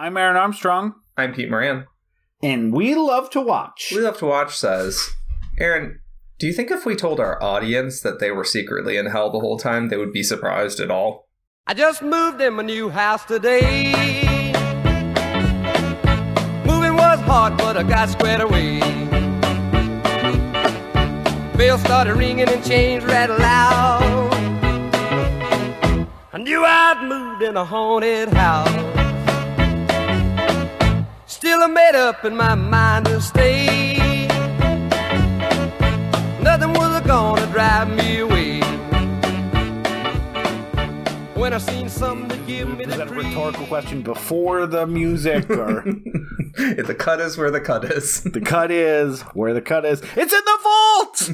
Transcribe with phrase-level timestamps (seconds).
[0.00, 1.86] I'm Aaron Armstrong, I'm Pete Moran.
[2.40, 3.92] and we love to watch.
[3.92, 5.08] We Love to Watch says,
[5.58, 5.98] Aaron,
[6.38, 9.40] do you think if we told our audience that they were secretly in hell the
[9.40, 11.26] whole time, they would be surprised at all?
[11.66, 13.92] I just moved in my new house today.
[16.64, 18.78] Moving was hard, but I got squared away.
[21.56, 24.32] Bells started ringing and chains rattled loud.
[26.32, 28.87] I knew I'd moved in a haunted house.
[31.38, 34.26] Still, I made up in my mind to stay.
[36.42, 38.58] Nothing was gonna drive me away.
[41.34, 43.26] When I seen something to give me Is the that a creep.
[43.26, 45.84] rhetorical question before the music, or
[46.56, 48.20] the cut is where the cut is.
[48.24, 50.02] the cut is where the cut is?
[50.16, 51.30] It's in the vault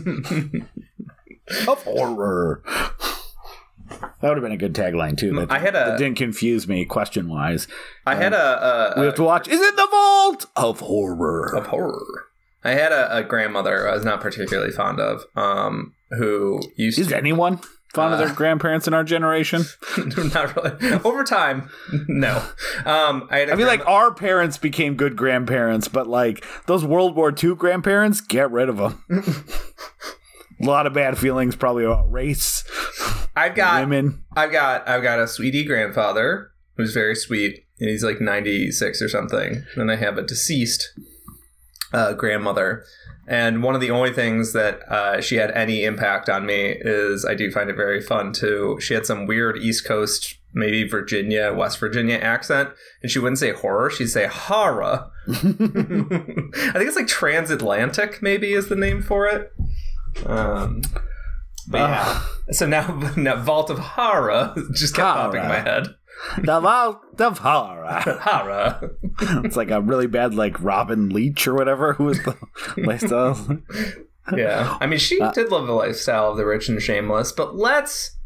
[1.69, 2.63] of horror.
[4.21, 5.33] That would have been a good tagline too.
[5.35, 7.67] That, I had a- that didn't confuse me question wise.
[8.07, 9.49] I had a, a, We have to watch.
[9.49, 11.55] Is it the vault of horror.
[11.57, 12.27] of horror.
[12.63, 17.09] I had a, a grandmother I was not particularly fond of, um, who used Is
[17.09, 17.59] to anyone
[17.93, 19.65] fond of Uh, their grandparents in our generation?
[20.35, 21.69] not really over time.
[22.09, 22.43] No,
[22.87, 23.51] um, I had.
[23.51, 27.55] a I mean, like our parents became good grandparents, but like those World War II
[27.55, 29.05] grandparents, get rid of them.
[30.61, 32.65] a lot of bad feelings, probably about race,
[33.37, 34.25] I've got women.
[34.37, 39.03] I've got I've got a sweetie grandfather who's very sweet, and he's like ninety six
[39.03, 39.65] or something.
[39.77, 40.93] Then I have a deceased
[41.93, 42.85] uh, grandmother,
[43.27, 47.25] and one of the only things that uh, she had any impact on me is
[47.25, 48.79] I do find it very fun too.
[48.81, 52.71] She had some weird East Coast, maybe Virginia, West Virginia accent,
[53.03, 55.11] and she wouldn't say horror; she'd say horror.
[55.27, 59.53] I think it's like transatlantic, maybe is the name for it.
[60.27, 60.83] Um,
[61.69, 62.23] but yeah.
[62.51, 65.89] So now, now Vault of Horror just kept popping in my head.
[66.43, 68.01] The vault of horror.
[68.23, 68.97] Horror.
[69.45, 72.37] it's like a really bad, like Robin Leach or whatever, who was the
[72.77, 73.61] lifestyle.
[74.35, 74.79] Yeah.
[74.81, 78.17] I mean, she Uh, did love the lifestyle of the rich and shameless, but let's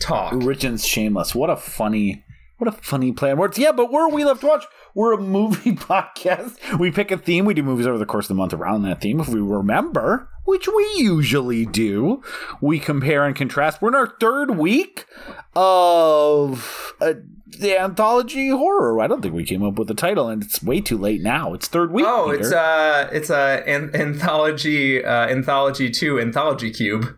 [0.00, 0.32] talk.
[0.36, 1.34] Rich and Shameless.
[1.34, 2.24] What a funny,
[2.58, 3.58] what a funny play on words.
[3.58, 4.64] Yeah, but we're We Love to Watch.
[4.94, 6.78] We're a movie podcast.
[6.78, 7.44] We pick a theme.
[7.44, 9.20] We do movies over the course of the month around that theme.
[9.20, 12.22] If we remember, which we usually do,
[12.60, 13.80] we compare and contrast.
[13.80, 15.06] We're in our third week
[15.54, 17.14] of uh,
[17.46, 19.00] the anthology horror.
[19.00, 21.54] I don't think we came up with the title, and it's way too late now.
[21.54, 22.06] It's third week.
[22.08, 22.40] Oh, Peter.
[22.40, 27.16] it's uh it's a an- anthology uh anthology 2 anthology cube.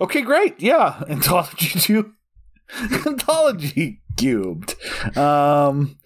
[0.00, 0.60] Okay, great.
[0.60, 2.12] Yeah, anthology two,
[3.06, 4.76] anthology cubed.
[5.16, 5.98] Um,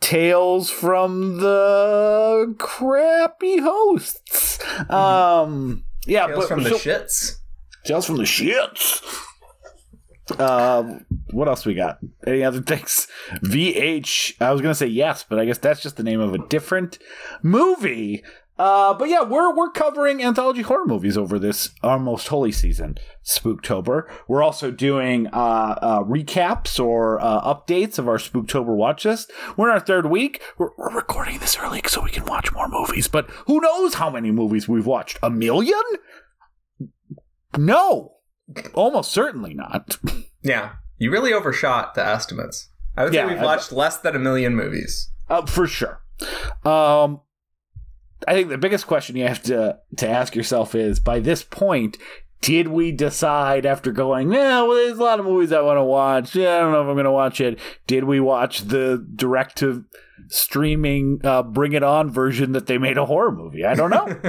[0.00, 4.58] tales from the crappy hosts.
[4.90, 7.38] Um, yeah, Tales but from the shits.
[7.84, 9.02] tales from the shits.
[10.38, 11.98] Um, what else we got?
[12.26, 13.08] Any other things?
[13.44, 14.34] VH.
[14.40, 16.98] I was gonna say yes, but I guess that's just the name of a different
[17.42, 18.22] movie.
[18.58, 24.02] Uh, but yeah, we're we're covering anthology horror movies over this almost holy season, Spooktober.
[24.26, 29.30] We're also doing uh, uh, recaps or uh, updates of our Spooktober watch list.
[29.56, 30.42] We're in our third week.
[30.58, 33.06] We're, we're recording this early so we can watch more movies.
[33.06, 35.18] But who knows how many movies we've watched?
[35.22, 35.78] A million?
[37.56, 38.16] No,
[38.74, 39.98] almost certainly not.
[40.40, 40.74] Yeah.
[40.98, 42.70] You really overshot the estimates.
[42.96, 45.10] I would Yeah, say we've I- watched less than a million movies.
[45.28, 46.00] Uh, for sure.
[46.64, 47.20] Um,
[48.26, 51.96] I think the biggest question you have to to ask yourself is: By this point,
[52.40, 54.32] did we decide after going?
[54.32, 56.34] Yeah, well, there's a lot of movies I want to watch.
[56.34, 57.58] Yeah, I don't know if I'm going to watch it.
[57.86, 59.84] Did we watch the direct to
[60.28, 63.64] streaming uh, Bring It On version that they made a horror movie?
[63.64, 64.20] I don't know.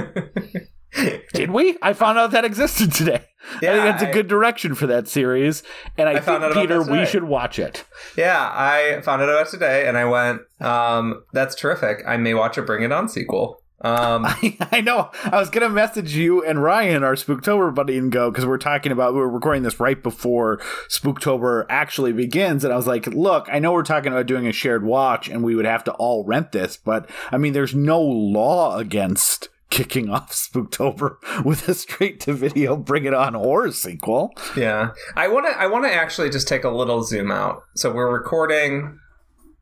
[1.32, 1.78] did we?
[1.82, 3.24] I found out that existed today.
[3.56, 5.62] I think that's a good direction for that series,
[5.96, 7.84] and I, I think Peter, we should watch it.
[8.16, 12.02] Yeah, I found it out today and I went, um, that's terrific.
[12.06, 13.62] I may watch a Bring It On sequel.
[13.82, 14.26] Um,
[14.72, 15.10] I know.
[15.24, 18.92] I was gonna message you and Ryan, our Spooktober buddy, and go because we're talking
[18.92, 20.58] about we're recording this right before
[20.88, 24.52] Spooktober actually begins, and I was like, "Look, I know we're talking about doing a
[24.52, 28.00] shared watch, and we would have to all rent this, but I mean, there's no
[28.00, 34.32] law against." Kicking off Spooktober with a straight to video Bring It On horror sequel.
[34.56, 35.56] yeah, I want to.
[35.56, 37.62] I want to actually just take a little zoom out.
[37.76, 38.98] So we're recording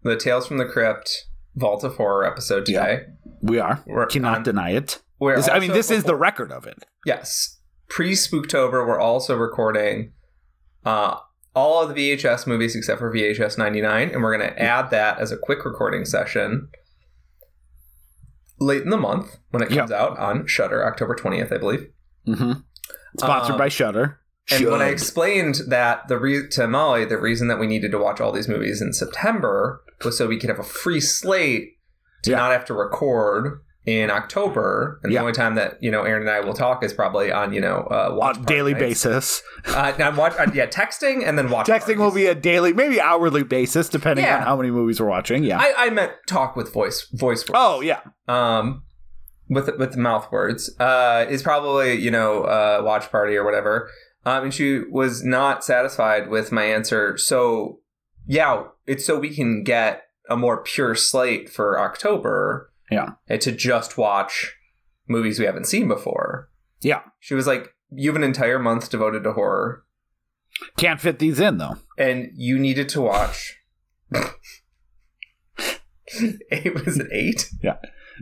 [0.04, 1.26] the Tales from the Crypt
[1.56, 3.02] Vault of Horror episode today.
[3.42, 3.82] We are.
[3.86, 5.00] We're Cannot on- deny it.
[5.20, 6.84] We're This- I mean, this is the record of it.
[7.04, 7.56] yes.
[7.88, 10.12] Pre Spooktober, we're also recording
[10.84, 11.16] uh,
[11.54, 15.18] all of the VHS movies except for VHS 99, and we're going to add that
[15.18, 16.68] as a quick recording session
[18.60, 21.86] late in the month when it comes out on Shudder, October 20th, I believe.
[22.26, 22.52] Mm-hmm.
[23.18, 24.20] Sponsored Um, by Shudder.
[24.50, 27.98] And when I explained that the re- to Molly, the reason that we needed to
[27.98, 31.77] watch all these movies in September was so we could have a free slate
[32.28, 32.38] to Yeah.
[32.38, 35.00] not have to record in October.
[35.02, 35.18] And Yeah.
[35.18, 37.60] the only time that you know Aaron and I will talk is probably on you
[37.60, 38.82] know uh, on daily nights.
[39.04, 39.42] basis.
[39.66, 41.66] Uh, now watch, uh, yeah, texting and then watch.
[41.66, 44.38] Texting will be a daily, maybe hourly basis, depending Yeah.
[44.38, 45.42] on how many movies we're watching.
[45.42, 45.58] Yeah.
[45.58, 47.48] I, I meant talk with voice voice.
[47.48, 47.52] Words.
[47.54, 48.00] oh yeah.
[48.28, 48.82] um
[49.50, 53.88] with with mouth words uh is probably you know uh watch party or whatever
[54.26, 57.78] um and she was not satisfied with my answer so
[58.26, 63.10] yeah it's so we can get a more pure slate for october Yeah.
[63.28, 64.54] and to just watch
[65.08, 67.02] movies we haven't seen before Yeah.
[67.20, 69.84] she was like you have an entire month devoted to horror
[70.76, 71.76] Can't fit these in though.
[71.96, 73.56] and you needed to watch
[76.50, 77.78] eight was it eight Yeah.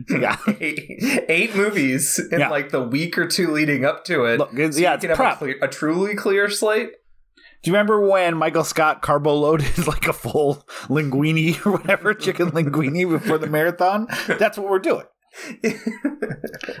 [0.59, 2.49] eight, eight movies in Yeah.
[2.49, 4.37] like the week or two leading up to it.
[4.37, 5.35] Look, it's, So yeah, it's can have prep.
[5.35, 6.91] a, clear, a truly clear slate.
[7.63, 12.51] Do you remember when Michael Scott carbo loaded like a full linguine or whatever, chicken
[12.51, 14.07] linguine before the marathon?
[14.27, 15.05] That's what we're doing.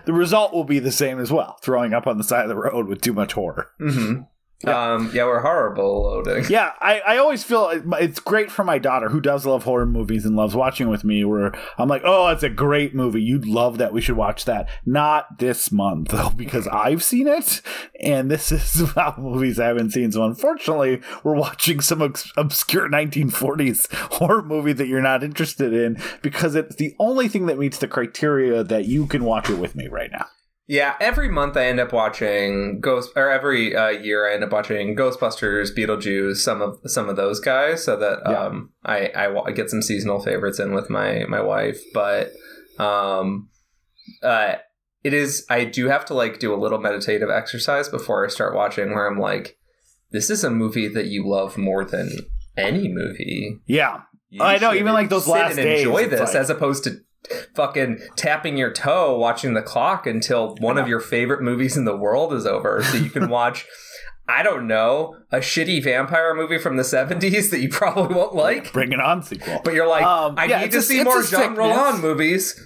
[0.05, 2.55] The result will be the same as well throwing up on the side of the
[2.55, 3.71] road with too much horror.
[3.79, 4.21] Mm-hmm.
[4.63, 6.45] Hmm Um, yeah, we're horrible loading.
[6.49, 7.69] Yeah, I, I always feel
[7.99, 11.23] it's great for my daughter who does love horror movies and loves watching with me.
[11.23, 13.21] Where I'm like, oh, it's a great movie.
[13.21, 13.93] You'd love that.
[13.93, 14.69] We should watch that.
[14.85, 17.61] Not this month though, because I've seen it,
[18.01, 20.11] and this is about movies I haven't seen.
[20.11, 25.97] So unfortunately, we're watching some obs- obscure 1940s horror movie that you're not interested in
[26.21, 29.75] because it's the only thing that meets the criteria that you can watch it with
[29.75, 30.25] me right now.
[30.69, 34.51] Yeah, every month I end up watching Ghost, or every uh, year I end up
[34.51, 38.37] watching Ghostbusters, Beetlejuice, some of some of those guys, so that Yeah.
[38.43, 41.79] um, I, I get some seasonal favorites in with my my wife.
[41.93, 42.31] But
[42.77, 43.49] um,
[44.21, 44.55] uh,
[45.05, 48.53] it is I do have to like do a little meditative exercise before I start
[48.53, 49.57] watching, where I'm like,
[50.11, 52.09] this is a movie that you love more than
[52.57, 53.57] any movie.
[53.67, 56.83] Yeah, You I know, even, like, those last and days, enjoy this like- as opposed
[56.85, 56.97] to
[57.55, 61.95] fucking tapping your toe watching the clock until one of your favorite movies in the
[61.95, 63.65] world is over so you can watch
[64.29, 68.73] I don't know, a shitty vampire movie from the 70s that you probably won't like.
[68.73, 69.61] bring it on sequel.
[69.63, 71.55] But you're like, Um, I yeah, need to a- see more Jean.
[71.55, 72.59] Rollin movies.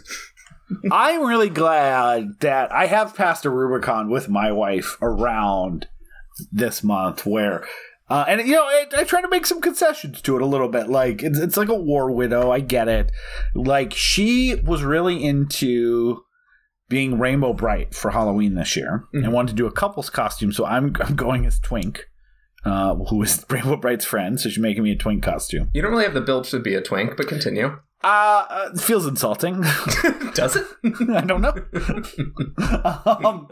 [0.92, 5.88] I'm really glad that I have passed a Rubicon with my wife around
[6.52, 7.64] this month where.
[8.12, 10.68] Uh, and you know, I, I try to make some concessions to it a little
[10.68, 10.90] bit.
[10.90, 12.52] Like it's it's like a war widow.
[12.52, 13.12] I get it.
[13.56, 16.24] Like she was really into
[16.90, 19.24] being Rainbow Brite for Halloween this year Mhm.
[19.24, 20.52] and wanted to do a couple's costume.
[20.52, 22.06] So I'm I'm going as Twink,
[22.66, 24.40] uh, who is Rainbow Brite's friend.
[24.40, 25.70] So she's making me a Twink costume.
[25.74, 27.78] You don't really have the build to be a twink, but continue.
[28.04, 29.62] Uh, uh it feels insulting.
[30.34, 30.66] Does it?
[31.12, 31.52] I don't know.
[33.06, 33.48] um,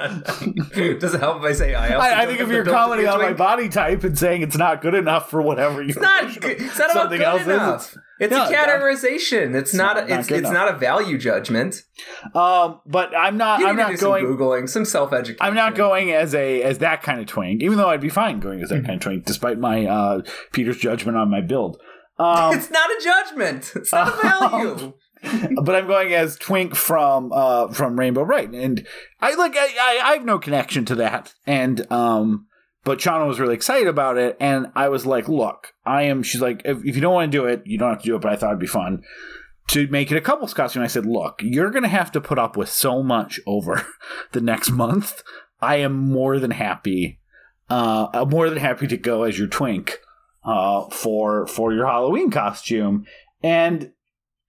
[1.00, 2.76] Does it help if I say I I, I think if you're build to be
[2.76, 5.98] commenting on my body type and saying it's not good enough for whatever you It's
[6.00, 6.40] not.
[6.42, 7.96] good- It's not something else is, enough.
[8.20, 9.56] It's No, a categorization.
[9.56, 9.96] It's, not.
[9.98, 11.84] not- A, not it's good it's not a value judgment.
[12.34, 13.64] um, but I'm not.
[13.64, 14.26] I'm not going.
[14.26, 15.38] some googling, some self education.
[15.42, 18.40] I'm not going as a as that kind of twink, even though I'd be fine
[18.40, 18.86] going as that Mm-hmm.
[18.86, 20.22] kind of twink, despite my uh,
[20.54, 21.80] Peter's judgment on my build.
[22.20, 23.72] Um, It's not a judgment.
[23.76, 24.94] It's not a value.
[25.64, 28.86] but I'm going as Twink from uh from Rainbow Brite, and
[29.20, 32.46] I like I, I I have no connection to that, and um.
[32.86, 36.40] But Shauna was really excited about it, and I was like, "Look, I am." She's
[36.40, 38.22] like, "If, if you don't want to do it, you don't have to do it."
[38.22, 39.04] But I thought it'd be fun
[39.68, 40.82] to make it a couple's costume.
[40.82, 43.86] I said, "Look, you're going to have to put up with so much over
[44.32, 45.24] the next month.
[45.62, 47.20] I am more than happy.
[47.70, 50.00] Uh, I'm more than happy to go as your twink
[50.44, 53.06] uh, for for your Halloween costume."
[53.44, 53.92] And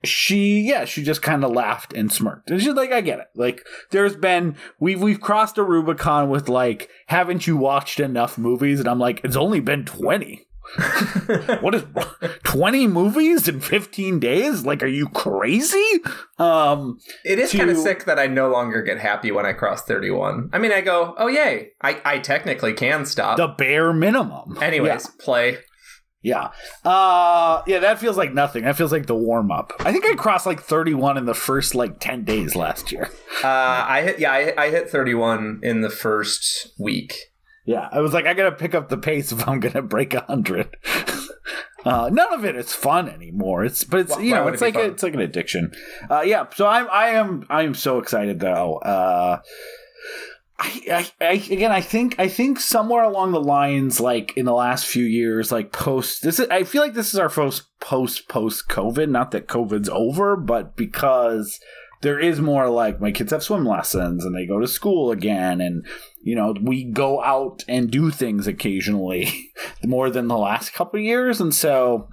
[0.02, 3.26] she yeah she just kind of laughed and smirked and she's like i get it
[3.34, 8.80] like there's been we've we've crossed a rubicon with like haven't you watched enough movies
[8.80, 10.46] and i'm like it's only been 20
[11.60, 11.84] what is
[12.44, 16.00] 20 movies in 15 days like are you crazy
[16.38, 19.52] um It is to- kind of sick that I no longer get happy when I
[19.52, 20.48] cross 31.
[20.52, 21.70] I mean, I go, oh, yay.
[21.82, 23.36] I, I technically can stop.
[23.36, 25.58] the bare minimum Anyways, play.
[26.22, 26.50] Yeah.
[26.84, 30.14] yeah uh yeah that feels like nothing that feels like the warm-up i think i
[30.14, 33.10] crossed like 31 in the first like 10 days last year
[33.42, 37.30] Uh, I hit, yeah, I, I hit 31 in the first week.
[37.64, 40.76] Yeah, I was like, I gotta pick up the pace if I'm gonna break hundred.
[41.86, 43.64] uh, none of it is fun anymore.
[43.64, 45.72] It's but it's you know it's it like a, it's like an addiction.
[46.10, 48.76] Uh, yeah, so I'm I am I am so excited though.
[48.78, 49.40] Uh,
[50.62, 50.82] I,
[51.20, 54.86] I, I again I think I think somewhere along the lines like in the last
[54.86, 58.68] few years like post this is I feel like this is our first post post
[58.68, 59.08] COVID.
[59.08, 61.58] Not that COVID's over but because
[62.02, 65.62] there is more like my kids have swim lessons and they go to school again
[65.62, 65.86] and
[66.22, 69.28] you know we go out and do things occasionally
[69.84, 71.40] more than the last couple years.
[71.40, 72.08] And so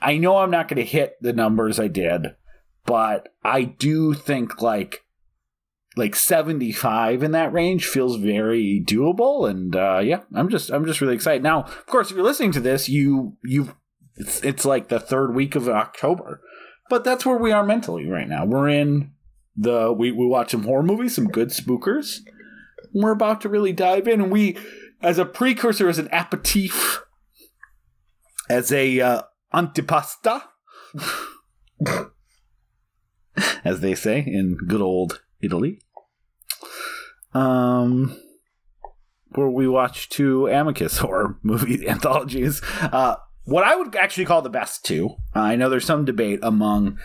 [0.00, 2.34] i know i'm not going to hit the numbers i did
[2.86, 5.04] but i do think like
[5.96, 11.00] like 75 in that range feels very doable and uh yeah i'm just i'm just
[11.00, 11.42] really excited.
[11.42, 13.74] Now of course if you're listening to this you you
[14.16, 16.40] it's it's like the third week of october
[16.90, 18.44] but that's where we are mentally right now.
[18.44, 19.12] We're in
[19.56, 22.18] the we we watch some horror movies some good spookers.
[22.92, 24.58] We're about to really dive in and we
[25.00, 27.02] as a precursor as an aperitif
[28.50, 29.22] as a uh,
[29.54, 30.42] antipasta
[33.64, 35.80] as they say in good old italy
[37.34, 38.16] um
[39.32, 44.50] where we watch two amicus horror movie anthologies uh what I would actually call the
[44.50, 45.16] best two.
[45.34, 46.98] Uh, I know there's some debate among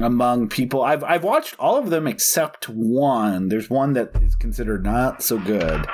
[0.00, 0.82] among people.
[0.82, 3.48] I've I've watched all of them except one.
[3.48, 5.86] There's one that is considered not so good.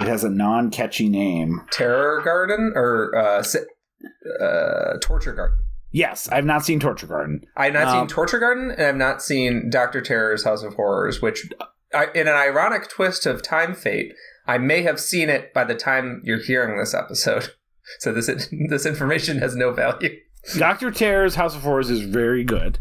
[0.00, 1.60] It has a non-catchy name.
[1.70, 3.44] Terror Garden or uh,
[4.42, 5.58] uh, Torture Garden.
[5.92, 7.44] Yes, I've not seen Torture Garden.
[7.56, 11.20] I've not Um, seen Torture Garden, and I've not seen Doctor Terror's House of Horrors,
[11.20, 11.48] which,
[11.94, 14.14] I, in an ironic twist of time fate,
[14.46, 17.50] I may have seen it by the time you're hearing this episode.
[17.98, 18.26] So this
[18.70, 20.16] this information has no value.
[20.56, 22.78] Doctor Terror's House of Horrors is very good.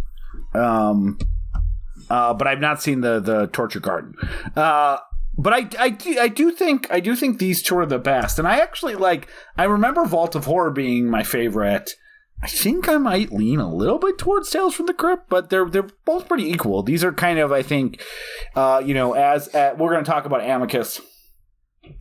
[0.53, 1.17] Um,
[2.07, 4.13] uh, but I've not seen the the Torture Garden.
[4.55, 4.99] Uh,
[5.37, 8.47] but I, I, I do think I do think these two are the best, and
[8.47, 9.27] I actually like.
[9.57, 11.95] I remember Vault of Horror being my favorite.
[12.43, 15.69] I think I might lean a little bit towards Tales from the Crypt, but they're
[15.69, 16.81] they're both pretty equal.
[16.81, 18.01] These are kind of I think,
[18.55, 21.01] uh, you know, as uh, we're going to talk about Amicus.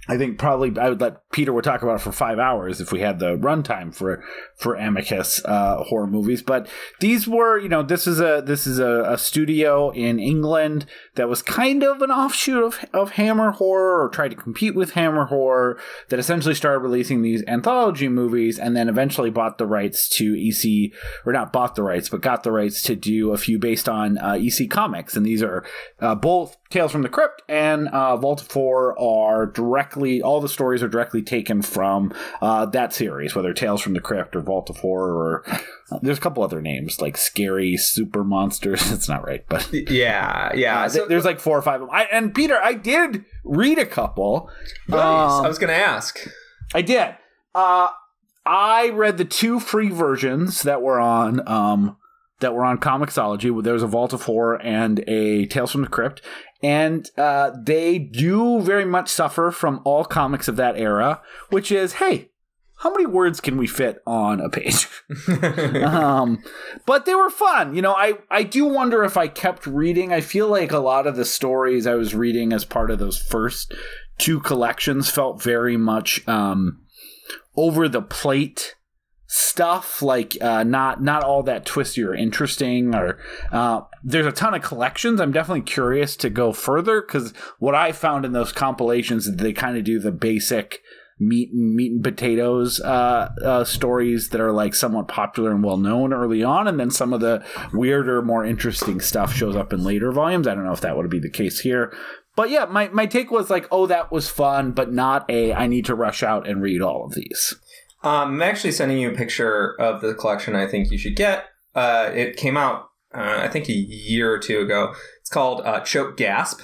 [0.09, 2.93] I think probably I would let Peter would talk about it for five hours if
[2.93, 4.23] we had the runtime for
[4.55, 6.43] for Amicus uh, horror movies.
[6.43, 6.69] But
[7.01, 10.85] these were, you know, this is a this is a, a studio in England
[11.15, 14.93] that was kind of an offshoot of, of Hammer Horror or tried to compete with
[14.93, 20.09] Hammer Horror that essentially started releasing these anthology movies and then eventually bought the rights
[20.17, 20.93] to EC
[21.25, 24.19] or not bought the rights but got the rights to do a few based on
[24.19, 25.65] uh, EC Comics and these are
[26.01, 30.49] uh, both Tales from the Crypt and uh, Vault of Horror are directly all the
[30.49, 34.71] stories are directly taken from uh, that series, whether Tales from the Crypt or Vault
[34.71, 35.45] of Horror or
[35.91, 38.93] uh, there's a couple other names like Scary Super Monsters.
[38.93, 40.83] it's not right, but Yeah, yeah.
[40.83, 41.97] uh, so, th- there's like four or five of them.
[41.97, 44.49] I, and Peter, I did read a couple.
[44.87, 45.33] nice.
[45.33, 46.21] um, I was going to ask.
[46.73, 47.17] I did.
[47.53, 47.89] Uh,
[48.47, 51.97] I read the two free versions that were on um,
[52.39, 53.63] that were on Comixology.
[53.63, 56.23] There was a Vault of Horror and a Tales from the Crypt,
[56.63, 61.95] and uh, they do very much suffer from all comics of that era, which is
[61.95, 62.29] hey.
[62.77, 64.89] How many words can we fit on a page?
[65.85, 66.43] um,
[66.87, 67.75] but they were fun.
[67.75, 70.15] You know, I, I do wonder if I kept reading.
[70.15, 73.19] I feel like a lot of the stories I was reading as part of those
[73.19, 73.75] first
[74.17, 76.81] two collections felt very much um,
[77.55, 78.77] over the plate
[79.33, 83.17] stuff like uh, not not all that twisty or interesting or
[83.53, 87.93] uh, there's a ton of collections i'm definitely curious to go further because what i
[87.93, 90.81] found in those compilations they kind of do the basic
[91.21, 95.77] meat and meat and potatoes uh, uh, stories that are like somewhat popular and well
[95.77, 97.45] known early on, and then some of the
[97.75, 100.49] weirder, more interesting stuff shows up in later volumes.
[100.49, 101.93] I don't know if that would be the case here,
[102.37, 105.67] but yeah, my my take was like, oh, that was fun, but not a I
[105.67, 107.55] need to rush out and read all of these.
[108.03, 111.47] Um, I'm actually sending you a picture of the collection I think you should get.
[111.75, 114.95] Uh, it came out, uh, I think, a year or two ago.
[115.21, 116.61] It's called uh, Choke Gasp.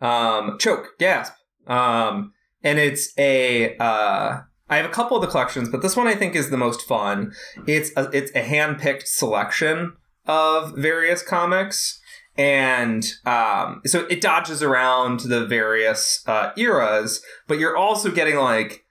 [0.00, 1.34] Um, Choke Gasp.
[1.66, 3.76] Um, and it's a.
[3.76, 4.40] Uh,
[4.70, 6.82] I have a couple of the collections, but this one I think is the most
[6.82, 7.32] fun.
[7.66, 9.94] It's a, it's a hand picked selection
[10.26, 12.00] of various comics,
[12.36, 18.84] and um, so it dodges around the various uh, eras, but you're also getting like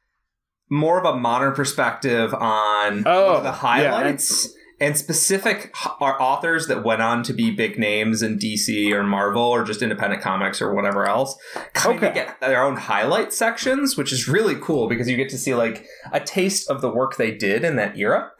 [0.69, 6.83] more of a modern perspective on Oh, the yeah, highlights and specific are authors that
[6.83, 10.73] went on to be big names in DC or Marvel or just independent comics or
[10.75, 11.35] whatever else.
[11.73, 12.09] Kind Okay.
[12.09, 15.55] of get their own highlight sections, which is really cool because you get to see
[15.55, 18.31] like a taste of the work they did in that era.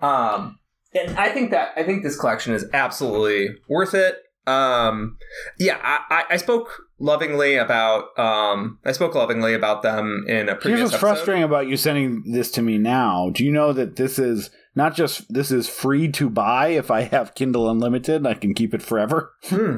[0.00, 0.58] Um,
[0.94, 4.16] and I think that I think this collection is absolutely worth it.
[4.46, 5.18] Um,
[5.58, 6.70] yeah, I, I, I spoke
[7.02, 11.06] lovingly about um, I spoke lovingly about them in a previous Here's what's episode.
[11.16, 13.30] frustrating about you sending this to me now.
[13.34, 17.02] Do you know that this is not just this is free to buy if I
[17.02, 18.26] have Kindle Unlimited?
[18.26, 19.32] I can keep it forever.
[19.44, 19.76] Hmm.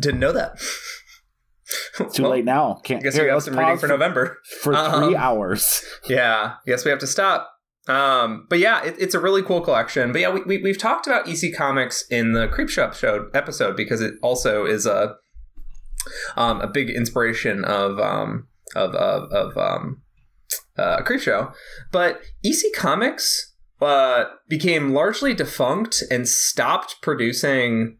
[0.00, 0.58] Didn't know that.
[2.12, 2.80] Too Well, late now.
[2.84, 3.02] Can't.
[3.02, 4.38] guess here, we have some reading for November.
[4.62, 5.82] for Um, three hours.
[6.08, 7.50] Yeah, I guess we have to stop.
[7.88, 10.12] Um, but yeah, it, it's a really cool collection.
[10.12, 14.00] But yeah, we, we we've talked about EC Comics in the Creepshow episode episode because
[14.00, 15.16] it also is a
[16.36, 20.02] um, a big inspiration of um, of of, of um,
[20.78, 21.52] uh, Creepshow.
[21.92, 27.98] But EC Comics uh, became largely defunct and stopped producing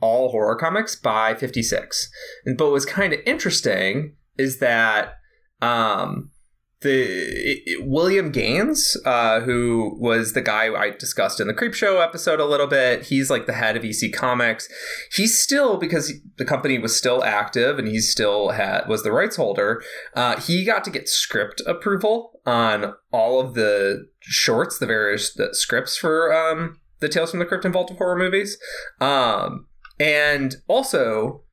[0.00, 2.10] all horror comics by 56.
[2.44, 5.14] And, but what's kind of interesting is that
[5.62, 6.30] um,
[6.80, 12.00] the it, William Gaines, uh, who was the guy I discussed in the Creep Show
[12.00, 14.68] episode a little bit, he's like the head of EC Comics.
[15.12, 19.36] He's still because the company was still active and he still had was the rights
[19.36, 19.82] holder.
[20.14, 25.54] Uh, he got to get script approval on all of the shorts, the various the
[25.54, 28.58] scripts for um, the Tales from the Crypt and Vault of Horror movies.
[29.00, 29.66] Um,
[29.98, 31.44] and also,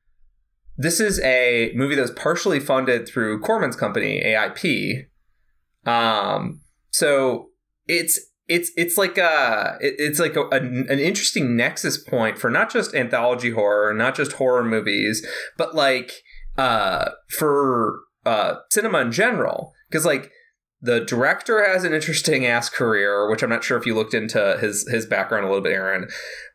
[0.76, 5.06] this is a movie that was partially funded through Corman's company, AIP.
[5.86, 6.60] Um,
[6.90, 7.48] so
[7.86, 12.70] it's it's it's like a it's like a, an, an interesting nexus point for not
[12.70, 15.26] just anthology horror, not just horror movies,
[15.56, 16.12] but like
[16.58, 19.72] uh for uh cinema in general.
[19.88, 20.30] Because like
[20.80, 24.58] the director has an interesting ass career, which I'm not sure if you looked into
[24.60, 26.08] his his background a little bit, Aaron.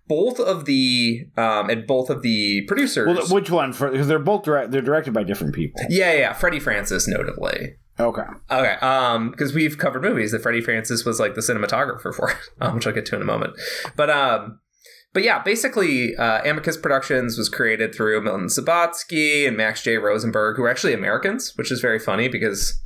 [0.08, 3.08] Both of the um and both of the producers.
[3.08, 3.74] Well, which one?
[3.74, 4.72] For because they're both direct.
[4.72, 5.82] They're directed by different people.
[5.90, 7.76] yeah, yeah, Freddie Francis, notably.
[8.00, 8.24] Okay.
[8.50, 12.76] Okay, um, because we've covered movies that Freddie Francis was like the cinematographer for, um,
[12.76, 13.54] which I'll get to in a moment.
[13.96, 14.60] But um,
[15.14, 19.98] but yeah, basically, uh, Amicus Productions was created through Milton Subotsky and Max J.
[19.98, 22.80] Rosenberg, who are actually Americans, which is very funny because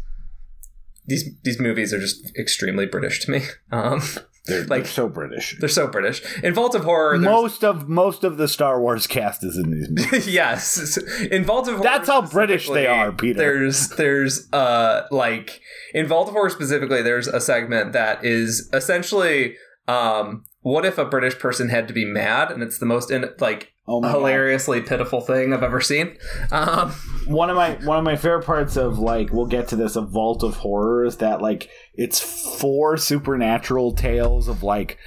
[1.05, 3.41] these these movies are just extremely British to me.
[3.72, 4.01] Um,
[4.45, 5.55] They're Like- like so British.
[5.59, 6.21] they're so British.
[6.43, 9.89] In Vault of Horror, Most of most of the Star Wars cast is in these
[9.89, 10.27] movies.
[10.33, 10.97] yes,
[11.31, 13.38] in Vault of Horror, That's how British they are, Peter.
[13.38, 15.62] There's there's uh like
[15.93, 19.55] in Vault of Horror specifically, there's a segment that is essentially
[19.88, 23.29] um what if a British person had to be mad, and it's the most in,
[23.39, 24.19] like Oh my God.
[24.19, 26.17] hilariously pitiful thing I've ever seen.
[26.51, 26.91] Um,
[27.27, 30.09] one of my one of my favorite parts of like we'll get to this of
[30.09, 34.97] Vault of Horror is that like it's four supernatural tales of like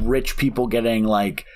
[0.00, 1.46] rich people getting like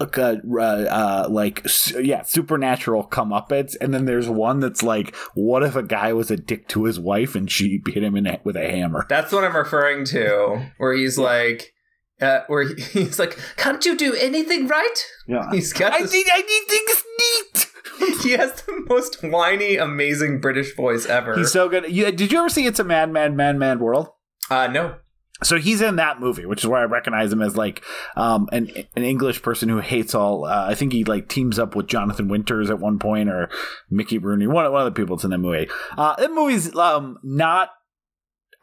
[0.00, 1.66] uh, uh, uh, like
[2.00, 6.36] yeah supernatural comeuppance and then there's one that's like what if a guy was a
[6.36, 9.44] dick to his wife and she hit him in a, with a hammer that's what
[9.44, 11.73] I'm referring to, where he's like.
[12.20, 12.74] Uh, where he,
[13.04, 15.04] he's like, can't you do anything right?
[15.26, 17.70] yeah He's got I this need I need things neat
[18.22, 21.36] he has the most whiny, amazing British voice ever.
[21.36, 24.08] he's so good you, did you ever see it's a mad mad mad mad world
[24.50, 24.96] uh, no.
[25.42, 27.82] so he's in that movie, which is where I recognize him as like
[28.14, 30.44] um, an an English person who hates all.
[30.44, 33.48] Uh, I think he like teams up with Jonathan Winters at one point, or
[33.90, 35.68] Mickey Rooney, one one of the people that's in that movie.
[35.96, 37.70] Uh, that movie's um, not.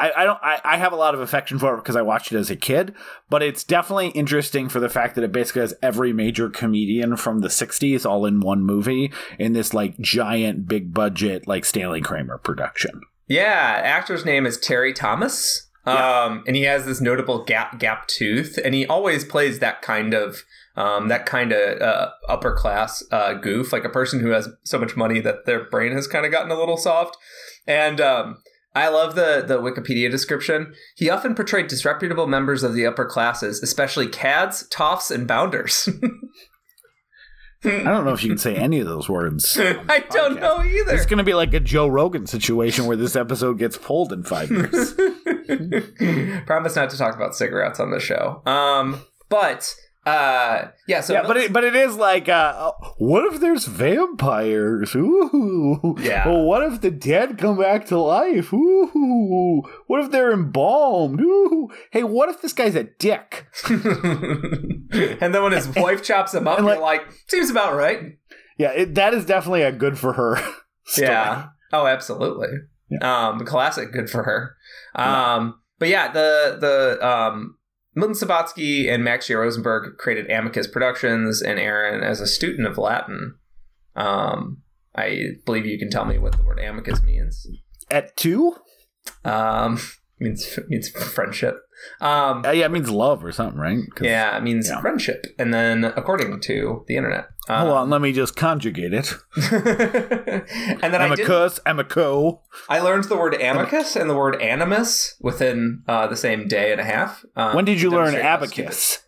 [0.02, 0.40] I, I don't.
[0.42, 2.56] I, I have a lot of affection for it because I watched it as a
[2.56, 2.96] kid,
[3.30, 7.40] but it's definitely interesting for the fact that it basically has every major comedian from
[7.40, 12.40] the '60s all in one movie in this like giant, big budget like Stanley Kramer
[12.40, 13.02] production.
[13.28, 15.68] Yeah, actor's name is Terry Thomas.
[15.84, 20.14] Um, and he has this notable gap gap tooth, and he always plays that kind
[20.14, 20.44] of
[20.76, 24.80] um, that kind of uh, upper class uh, goof, like a person who has so
[24.80, 27.18] much money that their brain has kind of gotten a little soft.
[27.68, 28.38] And um,
[28.74, 30.74] I love the the Wikipedia description.
[30.96, 35.90] He often portrayed disreputable members of the upper classes, especially cads, toffs, and bounders.
[37.64, 39.56] I don't know if you can say any of those words.
[39.60, 40.96] I don't know either.
[40.96, 44.24] It's going to be like a Joe Rogan situation where this episode gets pulled in
[44.24, 44.94] five years.
[46.48, 48.42] Promise not to talk about cigarettes on the show.
[48.48, 51.02] Um, but uh, yeah.
[51.02, 54.96] So yeah, but it, but it is like, uh, what if there's vampires?
[54.96, 55.96] Ooh.
[56.00, 56.28] Yeah.
[56.28, 58.52] Well, what if the dead come back to life?
[58.52, 59.62] Ooh.
[59.88, 61.22] What if they're embalmed?
[61.22, 61.70] Ooh.
[61.92, 63.48] Hey, what if this guy's a dick?
[63.70, 68.18] and then when his wife chops him up, And, you're like, seems about right.
[68.58, 70.38] Yeah, it, that is definitely a good for her.
[70.86, 71.08] story.
[71.10, 71.48] Yeah.
[71.72, 72.50] Oh, absolutely.
[73.02, 73.94] Um, classic.
[73.94, 74.56] Good for her.
[74.96, 77.56] Um, but yeah, the the um,
[77.94, 79.36] Milton Subotsky and Max J.
[79.36, 83.36] Rosenberg created Amicus Productions, and Aaron, as a student of Latin,
[83.96, 84.62] um,
[84.96, 87.48] I believe you can tell me what the word amicus means.
[87.90, 88.56] At two?
[89.26, 89.80] Um,
[90.20, 91.58] means means friendship.
[92.00, 93.80] Um, Uh, yeah, it means love or something, right?
[94.02, 94.80] yeah, it means yeah.
[94.82, 95.26] friendship.
[95.40, 99.14] And then, according to the internet, Hold um, on, let me just conjugate it.
[99.36, 102.42] and then I Amicus, amico.
[102.70, 106.80] I learned the word amicus and the word animus within uh, the same day and
[106.80, 107.26] a half.
[107.36, 109.00] Um, When did you learn demonstrate how stupid- abacus?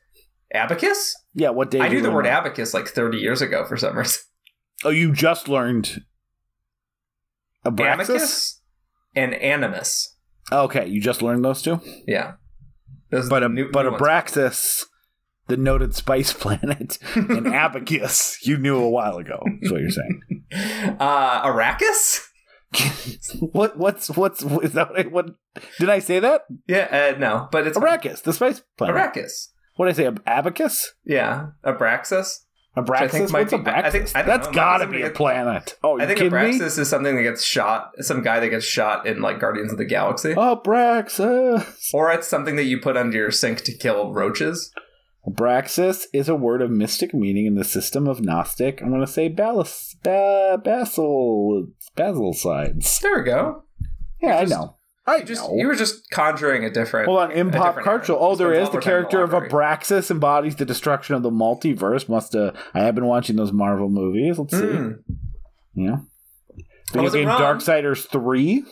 [0.53, 1.15] Abacus?
[1.33, 1.79] Yeah, what day?
[1.79, 2.45] I knew the word that?
[2.45, 4.21] abacus like 30 years ago for some reason.
[4.86, 6.03] Oh, you just learned
[7.65, 8.09] abraxas?
[8.09, 8.62] Amicus
[9.15, 10.15] and animus.
[10.51, 11.79] Okay, you just learned those two.
[12.07, 12.33] Yeah.
[13.13, 13.91] Those But a, new- but new.
[13.91, 14.84] Abraxas,
[15.47, 19.41] the noted spice planet, and Abacus, you knew a while ago.
[19.62, 20.21] Is what you're saying.
[20.99, 22.21] uh, Arrakis.
[23.52, 25.26] what what's what's is that what, what
[25.80, 26.41] did I say that?
[26.67, 28.95] Yeah, uh, no, but it's Arrakis, the spice planet.
[28.95, 29.49] Arrakis.
[29.76, 30.06] What did I say?
[30.08, 30.93] Ab- Abacus?
[31.06, 32.39] Yeah, Abraxas.
[32.75, 33.31] Abraxas?
[33.31, 33.91] What's be- I Abraxas?
[33.91, 35.77] think- I That's know, gotta be a it- planet.
[35.83, 36.65] Oh, you I think kidding me?
[36.65, 37.91] Is something that gets shot.
[37.99, 41.93] Some guy that gets shot in like Guardians of the Galaxy, Oh, Abraxas.
[41.93, 44.71] or it's something that you put under your sink to kill roaches.
[45.27, 48.81] Abraxas is a word of mystic meaning in the system of Gnostic.
[48.81, 52.99] I'm going to say balis, ba, basil, basil sides.
[52.99, 53.63] There we go.
[54.21, 54.75] Yeah, I know.
[55.05, 55.55] I just know.
[55.57, 57.07] you were just conjuring a different.
[57.07, 58.15] Hold on, in a pop culture.
[58.17, 59.31] Oh, there is the character of.
[59.31, 62.07] Abraxas embodies the destruction of the multiverse.
[62.07, 62.55] Must have.
[62.73, 64.39] I have been watching those Marvel movies.
[64.39, 64.63] Let's see.
[64.63, 64.99] Mm.
[65.75, 65.97] Yeah.
[66.93, 67.27] Video game.
[67.27, 68.63] Darksiders three.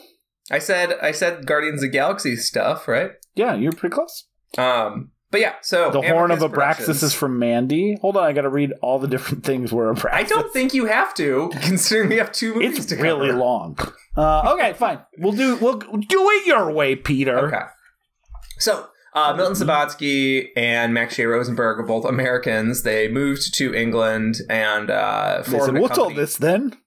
[0.50, 3.12] I said I said Guardians of the Galaxy stuff, right?
[3.36, 4.28] Yeah, you're pretty close.
[4.58, 7.98] Um, but yeah, so The horn of Abraxas is from Mandy.
[8.02, 10.14] Hold on, I got to read all the different things where Abraxas.
[10.14, 13.40] I don't think you have to, considering we have two movies it's really cover.
[13.40, 13.78] long.
[14.16, 15.00] Uh, okay, fine.
[15.18, 15.56] We'll do.
[15.56, 17.48] We'll do it your way, Peter.
[17.48, 17.62] Okay.
[18.60, 21.26] So, uh, Milton Subotsky and Max J.
[21.26, 22.84] Rosenberg are both Americans.
[22.84, 26.78] They moved to England and uh, formed said, "What's all this then?"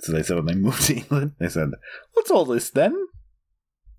[0.00, 1.70] So they said when they moved to England, they said,
[2.12, 2.94] "What's all this then?"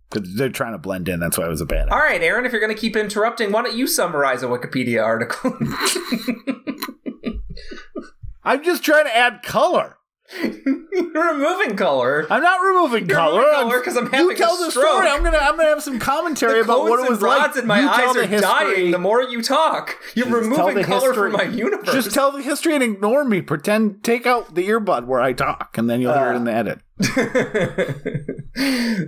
[0.10, 1.20] Because they're trying to blend in.
[1.20, 1.90] That's why it was a bad.
[1.90, 5.04] All right, Aaron, if you're going to keep interrupting, why don't you summarize a Wikipedia
[5.04, 5.58] article?
[8.44, 9.98] I'm just trying to add color.
[10.42, 12.26] you're removing color.
[12.32, 13.40] I'm not removing You're color.
[13.42, 14.86] removing I'm- color 'cause I'm you having tell a the stroke.
[14.88, 15.08] story.
[15.08, 15.38] I'm gonna.
[15.38, 17.56] I'm gonna have some commentary about what it was like.
[17.56, 18.40] in my You eyes are history.
[18.42, 19.98] dying the more you talk.
[20.16, 21.94] You're Just removing color from my universe.
[21.94, 23.42] Just tell the history and ignore me.
[23.42, 24.04] Pretend.
[24.04, 26.54] Take out the earbud where I talk, and then you'll hear it uh, in the
[26.54, 26.80] edit.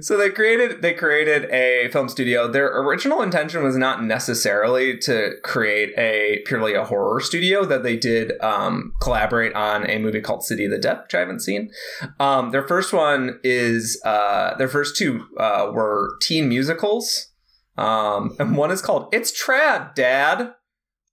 [0.02, 2.46] so they created they created a film studio.
[2.46, 7.64] Their original intention was not necessarily to create a purely a horror studio.
[7.64, 11.20] That they did um, collaborate on a movie called City of the Dead, which I
[11.20, 11.72] haven't seen.
[12.20, 17.32] Um, their first one is uh, their first two uh, were teen musicals,
[17.78, 20.54] um, and one is called "It's Trad, Dad."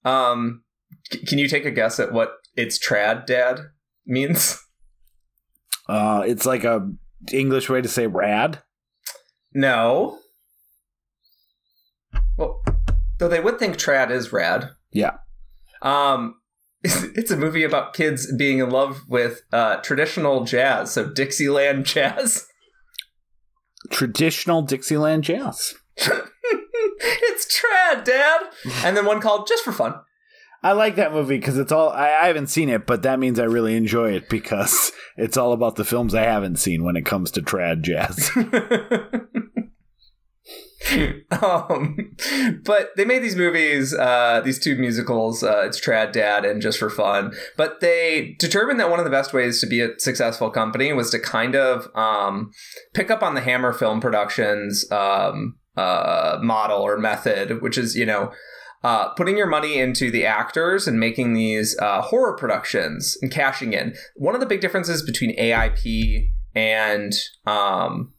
[0.04, 0.64] Um,
[1.12, 3.60] c- can you take a guess at what "It's Trad, Dad"
[4.06, 4.58] means?
[5.88, 6.90] Uh, it's like a
[7.32, 8.62] English way to say rad.
[9.52, 10.18] No.
[12.36, 12.62] Well,
[13.18, 14.70] though they would think trad is rad.
[14.92, 15.18] Yeah.
[15.82, 16.36] Um,
[16.82, 22.46] it's a movie about kids being in love with uh, traditional jazz, so Dixieland jazz.
[23.90, 25.74] Traditional Dixieland jazz.
[25.96, 28.40] it's trad, Dad.
[28.82, 29.94] And then one called Just for Fun.
[30.64, 31.90] I like that movie because it's all.
[31.90, 35.52] I, I haven't seen it, but that means I really enjoy it because it's all
[35.52, 38.30] about the films I haven't seen when it comes to trad jazz.
[41.42, 42.16] um,
[42.64, 45.42] but they made these movies, uh, these two musicals.
[45.42, 47.34] Uh, it's Trad Dad and Just for Fun.
[47.58, 51.10] But they determined that one of the best ways to be a successful company was
[51.10, 52.52] to kind of um,
[52.94, 58.06] pick up on the Hammer Film Productions um, uh, model or method, which is you
[58.06, 58.32] know.
[58.84, 63.72] Uh, putting your money into the actors and making these uh, horror productions and cashing
[63.72, 63.94] in.
[64.14, 67.12] One of the big differences between AIP and
[67.46, 68.13] um,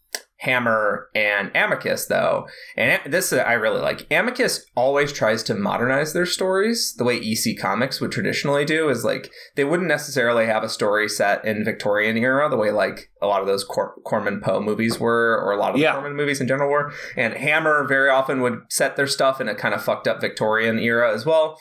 [0.46, 4.06] Hammer and Amicus, though, and this I really like.
[4.12, 8.90] Amicus always tries to modernize their stories the way EC Comics would traditionally do.
[8.90, 13.12] Is like they wouldn't necessarily have a story set in Victorian era the way like
[13.22, 15.94] a lot of those Cor- Corman Poe movies were, or a lot of Yeah.
[15.94, 16.92] the Corman movies in general were.
[17.18, 20.78] And Hammer very often would set their stuff in a kind of fucked up Victorian
[20.80, 21.60] era as well,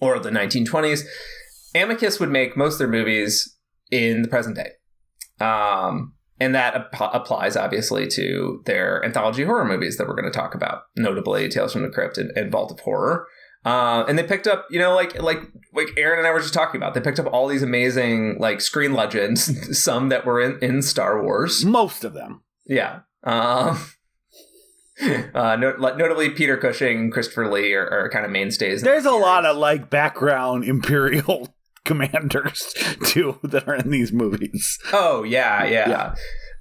[0.00, 1.02] or the 1920s.
[1.74, 3.56] Amicus would make most of their movies
[3.90, 4.72] in the present day.
[5.44, 10.36] Um, and that ap- applies obviously to their anthology horror movies that we're going to
[10.36, 13.28] talk about, notably Tales from the Crypt and, and Vault of Horror.
[13.64, 15.38] Uh, and they picked up, you know, like like
[15.72, 16.94] like Aaron and I were just talking about.
[16.94, 21.22] They picked up all these amazing like screen legends, some that were in, in Star
[21.22, 21.64] Wars.
[21.64, 22.42] Most of them.
[22.66, 23.00] Yeah.
[23.22, 23.78] Um,
[25.34, 28.82] uh, not- notably, Peter Cushing Christopher Lee are, are kind of mainstays.
[28.82, 32.74] There's the a lot of like background Imperial commanders
[33.06, 34.78] too that are in these movies.
[34.92, 36.14] Oh yeah, yeah.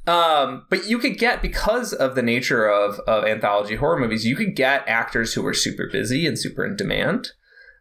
[0.07, 4.35] Um, but you could get because of the nature of of anthology horror movies, you
[4.35, 7.29] could get actors who were super busy and super in demand,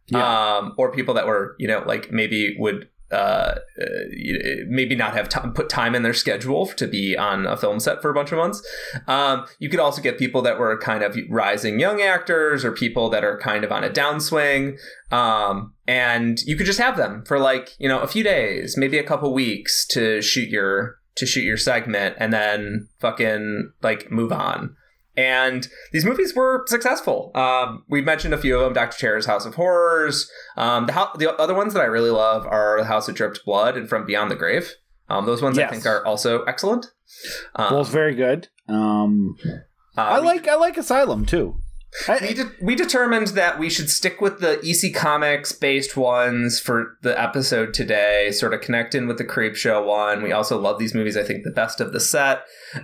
[0.09, 0.57] Yeah.
[0.59, 3.15] um, or people that were you know like maybe would uh,
[3.81, 3.85] uh,
[4.69, 8.01] maybe not have time put time in their schedule to be on a film set
[8.01, 8.63] for a bunch of months.
[9.09, 13.09] Um, you could also get people that were kind of rising young actors or people
[13.11, 14.79] that are kind of on a downswing.
[15.11, 18.99] Um, and you could just have them for like, you know, a few days, maybe
[18.99, 24.33] a couple weeks to shoot your to shoot your segment and then fucking like move
[24.33, 24.77] on.
[25.17, 27.19] and these movies were successful.
[27.35, 30.31] Um, we've mentioned a few of them: Doctor Terror's House of Horrors.
[30.57, 33.41] Um, the, ho- the other ones that I really love are The House that Dripped
[33.45, 34.67] Blood and From Beyond the Grave.
[35.09, 36.87] Um, those ones I think are also excellent.
[37.57, 38.49] Um, Both very good.
[38.69, 39.37] Um,
[39.99, 41.57] uh, I like I like Asylum too.
[42.09, 46.97] We, de- we determined that we should stick with the EC Comics based ones for
[47.03, 50.23] the episode today, sort of connect in with the Creep Show one.
[50.23, 52.43] We also love these movies, I think, the best of the set.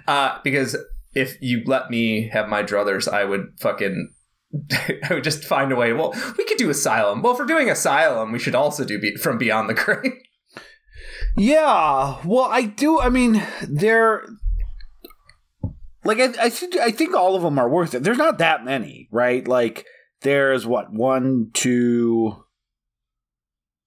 [0.09, 0.77] Uh, because
[1.15, 4.13] if you let me have my druthers, I would fucking.
[4.71, 5.93] I would just find a way.
[5.93, 7.23] Well, we could do Asylum.
[7.23, 10.13] Well, if we're doing Asylum, we should also do be- From Beyond the Grave.
[11.37, 13.01] yeah, well, I do.
[13.01, 14.25] I mean, they're
[16.07, 18.03] like I I, think- I think all of them are worth it.
[18.03, 19.47] There's not that many, right?
[19.47, 19.85] Like
[20.23, 22.45] there's what one, two,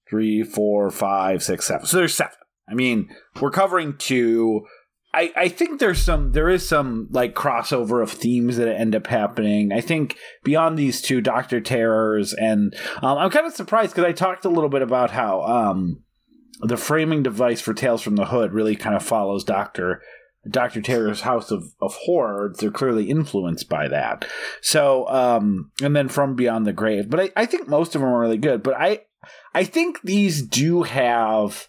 [0.08, 1.86] three, four, five, six, seven.
[1.86, 2.34] So there's seven.
[2.68, 3.08] I mean,
[3.40, 4.66] we're covering two.
[5.12, 9.08] I, I think there's some there is some like crossover of themes that end up
[9.08, 9.72] happening.
[9.72, 14.12] I think beyond these two, Doctor Terrors, and um, I'm kind of surprised because I
[14.12, 16.04] talked a little bit about how um,
[16.60, 20.00] the framing device for Tales from the Hood really kind of follows Doctor
[20.48, 22.58] Doctor Terror's House of, of Horrors.
[22.58, 24.26] They're clearly influenced by that.
[24.60, 28.10] So um, and then from Beyond the Grave, but I, I think most of them
[28.10, 28.62] are really good.
[28.62, 29.02] But I
[29.54, 31.68] I think these do have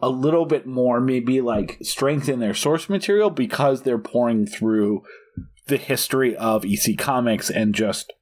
[0.00, 5.02] a little bit more maybe like strength in their source material because they're pouring through
[5.66, 8.12] the history of EC Comics and just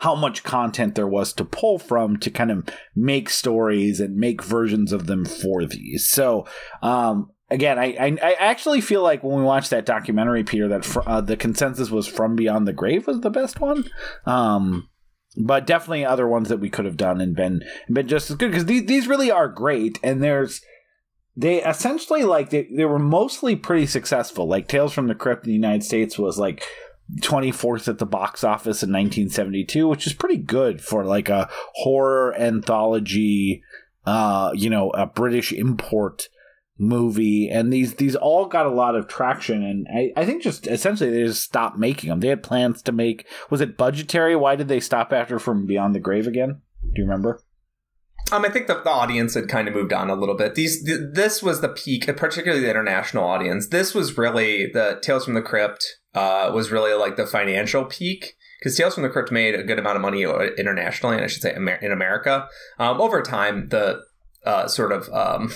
[0.00, 4.42] how much content there was to pull from to kind of make stories and make
[4.42, 6.08] versions of them for these.
[6.08, 6.46] So,
[6.82, 10.84] um, again, I, I I actually feel like when we watched that documentary, Peter, that
[10.84, 13.88] fr- uh, the consensus was "From Beyond the Grave" was the best one.
[14.26, 14.88] Um,
[15.36, 18.50] but definitely other ones that we could have done and been been just as good
[18.50, 20.60] because these these really are great and there's
[21.36, 25.50] they essentially like they, they were mostly pretty successful like tales from the crypt in
[25.50, 26.64] the united states was like
[27.20, 32.34] 24th at the box office in 1972 which is pretty good for like a horror
[32.34, 33.62] anthology
[34.06, 36.28] uh you know a british import
[36.80, 40.66] movie and these these all got a lot of traction and I, I think just
[40.66, 44.56] essentially they just stopped making them they had plans to make was it budgetary why
[44.56, 47.42] did they stop after from beyond the grave again do you remember
[48.32, 50.54] Um, I think the, the audience had kind of moved on a little bit.
[50.54, 53.68] These, th- this was the peak, particularly the international audience.
[53.68, 55.84] This was really the Tales from the Crypt.
[56.14, 59.78] Uh, was really like the financial peak because Tales from the Crypt made a good
[59.78, 62.48] amount of money uh, internationally, and I should say in America.
[62.78, 64.00] Um, over time, the
[64.44, 65.52] uh, sort of um,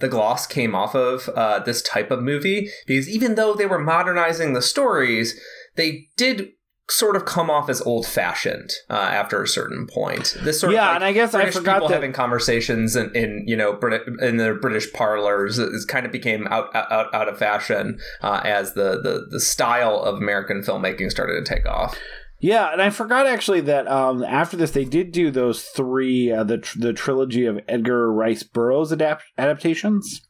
[0.00, 3.78] the gloss came off of uh, this type of movie because even though they were
[3.78, 5.40] modernizing the stories,
[5.76, 6.52] they did
[6.90, 10.36] sort of come off as old fashioned uh, after a certain point.
[10.42, 12.96] This sort yeah of like, and i guess British i forgot people that having conversations
[12.96, 17.14] in, in you know Brit- in their British parlors is kind of became out out,
[17.14, 21.66] out of fashion uh, as the, the the style of American filmmaking started to take
[21.66, 21.96] off.
[22.42, 26.42] Yeah, and I forgot actually that um, after this they did do those three uh,
[26.42, 30.22] the tr- the trilogy of Edgar Rice Burroughs adapt- adaptations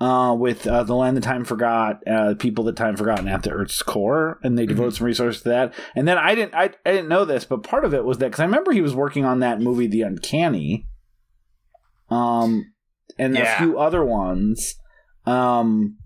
[0.00, 3.44] uh, with uh, the land that time forgot, uh, people that time forgot, and at
[3.44, 5.74] the Earth's core, and they devote some resources to that.
[5.94, 8.26] And then I didn't I, I didn't know this, but part of it was that
[8.26, 10.88] because I remember he was working on that movie The Uncanny,
[12.10, 12.72] um,
[13.20, 14.74] and a few other ones,
[15.26, 15.98] um.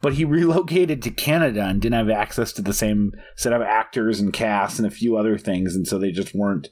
[0.00, 4.20] But he relocated to Canada and didn't have access to the same set of actors
[4.20, 6.68] and cast and a few other things, and so they just weren't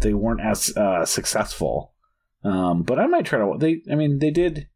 [0.00, 1.92] they weren't as uh, successful.
[2.42, 3.58] Um, but I might try to.
[3.58, 4.68] They, I mean, they did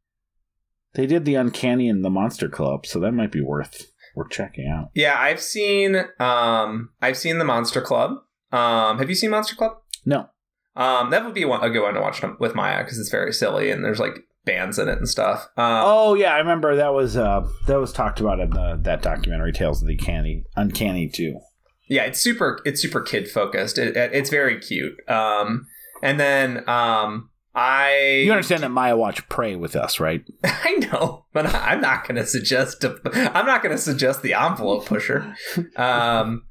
[0.95, 4.69] they did the Uncanny and the Monster Club, so that might be worth worth checking
[4.69, 4.90] out.
[4.95, 8.19] Yeah, I've seen um I've seen the Monster Club.
[8.53, 9.79] Um, have you seen Monster Club?
[10.07, 10.29] No,
[10.77, 13.33] Um, that would be one, a good one to watch with Maya because it's very
[13.33, 15.45] silly and there's like bands in it and stuff.
[15.57, 19.03] Um, oh yeah, I remember that was uh, that was talked about in the, that
[19.03, 21.41] documentary Tales of the Canny Uncanny too.
[21.89, 25.67] yeah it's super it's super kid focused it, it- it's very cute um
[26.03, 30.23] and then um i You understand that Maya watched Prey with us, right?
[30.45, 32.99] i know but I- i'm not gonna suggest a,
[33.37, 35.35] i'm not gonna suggest the envelope pusher
[35.77, 36.45] um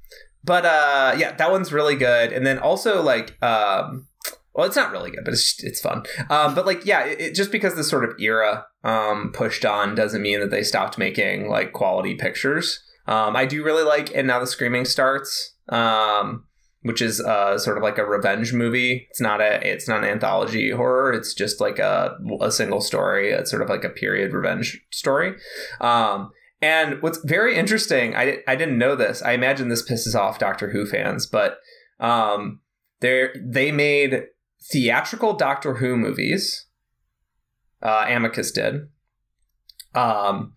[0.44, 4.08] but uh yeah that one's really good and then also like um
[4.54, 7.52] well it's not really good but it's it's fun um but like yeah it, just
[7.52, 11.74] because this sort of era um pushed on doesn't mean that they stopped making like
[11.74, 16.46] quality pictures um i do really like and now the screaming starts um
[16.84, 19.08] which is uh, sort of like a revenge movie.
[19.10, 21.14] It's not a it's not an anthology horror.
[21.14, 23.32] It's just like a a single story.
[23.32, 25.36] It's sort of like a period revenge story.
[25.82, 29.22] Um, and what's very interesting, I, I didn't know this.
[29.22, 31.58] I imagine this pisses off Doctor Who fans, but
[32.00, 32.60] um,
[33.00, 34.24] they they made
[34.72, 36.68] theatrical Doctor Who movies.
[37.82, 38.88] Uh, Amicus did.
[39.94, 40.54] Um,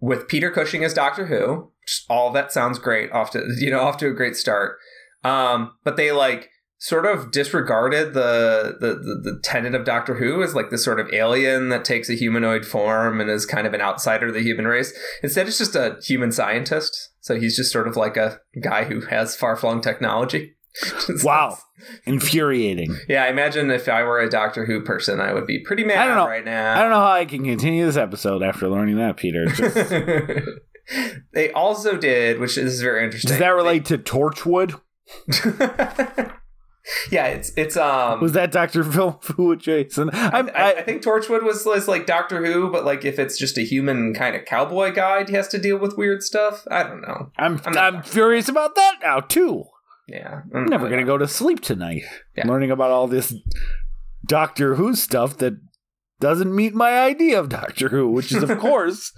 [0.00, 1.72] with Peter Cushing as Doctor Who,
[2.08, 3.10] all that sounds great.
[3.12, 4.78] Off to you know off to a great start.
[5.24, 10.42] Um, but they like sort of disregarded the, the the the tenet of Doctor Who
[10.42, 13.74] as like this sort of alien that takes a humanoid form and is kind of
[13.74, 14.92] an outsider of the human race.
[15.22, 17.12] Instead, it's just a human scientist.
[17.20, 20.55] So he's just sort of like a guy who has far flung technology.
[21.22, 21.58] Wow.
[22.04, 22.96] Infuriating.
[23.08, 25.98] Yeah, I imagine if I were a Doctor Who person, I would be pretty mad
[25.98, 26.26] I don't know.
[26.26, 26.74] right now.
[26.74, 29.46] I don't know how I can continue this episode after learning that, Peter.
[29.46, 30.44] Just-
[31.32, 33.30] they also did, which is very interesting.
[33.30, 34.80] does that relate to Torchwood?
[37.10, 38.20] yeah, it's it's um.
[38.20, 40.10] Was that Doctor Phil with Jason?
[40.12, 43.58] I, I, I, think Torchwood was, was like Doctor Who, but like if it's just
[43.58, 46.66] a human kind of cowboy guide, he has to deal with weird stuff.
[46.70, 47.30] I don't know.
[47.38, 49.64] I'm, I'm I'm, furious about that now too.
[50.08, 52.04] Yeah, I'm never gonna go to sleep tonight,
[52.36, 52.46] Yeah.
[52.46, 53.34] learning about all this
[54.24, 55.54] Doctor Who stuff that
[56.20, 59.12] doesn't meet my idea of Doctor Who, which is of course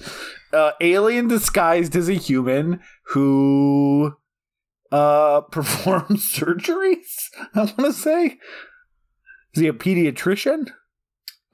[0.53, 4.15] uh, alien disguised as a human who
[4.91, 7.29] uh performs surgeries.
[7.55, 8.39] I want to say,
[9.55, 10.71] is he a pediatrician?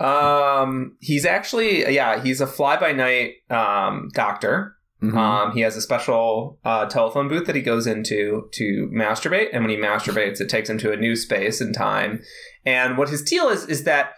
[0.01, 4.74] Um, he's actually yeah, he's a fly by night um doctor.
[5.13, 5.17] Mhm.
[5.17, 9.63] Um, he has a special uh, telephone booth that he goes into to masturbate, and
[9.65, 12.21] when he masturbates, it takes him to a new space and time.
[12.65, 14.13] And what his deal is is that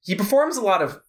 [0.00, 1.00] he performs a lot of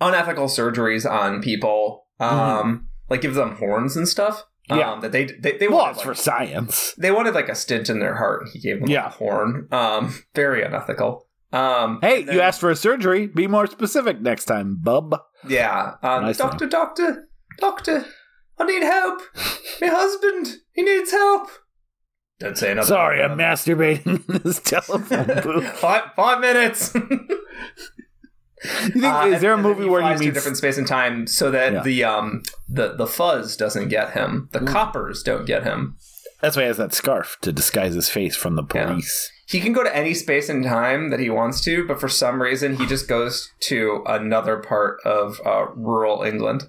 [0.00, 4.44] unethical surgeries on people, um, like gives them horns and stuff.
[4.70, 4.78] Mm-hmm.
[4.80, 4.92] Yeah.
[4.92, 6.94] um, that they they, they well, wanted, like, for science.
[6.96, 8.48] they wanted like a stint in their heart.
[8.52, 9.66] He gave them like, a horn.
[9.72, 11.26] Um, very unethical.
[11.52, 13.26] Um, Hey, then- you asked for a surgery.
[13.26, 15.18] Be more specific next time, bub.
[15.48, 15.94] Yeah.
[16.04, 18.04] Um, Nice doctor, doctor, doctor,
[18.60, 19.20] I need help.
[19.80, 21.48] My husband, he needs help.
[22.38, 22.86] Don't say another.
[22.86, 25.66] Sorry, I'm masturbating in this telephone booth.
[25.78, 26.94] five, five minutes.
[28.62, 30.58] You think, Uh, is there a and then movie where he flies to a different
[30.58, 31.82] space and time so that Yeah.
[31.82, 34.66] the um the the fuzz doesn't get him, the Mm.
[34.66, 35.96] coppers don't get him.
[36.42, 38.88] That's why he has that scarf to disguise his face from the Yeah.
[38.88, 39.32] police.
[39.48, 42.42] He can go to any space and time that he wants to, but for some
[42.42, 46.68] reason he just goes to another part of uh, rural England.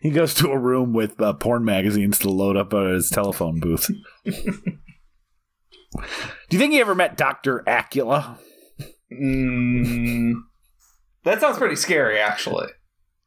[0.00, 3.60] He goes to a room with uh, porn magazines to load up uh, his telephone
[3.60, 3.90] booth.
[4.24, 4.32] Do
[6.50, 8.38] you think he ever met Doctor Acula?
[9.12, 10.32] Mm,
[11.24, 12.68] that sounds pretty scary, actually.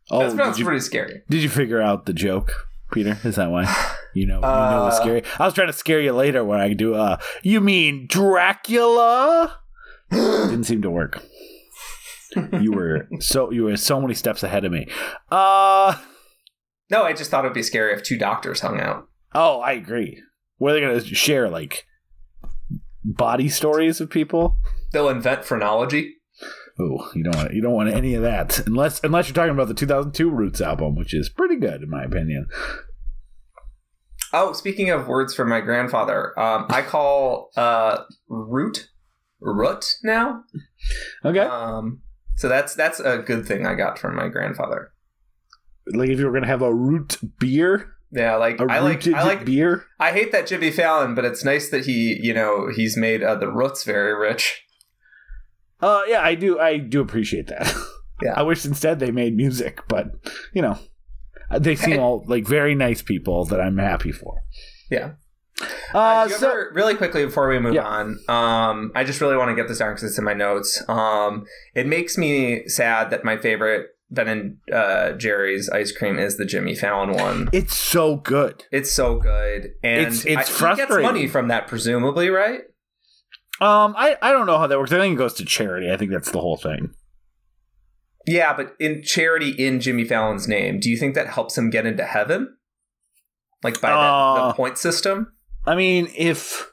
[0.09, 1.21] Oh, that sounds you, pretty scary.
[1.29, 2.51] did you figure out the joke,
[2.91, 3.17] Peter?
[3.23, 3.63] Is that why
[4.13, 5.23] you know you know Uh, what's scary?
[5.39, 6.95] I was trying to scare you later when I do.
[6.95, 9.59] Uh, you mean Dracula?
[10.11, 11.23] Didn't seem to work.
[12.59, 14.87] You were so you were so many steps ahead of me.
[15.31, 15.97] Uh
[16.89, 19.07] No, I just thought it'd be scary if two doctors hung out.
[19.33, 20.21] oh, I agree.
[20.57, 21.49] What are they going to share?
[21.49, 21.85] Like
[23.03, 24.57] body stories of people?
[24.93, 26.15] They'll invent phrenology.
[26.79, 29.67] Oh, you don't want you don't want any of that unless unless you're talking about
[29.69, 32.47] the 2002 Roots album, which is pretty good in my opinion.
[34.33, 38.89] Oh, speaking of words from my grandfather, um, I call uh, root
[39.39, 40.43] root now.
[41.23, 42.01] Okay, Um,
[42.35, 44.91] so that's that's a good thing I got from my grandfather.
[45.93, 49.07] Like if you were going to have a root beer, Yeah, like a I like
[49.07, 49.85] I like beer.
[49.99, 53.35] I hate that Jimmy Fallon, but it's nice that he you know he's made uh,
[53.35, 54.63] the roots very rich.
[55.81, 56.59] Uh, yeah, I do.
[56.59, 57.73] I do appreciate that.
[58.23, 58.31] Yeah.
[58.37, 60.05] I wish instead they made music, but
[60.53, 60.79] you know,
[61.59, 64.37] they seem all like very nice people that I'm happy for.
[64.89, 65.15] Yeah.
[65.93, 67.83] Uh, Uh, so ever- really quickly before we move Yeah.
[67.83, 70.81] on, um, I just really want to get this down because it's in my notes.
[70.87, 76.37] Um, it makes me sad that my favorite Ben and uh, Jerry's ice cream is
[76.37, 77.49] the Jimmy Fallon one.
[77.51, 78.63] it's so good.
[78.71, 82.61] It's so good, and It's- it's I- He gets money from that, presumably, right?
[83.61, 84.91] Um, I I don't know how that works.
[84.91, 85.89] I think it goes to charity.
[85.91, 86.93] I think that's the whole thing.
[88.27, 91.85] Yeah, but in charity in Jimmy Fallon's name, do you think that helps him get
[91.85, 92.57] into heaven?
[93.63, 95.31] Like by that, Uh, the point system?
[95.65, 96.69] I mean, if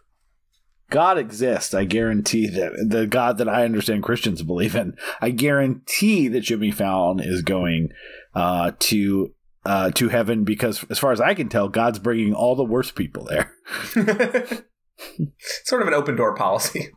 [0.93, 6.29] God exists, I guarantee that the God that I understand Christians believe in, I guarantee
[6.29, 7.93] that Jimmy Fallon is going
[8.35, 12.55] uh, to uh, to heaven because, as far as I can tell, God's bringing all
[12.55, 13.55] the worst people there.
[15.65, 16.91] sort of an open door policy.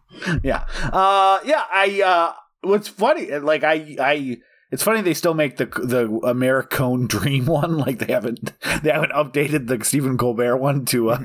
[0.43, 1.63] yeah, uh, yeah.
[1.71, 2.34] I uh,
[2.67, 4.38] what's funny, like I I.
[4.76, 8.52] It's funny they still make the the Americone Dream one like they haven't
[8.84, 11.19] they haven't updated the Stephen Colbert one to uh,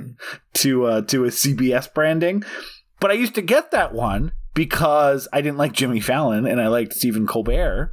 [0.55, 2.45] to uh, to a CBS branding.
[3.01, 6.69] But I used to get that one because I didn't like Jimmy Fallon and I
[6.69, 7.93] liked Stephen Colbert.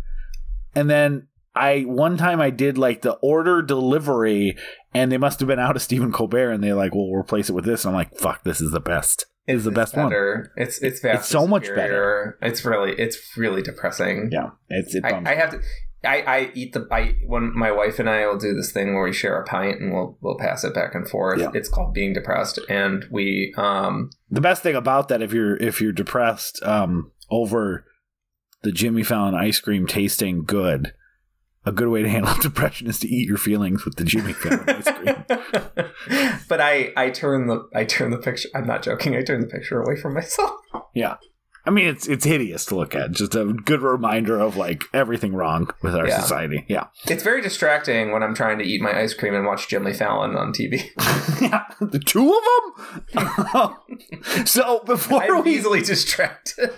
[0.75, 4.55] And then I one time I did like the order delivery
[4.93, 7.49] and they must have been out of Stephen Colbert and they're like, "Well, we'll replace
[7.49, 10.11] it with this." And I'm like, "Fuck, this is the best." It's the best one.
[10.57, 12.37] It's it's It's so much better.
[12.41, 14.29] It's really it's really depressing.
[14.31, 15.61] Yeah, it's it I, I have to.
[16.03, 19.03] I, I eat the I when my wife and I will do this thing where
[19.03, 21.39] we share a pint and we'll we'll pass it back and forth.
[21.39, 21.49] Yeah.
[21.53, 25.81] It's called being depressed, and we um The best thing about that, if you're if
[25.81, 27.85] you're depressed um, over
[28.63, 30.93] the Jimmy Fallon ice cream tasting good,
[31.67, 34.63] a good way to handle depression is to eat your feelings with the Jimmy Fallon
[34.69, 35.25] ice cream.
[36.49, 38.49] but I I turn the I turn the picture.
[38.55, 39.15] I'm not joking.
[39.15, 40.51] I turn the picture away from myself.
[40.93, 41.17] Yeah.
[41.65, 43.11] I mean, it's it's hideous to look at.
[43.11, 46.21] Just a good reminder of like everything wrong with our Yeah.
[46.21, 46.65] society.
[46.69, 49.91] Yeah, It's very distracting when I'm trying to eat my ice cream and watch Jimmy
[49.93, 50.89] Fallon on TV.
[51.41, 51.65] yeah.
[51.81, 54.45] The two of them.
[54.45, 56.71] so before I'm we, easily distracted.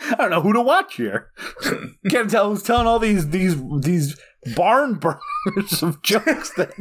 [0.10, 1.30] I don't know who to watch here.
[2.08, 4.18] Can't tell who's telling all these these these
[4.56, 6.52] barn burners of jokes.
[6.54, 6.72] That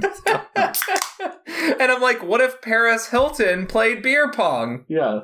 [1.80, 4.86] and I'm like, what if Paris Hilton played beer pong?
[4.88, 5.22] yeah.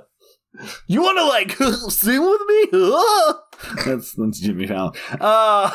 [0.88, 1.52] You want to like
[1.92, 3.84] sing with me?
[3.86, 4.94] that's that's Jimmy Fallon.
[5.20, 5.70] Uh,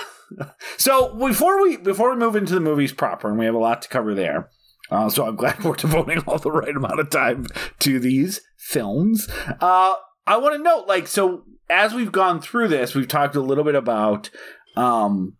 [0.78, 3.82] so before we before we move into the movies proper, and we have a lot
[3.82, 4.48] to cover there.
[4.90, 7.46] Uh, so I'm glad we're devoting all the right amount of time
[7.80, 9.28] to these films.
[9.60, 9.94] Uh,
[10.26, 13.64] I want to note, like, so as we've gone through this, we've talked a little
[13.64, 14.30] bit about
[14.76, 15.36] um,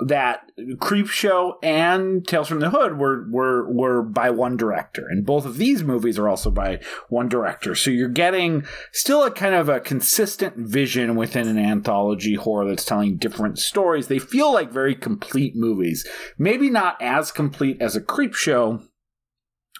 [0.00, 5.44] that Creepshow and Tales from the Hood were were were by one director, and both
[5.44, 7.74] of these movies are also by one director.
[7.74, 12.84] So you're getting still a kind of a consistent vision within an anthology horror that's
[12.84, 14.08] telling different stories.
[14.08, 16.06] They feel like very complete movies,
[16.38, 18.82] maybe not as complete as a Creepshow.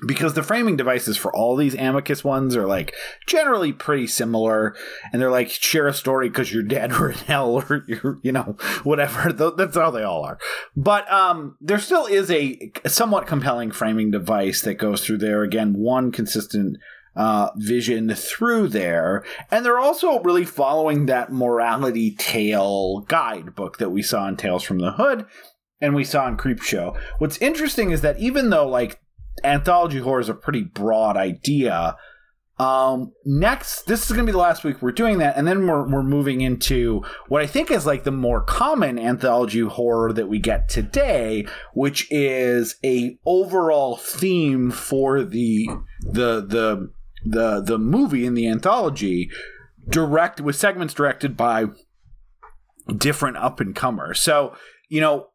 [0.07, 2.95] Because the framing devices for all these Amicus ones are like
[3.27, 4.75] generally pretty similar,
[5.13, 8.33] and they're like share a story because you're dead or in hell or you're you
[8.33, 9.33] know whatever.
[9.57, 10.39] That's how they all are.
[10.77, 15.43] But um, there still is a somewhat compelling framing device that goes through there.
[15.43, 16.79] Again, one consistent
[17.17, 24.03] uh, vision through there, and they're also really following that morality tale guidebook that we
[24.03, 25.27] saw in Tales from the Hood
[25.81, 26.99] and we saw in Creepshow.
[27.19, 29.01] What's interesting is that even though like
[29.45, 31.97] anthology horror is a pretty broad idea.
[32.59, 35.67] Um, next, this is going to be the last week we're doing that, and then
[35.67, 40.29] we're we're moving into what I think is like the more common anthology horror that
[40.29, 45.71] we get today, which is a overall theme for the
[46.03, 46.93] the the
[47.25, 49.31] the the movie in the anthology,
[49.89, 51.65] direct with segments directed by
[52.95, 54.21] different up and comers.
[54.21, 54.55] So
[54.91, 55.30] you know,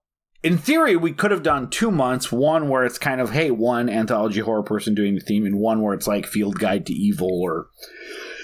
[0.45, 2.31] in theory, we could have done two months.
[2.31, 5.81] One where it's kind of, hey, one anthology horror person doing the theme, and one
[5.81, 7.69] where it's like Field Guide to Evil or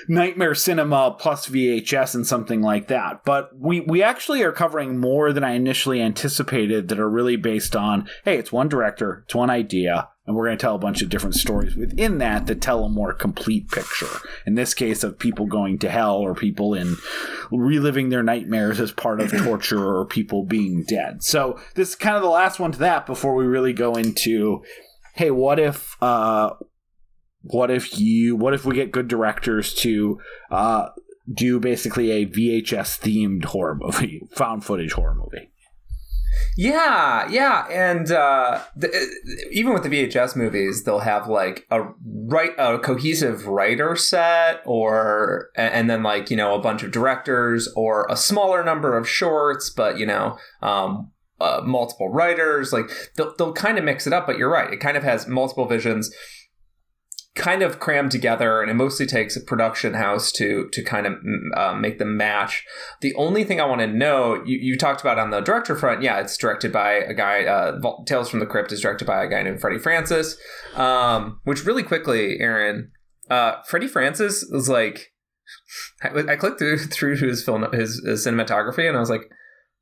[0.08, 3.24] Nightmare Cinema plus VHS and something like that.
[3.24, 7.76] But we we actually are covering more than I initially anticipated that are really based
[7.76, 11.02] on, hey, it's one director, it's one idea, and we're going to tell a bunch
[11.02, 14.20] of different stories within that that tell a more complete picture.
[14.46, 16.98] In this case, of people going to hell or people in
[17.52, 21.24] reliving their nightmares as part of torture or people being dead.
[21.24, 24.64] So this is kind of the last one to that before we really go into,
[25.16, 26.52] hey, what if uh,
[27.42, 30.20] what if you what if we get good directors to
[30.52, 30.90] uh,
[31.34, 35.50] do basically a VHS themed horror movie, found footage horror movie?
[36.58, 38.90] Yeah, yeah, and uh, the,
[39.52, 45.50] even with the VHS movies, they'll have like a right a cohesive writer set, or
[45.56, 49.70] and then like you know a bunch of directors, or a smaller number of shorts,
[49.70, 52.74] but you know um, uh, multiple writers.
[52.74, 54.28] Like they'll they'll kind of mix it up.
[54.28, 56.14] But you're right; it kind of has multiple visions
[57.36, 61.14] kind of crammed together and it mostly takes a production house to to kind of
[61.56, 62.66] uh, make them match.
[63.02, 66.02] The only thing i want to know you, you talked about on the director front
[66.02, 69.30] yeah it's directed by a guy uh, tales from the crypt is directed by a
[69.30, 70.38] guy named freddie francis.
[70.76, 72.92] Um, which really quickly aaron
[73.30, 75.14] uh, freddie francis was like
[76.04, 79.32] I, I clicked through through his film his, his cinematography and i was like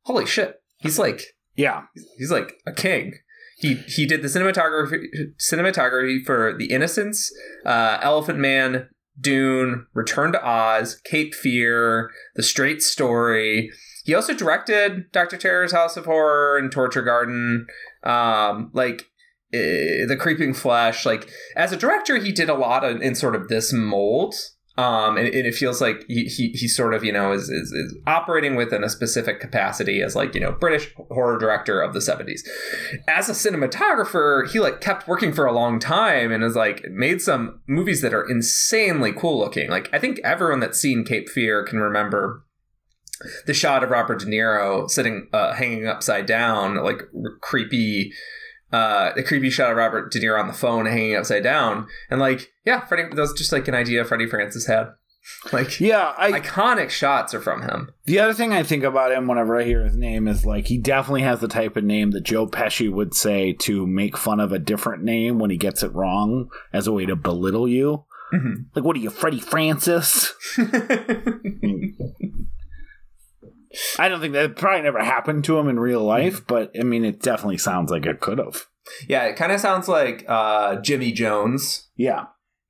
[0.03, 1.21] holy shit he's like
[1.55, 1.83] Yeah,
[2.17, 3.15] he's like a king.
[3.59, 5.07] He he did the cinematography
[5.37, 7.31] cinematography for The Innocents,
[7.65, 8.87] uh, Elephant Man,
[9.19, 13.69] Dune, Return to Oz, Cape Fear, The Straight Story.
[14.05, 17.67] He also directed Doctor Terror's House of Horror and Torture Garden.
[18.03, 19.03] Um, like
[19.53, 21.05] eh, the Creeping Flesh.
[21.05, 24.35] Like as a director, he did a lot in sort of this mold.
[24.79, 27.73] Um, and, and it feels like he, he, he sort of, you know, is, is,
[27.73, 31.99] is operating within a specific capacity as like, you know, British horror director of the
[31.99, 32.47] 70s.
[33.05, 37.21] As a cinematographer, he like kept working for a long time and has like made
[37.21, 39.69] some movies that are insanely cool looking.
[39.69, 42.45] Like I think everyone that's seen Cape Fear can remember
[43.47, 48.13] the shot of Robert De Niro sitting, uh, hanging upside down, like r- creepy,
[48.71, 51.87] uh, a creepy shot of Robert De Niro on the phone hanging upside down.
[52.09, 54.93] And like, yeah, Freddie, that was just like an idea Freddie Francis had.
[55.53, 57.91] Like Yeah, I iconic shots are from him.
[58.05, 60.77] The other thing I think about him whenever I hear his name is like he
[60.77, 64.51] definitely has the type of name that Joe Pesci would say to make fun of
[64.53, 68.05] a different name when he gets it wrong as a way to belittle you.
[68.33, 68.67] Mhm.
[68.75, 70.33] Like, what are you, Freddie Francis?
[73.97, 77.05] I don't think that probably never happened to him in real life, but I mean,
[77.05, 78.65] it definitely sounds like it could have.
[79.07, 81.87] yeah, it kind of sounds like uh, Jimmy Jones.
[81.95, 82.25] Yeah.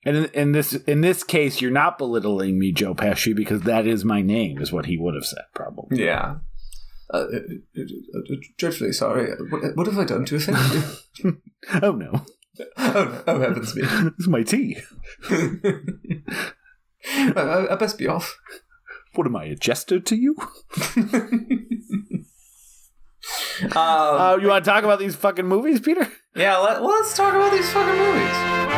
[0.06, 3.86] And in, in this in this case, you're not belittling me, Joe Pesci, because that
[3.86, 6.04] is my name, is what he would have said, probably.
[6.04, 6.38] Yeah.
[7.12, 7.40] Uh, uh,
[7.78, 9.32] uh, uh, dreadfully sorry.
[9.50, 10.58] What, what have I done to offend
[11.24, 11.42] you?
[11.82, 12.24] Oh no,
[12.78, 13.82] oh, oh heavens me!
[14.20, 14.78] is my tea.
[15.30, 15.60] I,
[17.72, 18.38] I best be off.
[19.16, 20.36] What am I, a jester to you?
[23.62, 26.10] Um, Uh, you want to talk about these fucking movies, Peter?
[26.36, 28.69] yeah, let, let's talk about these fucking movies.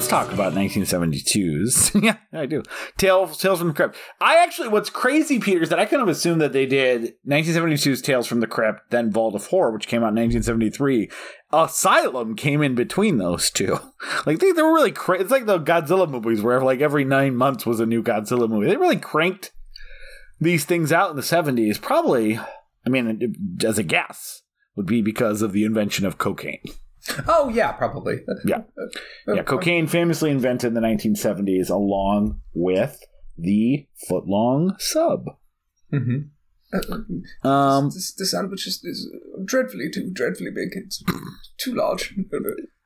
[0.00, 1.94] Let's talk about 1972's.
[2.02, 2.62] yeah, I do.
[2.96, 3.98] Tales, Tales from the Crypt.
[4.18, 8.00] I actually, what's crazy, Peter, is that I kind of assumed that they did 1972's
[8.00, 11.10] Tales from the Crypt, then Vault of Horror, which came out in 1973.
[11.52, 13.78] Asylum came in between those two.
[14.24, 17.36] Like they, they were really cra- It's like the Godzilla movies, where like every nine
[17.36, 18.68] months was a new Godzilla movie.
[18.68, 19.52] They really cranked
[20.40, 21.78] these things out in the 70s.
[21.78, 24.40] Probably, I mean, as a guess,
[24.76, 26.62] would be because of the invention of cocaine.
[27.26, 28.20] Oh yeah, probably.
[28.44, 28.62] Yeah.
[29.26, 32.98] Yeah, cocaine famously invented in the 1970s along with
[33.36, 35.26] the footlong sub.
[35.92, 36.28] Mm-hmm.
[37.48, 39.12] Um, this, sandwich is, is
[39.44, 40.68] dreadfully too dreadfully big.
[40.72, 41.02] It's
[41.58, 42.14] too large.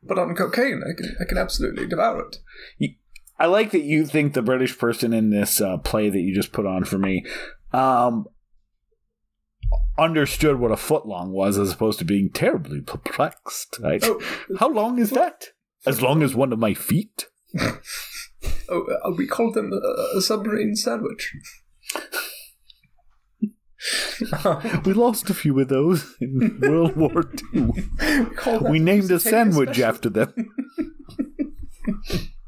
[0.06, 2.94] But on cocaine, I can I can absolutely devour it.
[3.38, 6.52] I like that you think the British person in this uh, play that you just
[6.52, 7.24] put on for me
[7.74, 8.26] um,
[9.98, 13.78] understood what a footlong was as opposed to being terribly perplexed.
[13.80, 14.02] Right?
[14.04, 14.20] Oh,
[14.58, 15.46] How long is that?
[15.86, 17.26] As long as one of my feet?
[18.68, 21.32] oh uh, we call them a, a submarine sandwich.
[24.86, 27.60] We lost a few of those in World War II.
[27.66, 29.84] we, We named a sandwich special.
[29.84, 30.32] after them.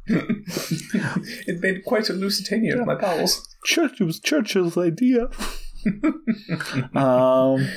[0.09, 3.55] it made quite a Lusitania of my bowels.
[3.65, 5.29] Church, it was Churchill's idea.
[6.95, 7.69] um,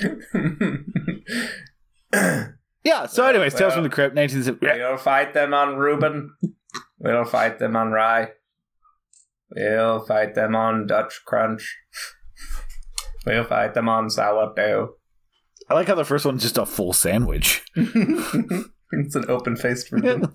[2.83, 3.05] yeah.
[3.05, 4.65] So, anyways, Tales from the Crypt, 1970.
[4.65, 6.35] We don't fight them on Reuben.
[6.99, 8.29] We don't fight them on rye.
[9.55, 11.77] We'll fight them on Dutch crunch.
[13.25, 14.95] We'll fight them on sourdough.
[15.69, 17.63] I like how the first one's just a full sandwich.
[17.75, 20.31] it's an open faced version.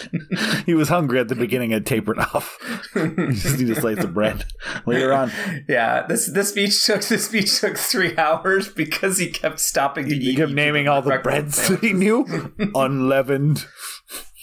[0.66, 2.58] he was hungry at the beginning and tapered off.
[2.94, 3.00] he
[3.34, 4.44] just need a slice of bread.
[4.86, 5.30] Later on,
[5.68, 10.14] Yeah, this this speech took this speech took three hours because he kept stopping to
[10.14, 10.36] he eat.
[10.36, 12.52] kept naming all the breads that he knew.
[12.74, 13.66] Unleavened.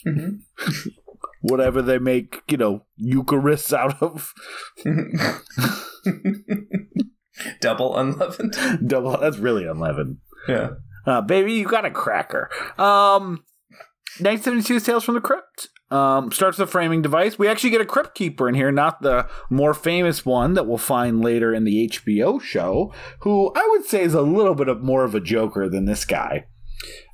[0.06, 0.42] Mhm.
[1.42, 4.34] Whatever they make, you know, Eucharists out of.
[7.62, 8.56] Double unleavened.
[8.88, 9.18] Double.
[9.18, 10.18] That's really unleavened.
[10.48, 10.72] Yeah.
[11.06, 12.50] Uh, baby, you got a cracker.
[12.78, 13.44] Um,
[14.18, 15.70] 1972's Tales from the Crypt.
[15.92, 17.40] Um, starts the framing device.
[17.40, 20.78] We actually get a crypt keeper in here, not the more famous one that we'll
[20.78, 24.84] find later in the HBO show, who I would say is a little bit of
[24.84, 26.46] more of a joker than this guy.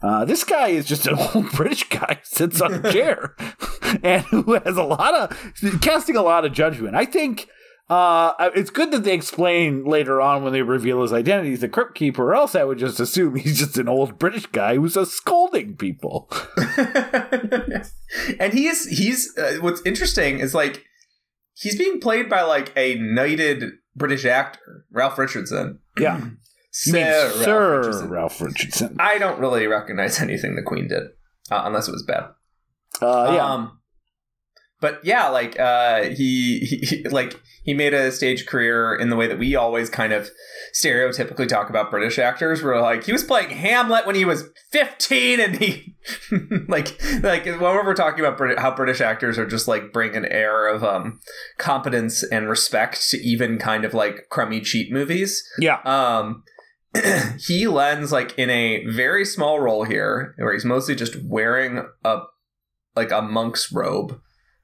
[0.01, 3.35] Uh, this guy is just an old British guy who sits on a chair
[4.03, 6.95] and who has a lot of casting a lot of judgment.
[6.95, 7.47] I think
[7.88, 11.69] uh, it's good that they explain later on when they reveal his identity as the
[11.69, 14.95] crypt keeper, or else I would just assume he's just an old British guy who's
[14.95, 16.29] just scolding people.
[18.39, 20.83] and he's he's uh, what's interesting is like
[21.53, 25.79] he's being played by like a knighted British actor, Ralph Richardson.
[25.99, 26.21] Yeah.
[26.71, 28.09] Sir, Ralph Sir Richardson.
[28.09, 28.97] Ralph Richardson.
[28.99, 31.03] I don't really recognize anything the Queen did,
[31.49, 32.31] uh, unless it was bad.
[33.01, 33.45] Uh, yeah.
[33.45, 33.79] Um,
[34.81, 39.16] but yeah, like uh, he, he, he like he made a stage career in the
[39.16, 40.30] way that we always kind of
[40.80, 42.61] stereotypically talk about British actors.
[42.61, 45.95] Where like he was playing Hamlet when he was fifteen, and he
[46.68, 50.26] like like when we're talking about Brit- how British actors are just like bring an
[50.26, 51.20] air of um
[51.57, 55.80] competence and respect to even kind of like crummy cheap movies yeah.
[55.86, 56.43] um
[57.39, 62.20] he lends like in a very small role here where he's mostly just wearing a
[62.95, 64.20] like a monk's robe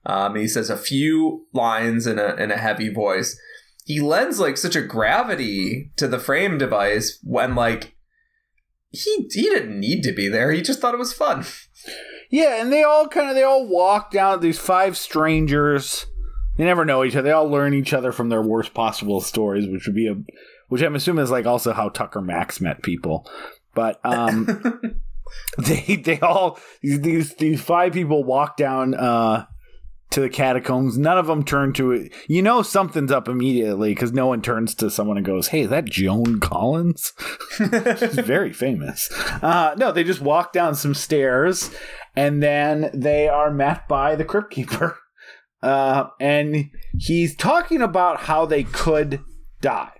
[0.05, 3.37] um he says a few lines in a in a heavy voice
[3.85, 7.95] he lends like such a gravity to the frame device when like
[8.91, 10.51] he he didn't need to be there.
[10.51, 11.45] He just thought it was fun.
[12.29, 16.05] Yeah, and they all kind of they all walk down these five strangers.
[16.57, 17.23] They never know each other.
[17.23, 20.15] They all learn each other from their worst possible stories, which would be a
[20.67, 23.29] which I'm assuming is like also how Tucker Max met people.
[23.73, 24.45] But um
[25.57, 29.45] they they all these these five people walk down uh
[30.11, 30.97] to the catacombs.
[30.97, 32.13] None of them turn to it.
[32.27, 35.69] You know something's up immediately because no one turns to someone and goes, "Hey, is
[35.69, 37.13] that Joan Collins?"
[37.57, 37.67] She's
[38.19, 39.09] very famous.
[39.41, 41.71] Uh, no, they just walk down some stairs,
[42.15, 44.97] and then they are met by the crypt keeper,
[45.63, 49.21] uh, and he's talking about how they could
[49.61, 49.93] die.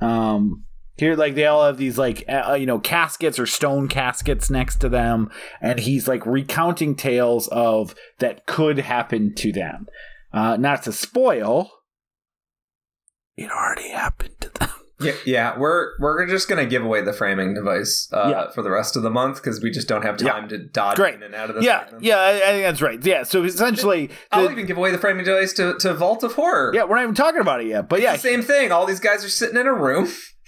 [0.00, 0.64] Um,
[1.00, 4.76] here, like they all have these like uh, you know caskets or stone caskets next
[4.76, 5.30] to them,
[5.60, 9.86] and he's like recounting tales of that could happen to them.
[10.32, 11.70] Uh, not to spoil,
[13.36, 14.68] it already happened to them.
[15.02, 18.50] Yeah, yeah, we're we're just gonna give away the framing device uh, Yeah.
[18.50, 20.32] for the rest of the month because we just don't have Yeah.
[20.32, 21.14] time to dodge Great.
[21.14, 21.64] in and out of this.
[21.64, 22.04] Yeah, segment.
[22.04, 23.02] yeah, I, I think that's right.
[23.02, 26.72] Yeah, so essentially, I'll even give away the framing device to, to Vault of Horror.
[26.74, 28.72] yeah, we're not even talking about it yet, but yeah, the same thing.
[28.72, 30.06] All these guys are sitting in a room,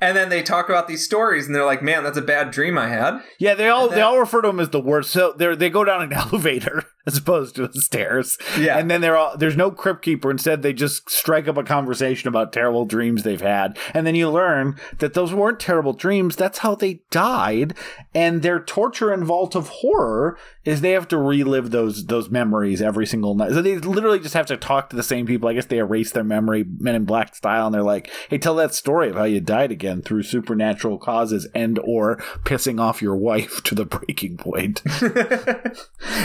[0.00, 2.76] and then they talk about these stories, and they're like, "Man, that's a bad dream
[2.78, 5.10] I had." Yeah, they all then- they all refer to him as the worst.
[5.10, 8.36] So they they go down an elevator as opposed to the stairs.
[8.58, 8.78] Yeah.
[8.78, 10.30] and then they're all there's no crypt keeper.
[10.30, 14.28] Instead, they just strike up a conversation about terrible dreams they've had, and then you
[14.30, 16.36] learn that those weren't terrible dreams.
[16.36, 17.74] That's how they died,
[18.14, 22.82] and their torture and vault of horror is they have to relive those those memories
[22.82, 23.52] every single night.
[23.52, 25.48] So they literally just have to talk to the same people.
[25.48, 28.56] I guess they erase their memory, Men in Black style, and they're like, "Hey, tell
[28.56, 33.16] that story of how you died again through supernatural causes and or pissing off your
[33.16, 34.82] wife to the breaking point."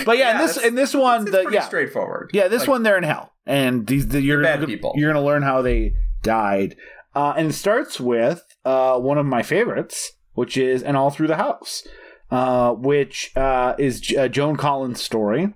[0.06, 2.32] But yeah, Yeah, this in this one, It's the yeah, straightforward.
[2.34, 4.94] yeah, this Like, one they're in hell, and these the, you're Bad people.
[4.96, 5.94] You're gonna learn how they
[6.24, 6.76] died,
[7.16, 11.28] uh, and it starts with uh, one of my favorites, which is "And All Through
[11.28, 11.88] the House,"
[12.32, 15.54] uh, which uh, is uh, Joan Collins' story.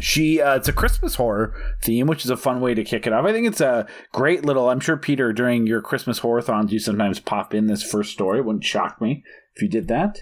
[0.00, 3.12] She uh, it's a Christmas horror theme, which is a fun way to kick it
[3.12, 3.24] off.
[3.24, 4.68] I think it's a great little.
[4.68, 8.38] I'm sure Peter, during your Christmas horror-thons, you sometimes pop in this first story.
[8.38, 9.22] It wouldn't shock me
[9.54, 10.18] if you did that.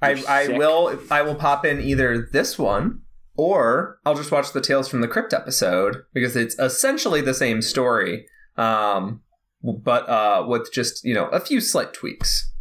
[0.00, 0.56] I, You're I sick.
[0.58, 3.00] will I will pop in either this one
[3.38, 7.62] or I'll just watch the Tales from the Crypt episode because it's essentially the same
[7.62, 8.26] story,
[8.56, 9.22] um,
[9.62, 12.52] but uh, with just you know a few slight tweaks.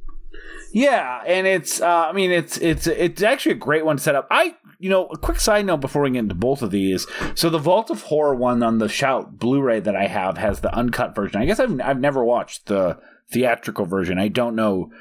[0.72, 4.14] Yeah, and it's uh, I mean it's it's it's actually a great one to set
[4.14, 4.28] up.
[4.30, 7.08] I you know a quick side note before we get into both of these.
[7.34, 10.74] So the Vault of Horror one on the Shout Blu-ray that I have has the
[10.76, 11.42] uncut version.
[11.42, 13.00] I guess I've I've never watched the
[13.32, 14.20] theatrical version.
[14.20, 14.92] I don't know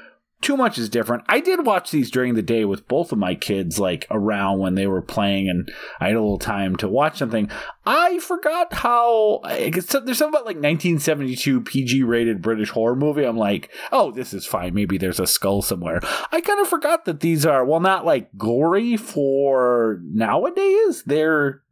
[0.41, 1.23] too much is different.
[1.27, 4.75] I did watch these during the day with both of my kids, like around when
[4.75, 5.69] they were playing, and
[5.99, 7.49] I had a little time to watch something.
[7.85, 13.23] I forgot how there's something about like 1972 PG rated British horror movie.
[13.23, 14.75] I'm like, oh, this is fine.
[14.75, 16.01] Maybe there's a skull somewhere.
[16.31, 21.03] I kind of forgot that these are well, not like gory for nowadays.
[21.03, 21.63] They're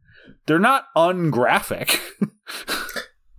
[0.46, 2.00] they're not ungraphic.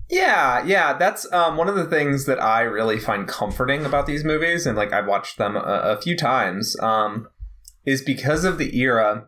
[0.10, 4.24] Yeah, yeah, that's um, one of the things that I really find comforting about these
[4.24, 7.28] movies, and like I've watched them a, a few times, um,
[7.86, 9.28] is because of the era.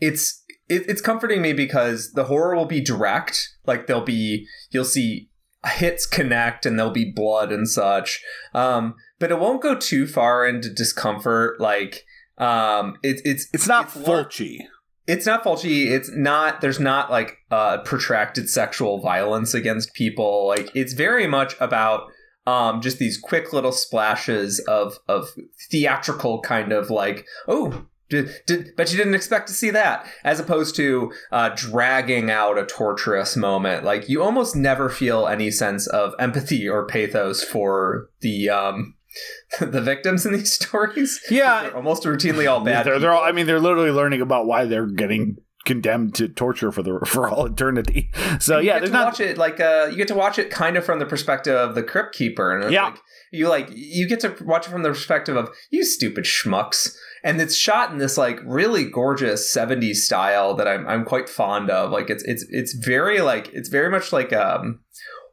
[0.00, 4.84] It's it, it's comforting me because the horror will be direct, like there'll be you'll
[4.84, 5.30] see
[5.66, 8.22] hits connect and there'll be blood and such,
[8.54, 11.60] um, but it won't go too far into discomfort.
[11.60, 12.04] Like
[12.38, 14.58] um, it, it's It's not It's Fulci.
[15.06, 15.86] It's not Fulci.
[15.86, 16.60] It's not.
[16.60, 20.48] There's not like uh, protracted sexual violence against people.
[20.48, 22.10] Like it's very much about
[22.46, 25.28] um, just these quick little splashes of of
[25.70, 27.86] theatrical kind of like oh.
[28.08, 32.58] Did, did, bet you didn't expect to see that, as opposed to uh, dragging out
[32.58, 33.84] a torturous moment.
[33.84, 38.96] Like you almost never feel any sense of empathy or pathos for the um,
[39.60, 41.20] the victims in these stories.
[41.30, 41.70] Yeah.
[41.74, 42.86] Almost routinely all bad.
[42.86, 43.24] They're, they're all.
[43.24, 45.36] I mean, they're literally learning about why they're getting
[45.66, 48.10] condemned to torture for the for all eternity.
[48.40, 49.04] So you yeah, get there's to not.
[49.06, 51.74] watch it like uh you get to watch it kind of from the perspective of
[51.74, 52.84] the crypt keeper and Yeah.
[52.86, 52.98] like
[53.30, 57.42] you like you get to watch it from the perspective of you stupid schmucks and
[57.42, 61.90] it's shot in this like really gorgeous 70s style that I'm I'm quite fond of
[61.90, 64.80] like it's it's it's very like it's very much like um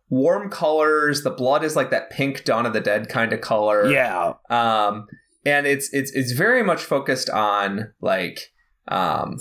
[0.10, 1.24] warm colors.
[1.24, 3.92] The blood is like that pink dawn of the dead kind of color.
[3.92, 5.08] Yeah, um
[5.46, 8.52] and it's it's it's very much focused on like
[8.88, 9.38] um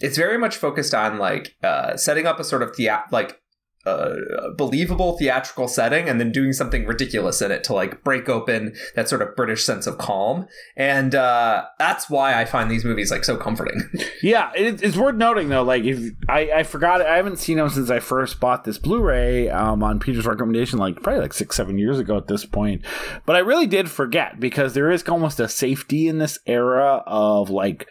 [0.00, 3.40] it's very much focused on like uh setting up a sort of thea- like
[3.86, 8.74] a believable theatrical setting and then doing something ridiculous in it to like break open
[8.94, 10.46] that sort of British sense of calm.
[10.76, 13.82] And uh, that's why I find these movies like so comforting.
[14.22, 15.62] Yeah, it, it's worth noting though.
[15.62, 19.48] Like, if I, I forgot, I haven't seen them since I first bought this Blu-ray
[19.48, 22.84] um, on Peter's recommendation, like probably like six, seven years ago at this point.
[23.24, 27.48] But I really did forget because there is almost a safety in this era of
[27.48, 27.86] like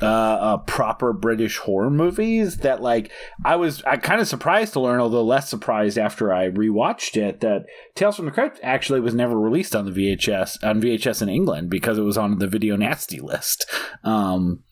[0.00, 3.10] uh, uh, proper British horror movies that like
[3.44, 7.40] I was I kind of surprised to learn, although less surprised after I rewatched it,
[7.40, 11.28] that Tales from the Crypt actually was never released on the VHS on VHS in
[11.28, 13.66] England because it was on the Video Nasty list.
[14.04, 14.62] Um,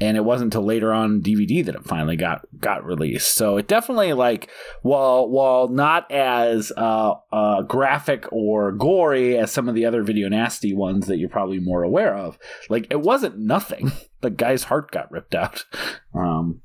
[0.00, 3.34] and it wasn't until later on DVD that it finally got got released.
[3.34, 4.50] So it definitely like
[4.82, 10.28] while while not as uh, uh, graphic or gory as some of the other video
[10.28, 12.38] nasty ones that you're probably more aware of,
[12.68, 13.92] like it wasn't nothing.
[14.22, 15.64] The guy's heart got ripped out.
[16.14, 16.62] Um,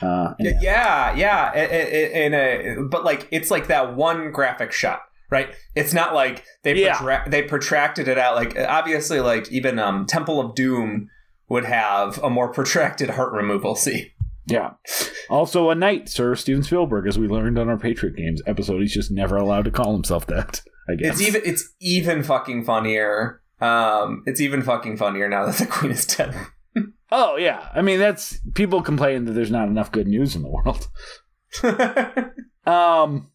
[0.00, 5.00] uh, yeah, yeah, i- in a but like it's like that one graphic shot.
[5.28, 6.94] Right, it's not like they Yeah.
[6.94, 8.36] protra- they protracted it out.
[8.36, 11.08] Like obviously, like even um, Temple of Doom
[11.48, 14.10] would have a more protracted heart removal scene.
[14.46, 14.74] Yeah.
[15.28, 18.80] Also, a knight, Sir Steven Spielberg, as we learned on our Patriot Games episode.
[18.80, 20.62] He's just never allowed to call himself that.
[20.88, 23.42] I guess It's even it's even fucking funnier.
[23.60, 26.34] Um, it's even fucking funnier now that the queen is dead.
[27.12, 27.68] Oh yeah.
[27.72, 30.88] I mean, that's people complain that there's not enough good news in the world.
[32.66, 33.30] Um.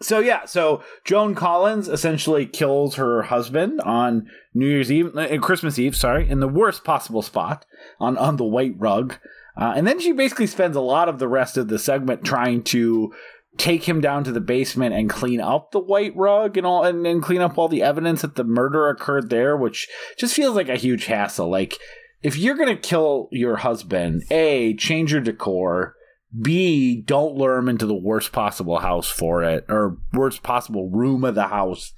[0.00, 5.78] So yeah, so Joan Collins essentially kills her husband on New Year's Eve, uh, Christmas
[5.78, 7.66] Eve, sorry, in the worst possible spot
[7.98, 9.16] on on the white rug,
[9.56, 12.62] uh, and then she basically spends a lot of the rest of the segment trying
[12.62, 13.12] to
[13.56, 17.04] take him down to the basement and clean up the white rug and all, and,
[17.04, 20.68] and clean up all the evidence that the murder occurred there, which just feels like
[20.68, 21.50] a huge hassle.
[21.50, 21.76] Like
[22.22, 25.96] if you're gonna kill your husband, a change your decor.
[26.40, 31.24] B, don't lure him into the worst possible house for it, or worst possible room
[31.24, 31.92] of the house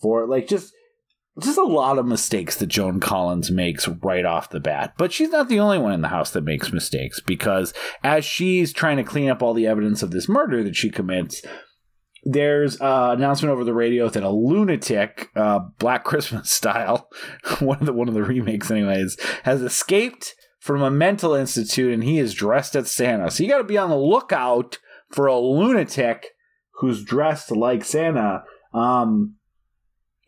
[0.00, 0.28] for it.
[0.28, 0.72] Like just
[1.40, 4.94] just a lot of mistakes that Joan Collins makes right off the bat.
[4.98, 7.72] But she's not the only one in the house that makes mistakes because
[8.02, 11.42] as she's trying to clean up all the evidence of this murder that she commits,
[12.24, 17.08] there's an announcement over the radio that a lunatic, uh, Black Christmas style,
[17.60, 22.04] one of the one of the remakes, anyways, has escaped from a mental institute and
[22.04, 23.30] he is dressed as Santa.
[23.30, 24.78] So you got to be on the lookout
[25.10, 26.26] for a lunatic
[26.80, 28.44] who's dressed like Santa.
[28.74, 29.38] Um,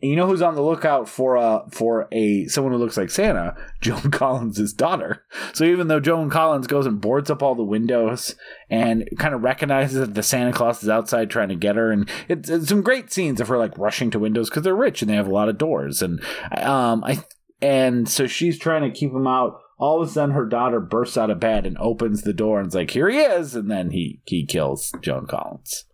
[0.01, 3.55] you know who's on the lookout for a for a someone who looks like Santa?
[3.81, 5.23] Joan Collins' daughter.
[5.53, 8.35] So even though Joan Collins goes and boards up all the windows
[8.69, 12.09] and kind of recognizes that the Santa Claus is outside trying to get her, and
[12.27, 15.09] it's, it's some great scenes of her like rushing to windows because they're rich and
[15.11, 16.19] they have a lot of doors, and
[16.57, 17.23] um I
[17.61, 19.59] and so she's trying to keep him out.
[19.81, 22.67] All of a sudden, her daughter bursts out of bed and opens the door and
[22.67, 25.85] is like, "Here he is!" And then he he kills Joan Collins.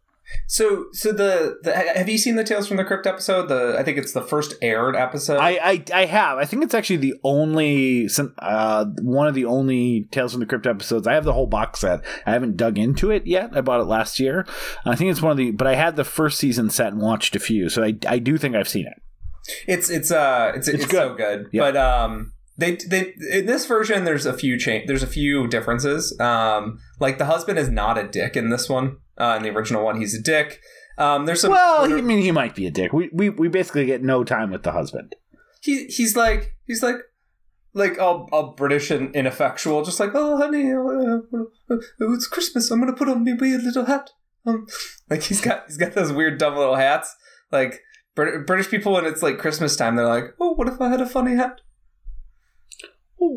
[0.45, 3.47] So, so the, the have you seen the Tales from the Crypt episode?
[3.47, 5.37] The I think it's the first aired episode.
[5.37, 6.37] I, I I have.
[6.37, 8.09] I think it's actually the only
[8.39, 11.07] uh one of the only Tales from the Crypt episodes.
[11.07, 12.03] I have the whole box set.
[12.25, 13.55] I haven't dug into it yet.
[13.55, 14.45] I bought it last year.
[14.85, 17.35] I think it's one of the but I had the first season set and watched
[17.35, 17.69] a few.
[17.69, 19.01] So I I do think I've seen it.
[19.65, 21.47] It's it's uh it's it's, It's so good.
[21.53, 21.61] Yeah.
[21.71, 26.17] But um they they in this version there's a few change there's a few differences.
[26.19, 28.97] Um like the husband is not a dick in this one.
[29.17, 30.59] Uh in the original one he's a dick.
[30.97, 32.93] Um there's some Well, I mean he might be a dick.
[32.93, 35.15] We we we basically get no time with the husband.
[35.61, 36.97] he he's like he's like
[37.73, 42.71] like all, all British and ineffectual, just like oh honey, uh, uh, uh, it's Christmas.
[42.71, 44.09] I'm gonna put on my weird little hat.
[44.47, 44.65] Um,
[45.09, 47.15] like he's got he's got those weird dumb little hats.
[47.51, 47.81] Like
[48.15, 51.01] Brit- British people when it's like Christmas time, they're like, oh, what if I had
[51.01, 51.61] a funny hat?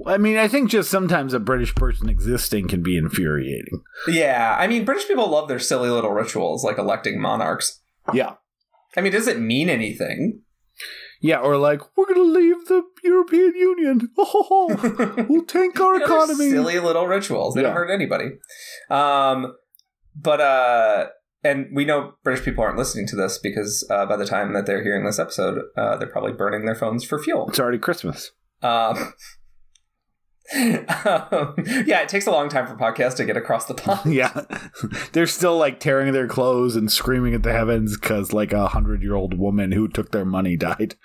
[0.07, 3.83] I mean, I think just sometimes a British person existing can be infuriating.
[4.07, 7.81] Yeah, I mean, British people love their silly little rituals, like electing monarchs.
[8.13, 8.35] Yeah.
[8.97, 10.43] I mean, does it mean anything?
[11.23, 14.09] Yeah, or like, we're gonna leave the European Union.
[14.19, 16.51] Oh, we'll tank our You know, they're economy.
[16.51, 17.55] silly little rituals.
[17.55, 18.31] They don't hurt anybody.
[18.91, 19.55] Um,
[20.17, 21.07] but uh,
[21.45, 24.67] and we know British people aren't listening to this because uh, by the time that
[24.67, 27.49] they're hearing this episode, uh, they're probably burning their phones for fuel.
[27.49, 28.31] It's already Christmas.
[28.63, 29.13] Um,
[30.53, 31.55] um,
[31.87, 34.13] yeah, it takes a long time for podcasts to get across the pond.
[34.13, 34.43] yeah.
[35.13, 39.03] They're still like tearing their clothes and screaming at the heavens because like a hundred
[39.03, 40.97] year old woman who took their money died.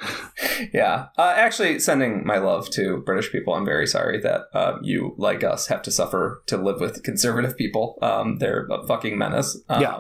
[0.73, 3.53] yeah, uh, actually, sending my love to British people.
[3.53, 7.55] I'm very sorry that uh, you, like us, have to suffer to live with conservative
[7.55, 7.99] people.
[8.01, 9.61] Um, they're a fucking menace.
[9.69, 9.99] Um, Yeah.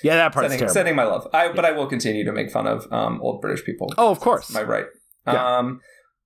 [0.00, 0.74] Yeah, that part's sending, terrible.
[0.74, 1.26] sending my love.
[1.32, 3.92] I, But I will continue to make fun of um, old British people.
[3.98, 4.48] oh, of course.
[4.52, 4.86] my right.
[5.26, 5.58] Yeah.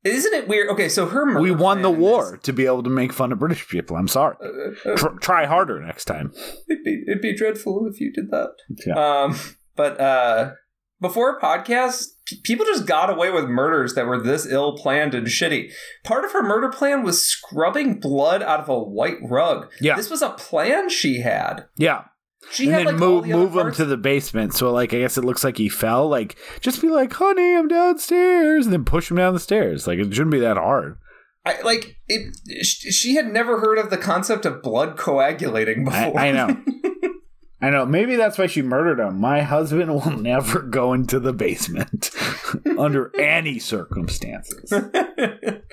[0.04, 0.68] Isn't it weird?
[0.70, 3.30] Okay, so her murder we won the war is- to be able to make fun
[3.32, 3.96] of British people.
[3.96, 4.36] I'm sorry.
[4.84, 6.32] uh, Tr- try harder next time.
[6.68, 8.50] it'd be it'd be dreadful if you did that.
[8.86, 8.94] Yeah.
[8.94, 9.38] Um,
[9.76, 10.52] but uh,
[11.00, 15.26] before podcasts, p- people just got away with murders that were this ill planned and
[15.28, 15.70] shitty.
[16.04, 19.70] Part of her murder plan was scrubbing blood out of a white rug.
[19.80, 19.94] Yeah.
[19.96, 21.66] This was a plan she had.
[21.76, 22.04] Yeah.
[22.50, 24.54] She and had then like move the move him parts- to the basement.
[24.54, 26.08] So like I guess it looks like he fell.
[26.08, 29.86] Like just be like, honey, I'm downstairs, and then push him down the stairs.
[29.86, 30.98] Like it shouldn't be that hard.
[31.44, 32.36] I, like it.
[32.64, 36.20] She had never heard of the concept of blood coagulating I, before.
[36.20, 36.56] I know.
[37.62, 37.86] I know.
[37.86, 39.20] Maybe that's why she murdered him.
[39.20, 42.10] My husband will never go into the basement
[42.78, 44.68] under any circumstances.
[44.70, 45.64] but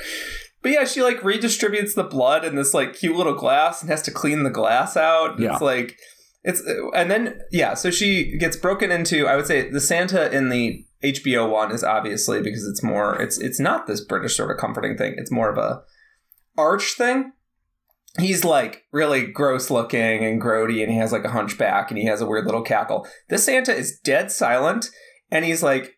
[0.71, 4.11] yeah, she like redistributes the blood in this like cute little glass and has to
[4.11, 5.39] clean the glass out.
[5.39, 5.53] Yeah.
[5.53, 5.97] It's like
[6.49, 6.61] it's
[6.95, 9.27] and then yeah, so she gets broken into.
[9.27, 13.21] I would say the Santa in the HBO one is obviously because it's more.
[13.21, 15.15] It's it's not this British sort of comforting thing.
[15.17, 15.81] It's more of a
[16.57, 17.33] arch thing.
[18.17, 22.05] He's like really gross looking and grody, and he has like a hunchback, and he
[22.05, 23.07] has a weird little cackle.
[23.29, 24.89] This Santa is dead silent,
[25.31, 25.97] and he's like,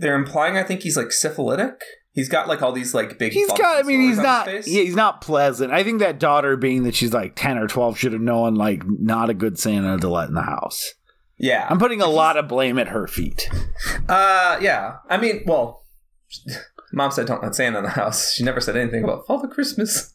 [0.00, 1.82] they're implying I think he's like syphilitic.
[2.12, 3.32] He's got like all these like big.
[3.32, 3.78] He's got.
[3.78, 4.46] I mean, he's not.
[4.48, 5.72] Yeah, he's not pleasant.
[5.72, 8.82] I think that daughter, being that she's like ten or twelve, should have known like
[8.86, 10.94] not a good Santa to let in the house.
[11.38, 11.66] Yeah.
[11.70, 13.48] I'm putting a lot of blame at her feet.
[14.08, 14.96] Uh, yeah.
[15.08, 15.84] I mean, well,
[16.92, 18.32] mom said don't let Santa in the house.
[18.34, 20.14] She never said anything about Father Christmas.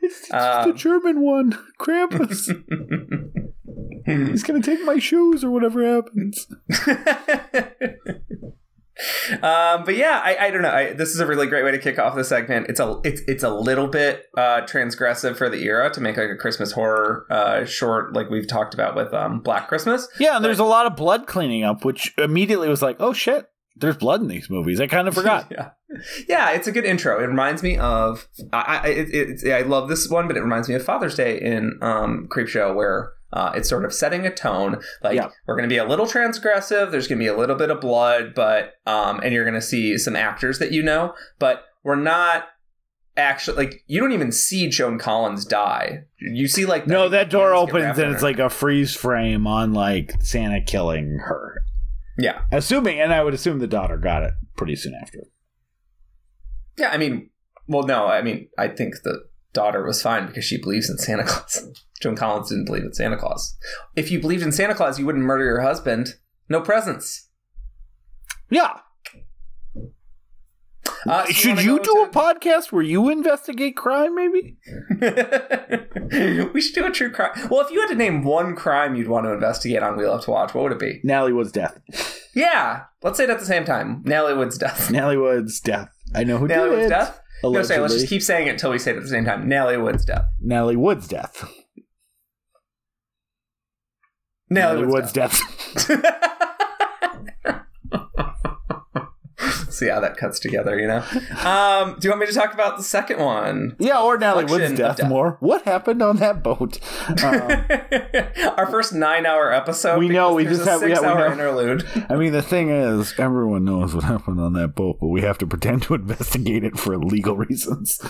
[0.00, 2.48] It's, Um, the German one, Krampus.
[4.30, 6.46] He's gonna take my shoes or whatever happens.
[9.42, 10.70] um, but yeah, I, I don't know.
[10.70, 12.66] I, this is a really great way to kick off the segment.
[12.68, 16.30] It's a it's it's a little bit uh, transgressive for the era to make like
[16.30, 20.08] a Christmas horror uh, short, like we've talked about with um, Black Christmas.
[20.18, 23.50] Yeah, and there's a lot of blood cleaning up, which immediately was like, oh shit,
[23.76, 24.80] there's blood in these movies.
[24.80, 25.48] I kind of forgot.
[25.50, 25.70] yeah,
[26.28, 27.22] yeah, it's a good intro.
[27.22, 30.68] It reminds me of I I, it, it, I love this one, but it reminds
[30.68, 34.80] me of Father's Day in um, Creepshow, where uh, it's sort of setting a tone.
[35.02, 35.28] Like Yeah.
[35.46, 36.90] we're going to be a little transgressive.
[36.90, 39.60] There's going to be a little bit of blood, but um, and you're going to
[39.62, 42.44] see some actors that you know, but we're not
[43.18, 46.00] actually like you don't even see Joan Collins die.
[46.20, 49.72] You see like no, that door opens and it's her- like a freeze frame on
[49.72, 51.62] like Santa killing her.
[52.18, 55.20] yeah, Assuming, and I would assume the daughter got it pretty soon after.
[56.78, 56.90] yeah.
[56.90, 57.30] I mean,
[57.68, 61.24] well, no, I mean, I think the daughter was fine because she believes in Santa
[61.24, 61.62] Claus.
[62.02, 63.56] Joan Collins didn't believe in Santa Claus.
[63.94, 66.14] If you believed in Santa Claus, you wouldn't murder your husband.
[66.48, 67.28] No presents.
[68.50, 68.78] Yeah.
[71.08, 74.56] Uh, so Should you go do a podcast where you investigate crime, maybe?
[76.52, 77.30] we should do a true crime.
[77.48, 80.22] Well, if you had to name one crime you'd want to investigate on Wheel Up
[80.22, 81.00] to Watch, what would it be?
[81.04, 81.78] Natalie Wood's death.
[82.34, 84.02] Yeah, let's say it at the same time.
[84.04, 84.90] Natalie Wood's death.
[84.90, 85.90] Natalie Wood's death.
[86.14, 86.90] I know who Natalie did Wood's it.
[86.90, 87.20] death.
[87.42, 87.76] No, Allegedly.
[87.76, 89.48] say let's just keep saying it until we say it at the same time.
[89.48, 90.24] Natalie Wood's death.
[90.40, 91.48] Natalie Wood's death.
[94.50, 95.40] Natalie, Wood's, death.
[99.68, 101.04] See how that cuts together, you know.
[101.44, 103.76] Um, do you want me to talk about the second one?
[103.78, 105.08] yeah, or Natalie Wood's death, death.
[105.08, 105.36] more.
[105.40, 106.78] What happened on that boat?
[107.22, 107.66] Um,
[108.56, 109.98] Our first nine-hour episode.
[109.98, 111.30] We know, we just a have- yeah, we know.
[111.30, 111.86] interlude.
[112.08, 115.36] I mean, the thing is, everyone knows what happened on that boat, but we have
[115.38, 118.00] to pretend to investigate it for legal reasons.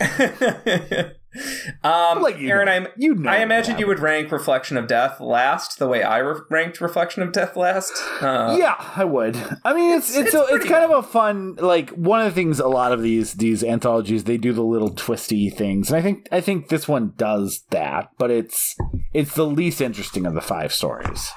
[1.84, 2.72] um, Like you Aaron, know.
[2.72, 6.02] I'm, You know I what imagine you would rank Reflection of Death last, the way
[6.02, 7.92] I re- ranked Reflection of Death last.
[8.20, 9.36] Uh, yeah, I would.
[9.64, 12.26] I mean, it's It's- it's it's a, it's kind of a fun like one of
[12.26, 12.60] the things.
[12.60, 16.28] A lot of these these anthologies they do the little twisty things, and I think
[16.32, 18.76] I think this one does that, but it's
[19.12, 21.30] it's the least interesting of the five stories.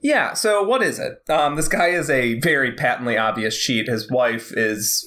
[0.00, 1.18] Yeah, so what is it?
[1.28, 3.86] Um, this guy is a very patently obvious cheat.
[3.86, 5.06] His wife is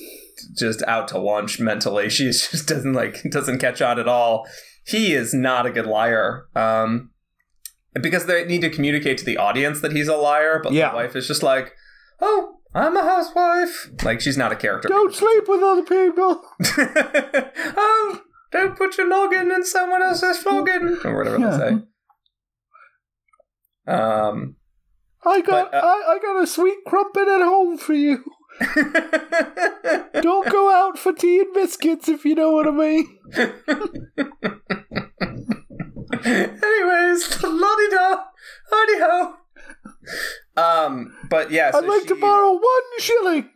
[0.57, 2.09] just out to lunch mentally.
[2.17, 4.47] She just doesn't like doesn't catch on at all.
[4.85, 6.47] He is not a good liar.
[6.55, 7.11] Um,
[8.01, 10.91] because they need to communicate to the audience that he's a liar, but Yeah.
[10.91, 11.73] the wife is just like,
[12.21, 14.87] "Oh, I'm a housewife." Like she's not a character.
[14.87, 16.41] Don't sleep with other people.
[17.77, 18.21] oh,
[18.51, 21.57] don't put your login in someone else's login, or whatever Yeah.
[21.57, 21.81] they say.
[23.93, 24.55] Um.
[25.25, 28.23] I got But, uh, I, I got a sweet crumpet at home for you.
[30.21, 33.17] Don't go out for tea and biscuits if you know what I mean.
[36.25, 38.23] Anyways, di da,
[38.71, 39.33] howdy ho.
[40.55, 43.49] Um, but yeah, so I'd like to borrow one shilling.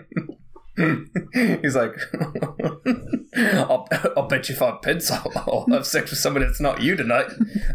[1.62, 1.92] He's like,
[3.36, 6.96] I'll, I'll bet you five pence I'll, I'll have sex with somebody that's not you
[6.96, 7.26] tonight.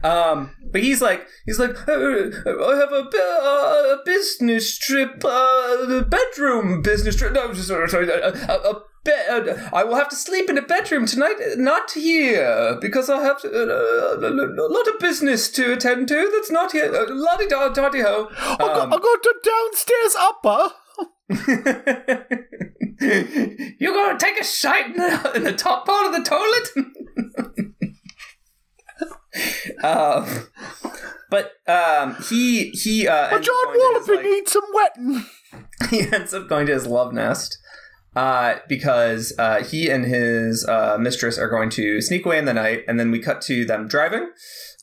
[0.04, 6.02] Um, But he's like, he's like, "Uh, I have a, uh, a business trip, uh,
[6.04, 7.34] bedroom business trip.
[7.34, 9.70] No, sorry, sorry, a, a, a bed.
[9.74, 13.48] I will have to sleep in a bedroom tonight, not here, because I have to,
[13.50, 16.32] uh, a, a lot of business to attend to.
[16.34, 16.94] That's not here.
[16.94, 18.30] Uh, Lottie da ho.
[18.40, 20.72] I'll, go, Um, I'll go to downstairs upper.
[23.80, 26.70] You're gonna take a shite in the, in the top part of the toilet?
[29.84, 30.48] um,
[31.30, 35.26] but um, he he uh, But John his, like- needs some wetting.
[35.90, 37.58] he ends up going to his love nest
[38.16, 42.54] uh, because uh, he and his uh, mistress are going to sneak away in the
[42.54, 44.30] night, and then we cut to them driving.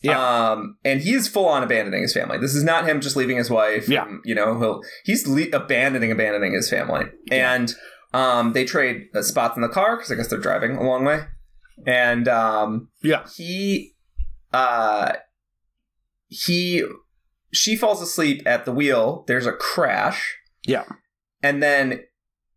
[0.03, 0.51] Yeah.
[0.51, 2.39] Um, and he is full on abandoning his family.
[2.39, 3.87] This is not him just leaving his wife.
[3.89, 4.07] Yeah.
[4.09, 7.75] and, you know, he'll he's le- abandoning abandoning his family, and
[8.13, 11.05] um, they trade uh, spots in the car because I guess they're driving a long
[11.05, 11.25] way,
[11.87, 13.27] and um, Yeah.
[13.37, 13.95] he
[14.53, 15.13] uh
[16.27, 16.85] he
[17.53, 20.37] she falls asleep at the wheel there's a crash
[20.67, 20.85] Yeah.
[21.43, 22.01] and then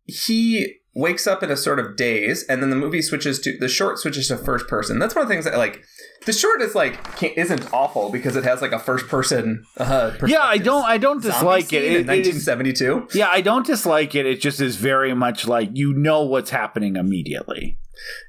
[0.04, 3.68] he wakes up in a sort of daze and then the movie switches to the
[3.68, 5.82] short switches to first person that's one of the things that like
[6.24, 10.12] the short is like can't, isn't awful because it has like a first person uh
[10.26, 10.84] Yeah, I don't.
[10.84, 11.84] I don't dislike it.
[11.84, 14.24] in It- it is- 1972 yeah, I don't dislike it.
[14.24, 17.78] It just is very much like you know what's happening immediately,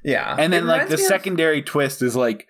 [0.04, 2.46] yeah and then It like the me of- secondary twist is like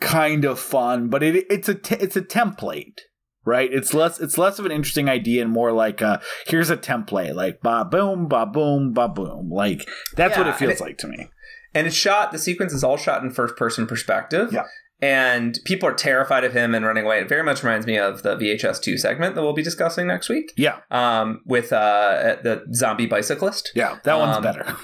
[0.00, 2.98] kind of fun, but it it's a it's a template,
[3.44, 3.72] right?
[3.72, 7.34] It's less it's less of an interesting idea and more like a here's a template,
[7.34, 9.50] like ba boom, ba boom, ba boom.
[9.50, 11.28] Like that's what it feels it- like to me.
[11.74, 14.64] and it's shot the sequence is all shot in first person perspective Yeah.
[15.00, 18.22] and people are terrified of him and running away it very much reminds me of
[18.22, 22.64] the vhs 2 segment that we'll be discussing next week Yeah, um, with uh, the
[22.74, 24.76] zombie bicyclist yeah, that one's Um, better.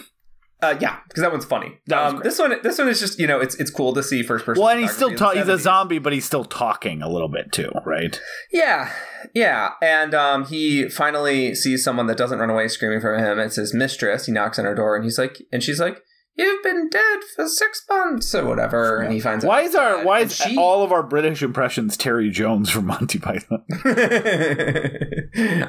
[0.62, 3.26] Uh, yeah because that one's funny That um, this one this one is just you
[3.26, 5.58] know it's it's cool to see first person Well, and he's still ta- he's a
[5.58, 8.20] zombie, but he's still talking a little bit too, right?
[8.52, 8.90] Yeah,
[9.34, 9.72] yeah.
[9.82, 13.38] And um, he finally sees someone that doesn't run away screaming from him.
[13.38, 14.26] It's his mistress.
[14.26, 16.02] He knocks on her door and he's like, and she's like,
[16.38, 19.00] You've been dead for six months or whatever.
[19.00, 19.48] And he finds out.
[19.48, 23.18] Why is our why is she- all of our British impressions Terry Jones from Monty
[23.18, 23.64] Python?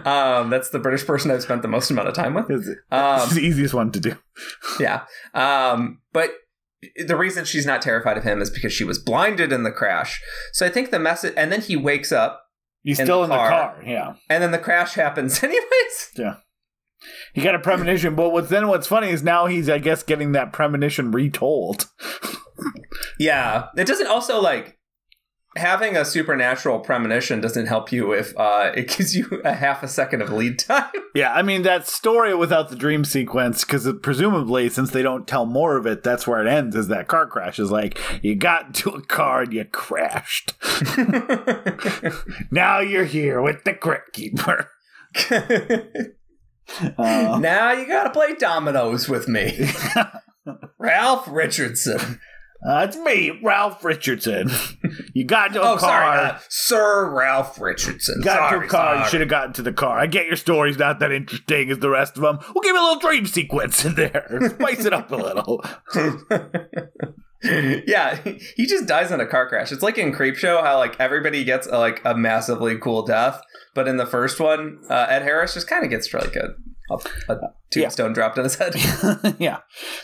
[0.06, 2.50] um, that's the British person I've spent the most amount of time with.
[2.50, 4.16] It's, Um, it's the easiest one to do.
[4.80, 5.06] yeah.
[5.34, 6.32] Um, but
[7.06, 10.22] the reason she's not terrified of him is because she was blinded in the crash.
[10.54, 12.44] So I think the message, and then he wakes up,
[12.84, 13.50] He's in still the in the car.
[13.50, 13.84] car.
[13.86, 16.12] Yeah, and then the crash happens anyways.
[17.34, 18.16] He got a premonition.
[18.16, 21.88] But what's then what's funny is now he's I guess getting that premonition retold.
[23.20, 24.78] Yeah, it doesn't also like
[25.56, 29.88] having a supernatural premonition doesn't help you if uh, it gives you a half a
[29.88, 30.92] second of lead time.
[31.16, 35.48] Yeah, I mean that story without the dream sequence because presumably since they don't tell
[35.48, 36.76] more of it, that's where it ends.
[36.76, 40.54] Is that car crash is like you got into a car and you crashed.
[42.52, 44.70] now you're here with the crypt keeper.
[46.98, 49.70] Uh, now you gotta play dominoes with me,
[50.80, 52.20] Ralph Richardson.
[52.68, 54.50] Uh, it's me, Ralph Richardson.
[55.14, 55.80] You got into a Oh, car.
[55.80, 58.20] sorry, uh, Sir Ralph Richardson.
[58.22, 58.96] got sorry, into a car.
[58.98, 59.98] You should have gotten to the car.
[59.98, 62.38] I get your story's not that interesting as the rest of them.
[62.54, 64.28] We'll give you a little dream sequence in there.
[64.60, 65.64] Spice it up a little.
[67.88, 68.16] yeah,
[68.56, 69.72] he- just dies in a car crash.
[69.72, 73.42] It's like in Creepshow how like everybody gets a, like a massively cool death,
[73.74, 76.50] but in the first one, uh, Ed Harris just kind of gets like a,
[76.90, 77.38] a, a
[77.72, 78.74] tombstone dropped on his head.
[79.40, 79.60] yeah.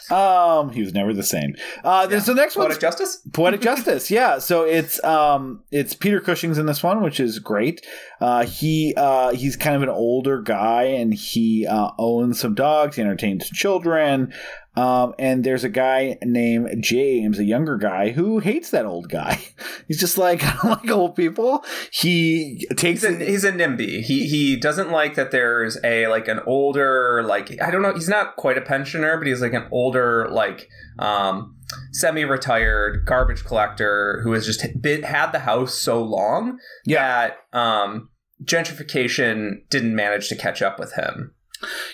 [0.10, 1.56] Um, he was never the same.
[1.84, 2.68] Uh, there's the next one.
[2.68, 3.22] Poetic justice.
[3.34, 4.40] Poetic Justice, yeah.
[4.40, 7.86] So it's um it's Peter Cushing's in this one, which is great.
[8.22, 12.96] Uh, he uh he's kind of an older guy, and he uh, owns some dogs.
[12.96, 14.34] He entertains children.
[14.76, 19.40] Um, and there's a guy named James, a younger guy, who hates that old guy.
[19.88, 21.64] He's just like, I don't like old people.
[21.92, 24.02] He takes He's a, he's a NIMBY.
[24.02, 27.94] He he doesn't like that there's a like an older like I don't know.
[27.94, 30.68] He's not quite a pensioner, but he's like an older like
[31.00, 31.56] um
[31.92, 37.32] semi-retired garbage collector who has just been had the house so long Yeah.
[37.54, 38.10] that um
[38.44, 41.34] gentrification didn't manage to catch up with him.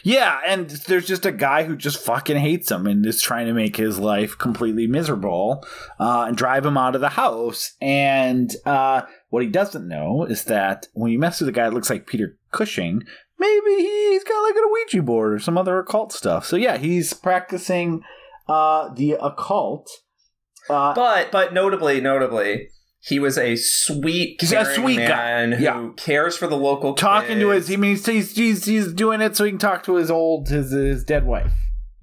[0.03, 3.53] Yeah, and there's just a guy who just fucking hates him and is trying to
[3.53, 5.65] make his life completely miserable
[5.99, 7.73] uh, and drive him out of the house.
[7.81, 11.73] And uh, what he doesn't know is that when you mess with a guy that
[11.73, 13.03] looks like Peter Cushing,
[13.39, 16.45] maybe he's got like a Ouija board or some other occult stuff.
[16.45, 18.01] So yeah, he's practicing
[18.47, 19.89] uh, the occult.
[20.69, 22.69] Uh, But but notably, notably,
[23.03, 25.07] he was a sweet, He's a sweet guy.
[25.07, 25.89] man who Yeah.
[25.97, 29.43] cares for the local talking to his, he means he's, he's he's doing it so
[29.43, 31.53] he can talk to his old his his dead wife.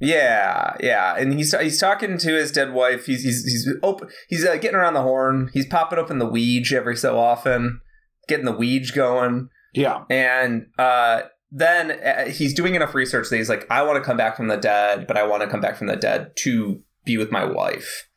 [0.01, 3.07] Yeah, yeah, and he's he's talking to his dead wife.
[3.07, 4.09] He's he's he's open.
[4.29, 5.51] He's uh, getting around the horn.
[5.53, 7.81] He's popping open the Ouija every so often,
[8.29, 10.05] getting the Ouija going, Yeah.
[10.09, 14.17] and uh, then uh, he's doing enough research that he's like, I want to come
[14.17, 17.17] back from the dead, but I want to come back from the dead to be
[17.17, 18.09] with my wife.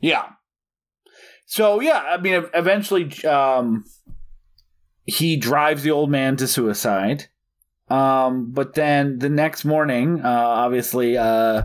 [0.00, 0.22] Yeah.
[1.46, 3.84] So yeah, I mean, eventually, um,
[5.04, 7.26] he drives the old man to suicide.
[7.88, 11.62] Um, but then the next morning, uh, obviously, uh,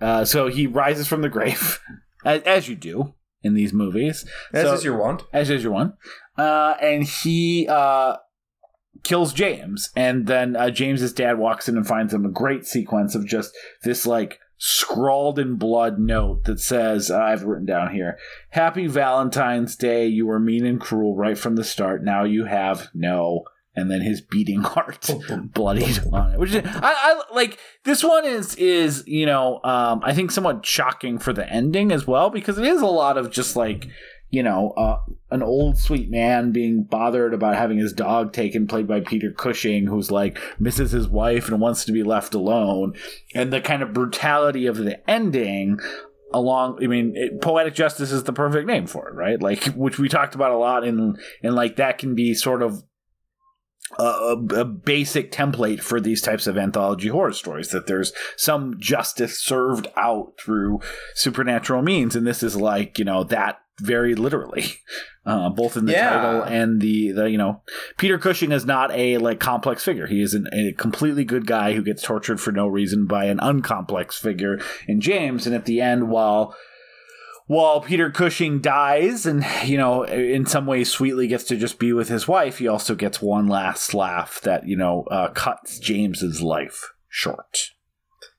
[0.00, 1.80] uh, so he rises from the grave,
[2.24, 5.24] as, as you do in these movies, As So- is your want.
[5.32, 5.94] as is your one,
[6.36, 8.18] uh, and he uh,
[9.02, 13.16] kills James, and then uh, James's dad walks in and finds him a great sequence
[13.16, 13.50] of just
[13.82, 18.18] this like scrawled in blood note that says, "I've written down here,
[18.50, 20.06] Happy Valentine's Day.
[20.06, 22.04] You were mean and cruel right from the start.
[22.04, 23.44] Now you have no."
[23.74, 25.08] And then his beating heart
[25.54, 27.58] bloodied on it, which is I, I like.
[27.84, 32.04] This one is is you know um, I think somewhat shocking for the ending as
[32.04, 33.86] well because it is a lot of just like
[34.30, 35.00] you know, uh,
[35.30, 39.86] an old sweet man being bothered about having his dog taken, played by Peter Cushing,
[39.86, 42.94] who's like misses his wife and wants to be left alone,
[43.34, 45.80] and the kind of brutality of the ending.
[46.30, 49.40] Along, I mean, it, poetic justice is the perfect name for it, right?
[49.40, 52.82] Like, which we talked about a lot, and and like that can be sort of
[53.98, 58.78] a, a, a basic template for these types of anthology horror stories that there's some
[58.78, 60.80] justice served out through
[61.14, 64.64] supernatural means and this is like you know that very literally
[65.26, 66.10] uh, both in the Yeah.
[66.10, 67.62] title and the the you know
[67.96, 71.74] peter cushing is not a like complex figure he is an, a completely good guy
[71.74, 75.80] who gets tortured for no reason by an uncomplex figure in james and at the
[75.80, 76.54] end while
[77.46, 81.94] while Peter Cushing dies and, you know, in some ways sweetly gets to just be
[81.94, 86.42] with his wife, he also gets one last laugh that, you know, uh, cuts James's
[86.42, 87.70] life short.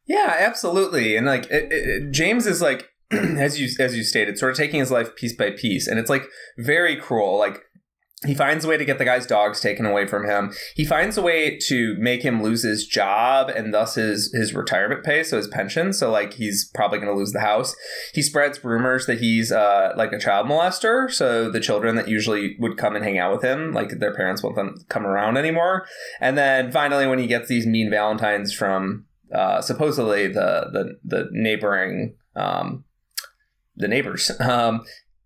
[0.06, 1.16] Yeah, absolutely.
[1.16, 4.80] And like it, it, James is like as you as you stated, sort of taking
[4.80, 7.38] his life piece by piece, and it's like very cruel.
[7.38, 7.64] Like
[8.26, 10.54] he finds a way to get the guy's dogs taken away from him.
[10.76, 15.06] He finds a way to make him lose his job and thus his his retirement
[15.06, 15.94] pay, so his pension.
[15.94, 17.76] So like he's probably going to lose the house.
[18.14, 21.10] He spreads rumors that he's uh, like a child molester.
[21.10, 24.44] So the children that usually would come and hang out with him, like their parents
[24.44, 25.88] won't come around anymore.
[26.20, 31.30] And then finally, when he gets these mean Valentines from uh, supposedly the the the
[31.32, 32.84] neighboring um,
[33.80, 34.32] the neighbors.
[34.50, 34.84] Um,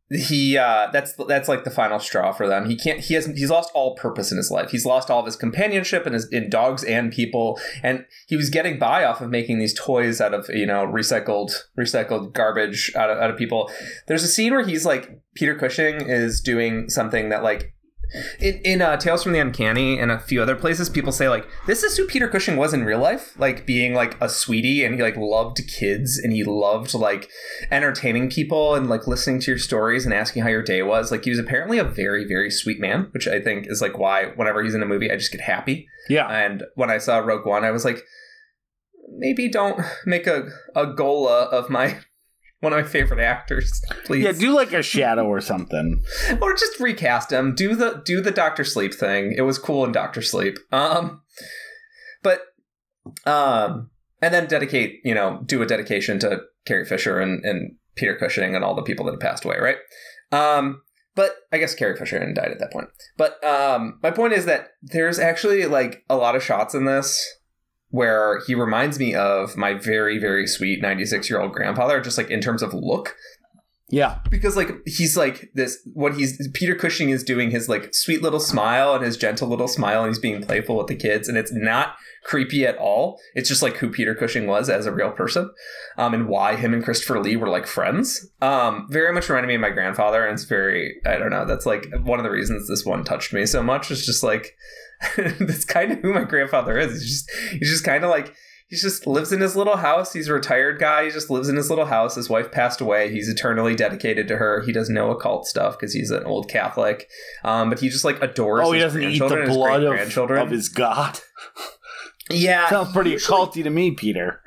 [0.10, 2.70] he uh, that's that's like the final straw for them.
[2.70, 3.00] He can't.
[3.00, 3.38] He hasn't.
[3.38, 4.70] He's lost all purpose in his life.
[4.70, 7.60] He's lost all of his companionship and his in dogs and people.
[7.82, 11.52] And he was getting by off of making these toys out of you know recycled
[11.80, 13.72] recycled garbage out of out of people.
[14.08, 17.73] There's a scene where he's like Peter Cushing is doing something that like
[18.40, 21.48] in, in uh, Tales from the Uncanny and a few other places, people say like
[21.68, 24.96] this is who Peter Cushing was in real life, like being like a sweetie, and
[24.96, 27.30] he like loved kids, and he loved like
[27.72, 31.12] entertaining people and like listening to your stories and asking how your day was.
[31.12, 34.28] Like he was apparently a very very sweet man, which I think is like why
[34.36, 35.88] whenever he's in a movie, I just get happy.
[36.10, 36.28] Yeah.
[36.28, 38.04] And when I saw Rogue One, I was like,
[39.18, 42.00] maybe don't make a a gola of my
[42.64, 44.24] one of my favorite actors, please.
[44.24, 46.02] Yeah, do like a shadow or something.
[46.42, 47.54] or just recast him.
[47.54, 49.34] Do the do the Doctor Sleep thing.
[49.38, 50.58] It was cool in Doctor Sleep.
[50.72, 51.22] Um,
[52.24, 52.42] but
[53.26, 53.90] um,
[54.22, 55.02] and then dedicate.
[55.04, 58.82] You know, do a dedication to Carrie Fisher and and Peter Cushing and all the
[58.82, 59.58] people that have passed away.
[59.60, 59.78] Right.
[60.32, 60.82] Um,
[61.16, 62.88] but I guess Carrie Fisher hadn't died at that point.
[63.18, 67.24] But um, my point is that there's actually like a lot of shots in this
[67.94, 72.32] where he reminds me of my very very sweet 96 year old grandfather just like
[72.32, 73.16] in terms of look.
[73.92, 74.18] Yeah.
[74.32, 78.40] because like he's like this what he's Peter Cushing is doing his like sweet little
[78.40, 81.52] smile and his gentle little smile and he's being playful with the kids and it's
[81.54, 83.20] not creepy at all.
[83.36, 85.52] It's just like who Peter Cushing was as a real person
[86.00, 88.28] um and why him and Christopher Lee were like friends.
[88.42, 91.68] Um very much reminded me of my grandfather and it's very I don't know that's
[91.68, 94.56] like one of the reasons this one touched me so much is just like
[95.40, 98.34] that's kind of who my grandfather is he's just he's just kind of like
[98.70, 100.14] he just lives in his little house.
[100.14, 101.06] He's a retired guy.
[101.06, 102.16] He just lives in his little house.
[102.16, 103.12] His wife passed away.
[103.12, 104.64] He's eternally dedicated to her.
[104.66, 107.08] He does no occult stuff because he's an old Catholic.
[107.44, 108.68] Um, but he just like adores.
[108.68, 111.20] Oh, he doesn't eat the his blood of, of his god.
[112.32, 114.42] yeah, Sounds pretty usually- occulty to me, Peter.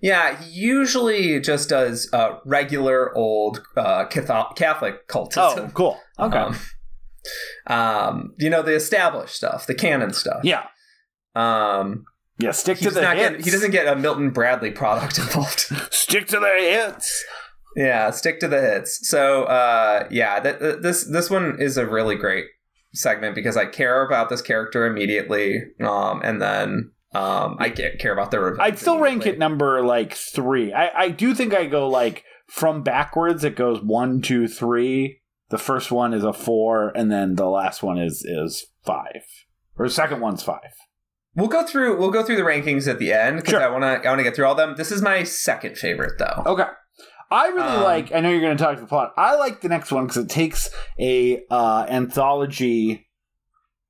[0.00, 5.58] Yeah, he usually just does uh, regular old uh, Catholic, Catholic cultism.
[5.58, 6.00] Oh, cool.
[6.20, 6.38] Okay.
[6.38, 6.56] Um,
[7.66, 10.40] um, you know the established stuff, the canon stuff.
[10.44, 10.64] yeah.
[11.34, 12.04] Um,
[12.38, 12.50] Yeah.
[12.52, 13.36] Stick to the hits.
[13.36, 15.60] get, he doesn't get a Milton Bradley product involved.
[15.90, 17.24] Stick to the hits.
[17.76, 19.06] Yeah, stick to the hits.
[19.08, 22.46] So, uh, yeah, that th- this this one is a really great
[22.94, 28.12] segment because I care about this character immediately, um, and then Um, I can't care
[28.12, 28.60] about the revenge.
[28.60, 30.72] I'd still rank it number like three.
[30.72, 33.44] I, I do think I go like from backwards.
[33.44, 35.20] It goes one, two, three.
[35.50, 39.22] The first one is a four, and then the last one is is five.
[39.78, 40.72] Or the second one's five.
[41.34, 41.98] We'll go through.
[41.98, 43.62] We'll go through the rankings at the end because Sure.
[43.62, 44.06] I want to.
[44.06, 44.74] I want to get through all them.
[44.76, 46.42] This is my second favorite though.
[46.46, 46.64] Okay.
[47.30, 48.12] I really Um, like.
[48.12, 49.12] I know you're going to talk to the plot.
[49.16, 53.05] I like the next one because it takes a uh, anthology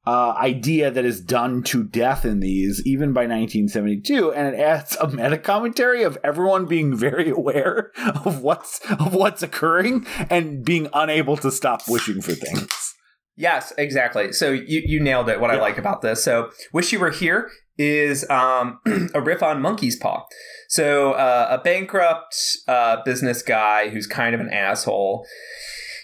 [0.07, 4.97] uh, idea that is done to death in these, even by 1972, and it adds
[5.01, 7.91] a meta commentary of everyone being very aware
[8.25, 12.95] of what's of what's occurring and being unable to stop wishing for things.
[13.37, 14.33] Yes, exactly.
[14.33, 15.41] So you, you nailed it.
[15.41, 16.25] What I like about this.
[16.25, 18.81] So "Wish You Were Here" is um,
[19.15, 20.25] a riff on Monkey's Paw.
[20.69, 25.27] So uh, a bankrupt uh, business guy who's kind of an asshole.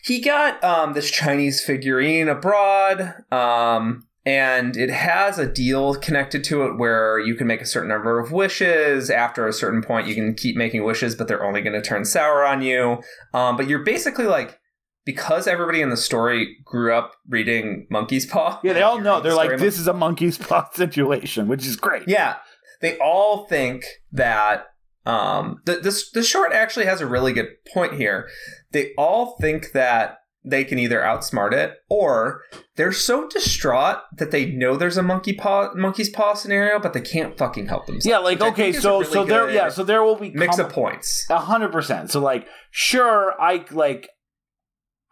[0.03, 6.65] He got um, this Chinese figurine abroad, um, and it has a deal connected to
[6.65, 9.11] it where you can make a certain number of wishes.
[9.11, 12.05] After a certain point, you can keep making wishes, but they're only going to turn
[12.05, 13.01] sour on you.
[13.33, 14.59] Um, but you're basically like
[15.05, 18.61] because everybody in the story grew up reading Monkey's Paw.
[18.63, 19.17] Yeah, they all know.
[19.17, 22.09] the They're like, this is a monkey's paw situation, which is great.
[22.09, 22.37] yeah,
[22.81, 24.67] they all think that
[25.05, 28.29] um, the, this the short actually has a really good point here.
[28.73, 32.43] They all think that they can either outsmart it or
[32.77, 37.01] they're so distraught that they know there's a monkey paw monkey's paw scenario, but they
[37.01, 38.07] can't fucking help themselves.
[38.07, 40.31] Yeah, like okay, think is a so really so there, yeah, so there will be
[40.31, 41.27] mix com- of points.
[41.31, 42.11] A hundred percent.
[42.11, 44.09] So like, sure, I like.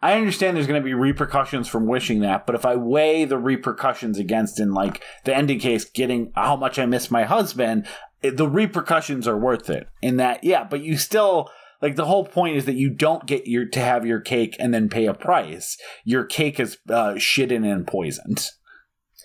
[0.03, 3.37] I understand there's going to be repercussions from wishing that, but if I weigh the
[3.37, 7.85] repercussions against, in like the ending case, getting how much I miss my husband,
[8.23, 9.87] it, the repercussions are worth it.
[10.01, 11.51] In that, yeah, but you still
[11.81, 14.73] like the whole point is that you don't get your to have your cake and
[14.73, 15.77] then pay a price.
[16.05, 18.45] Your cake is uh, shitted and poisoned.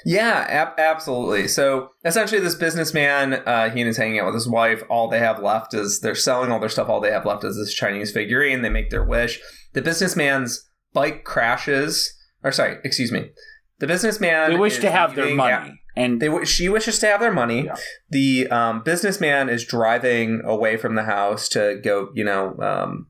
[0.05, 1.49] Yeah, ab- absolutely.
[1.49, 4.83] So essentially, this businessman, uh, he is hanging out with his wife.
[4.91, 6.89] All they have left is they're selling all their stuff.
[6.89, 8.63] All they have left is this Chinese figurine.
[8.63, 9.41] They make their wish.
[9.73, 12.13] The businessman's bike crashes.
[12.45, 13.31] Or sorry, excuse me.
[13.79, 14.51] The businessman.
[14.51, 17.65] They wish is to have their money, and They she wishes to have their money.
[17.65, 17.77] Yeah.
[18.11, 23.09] The um, businessman is driving away from the house to go, you know, um,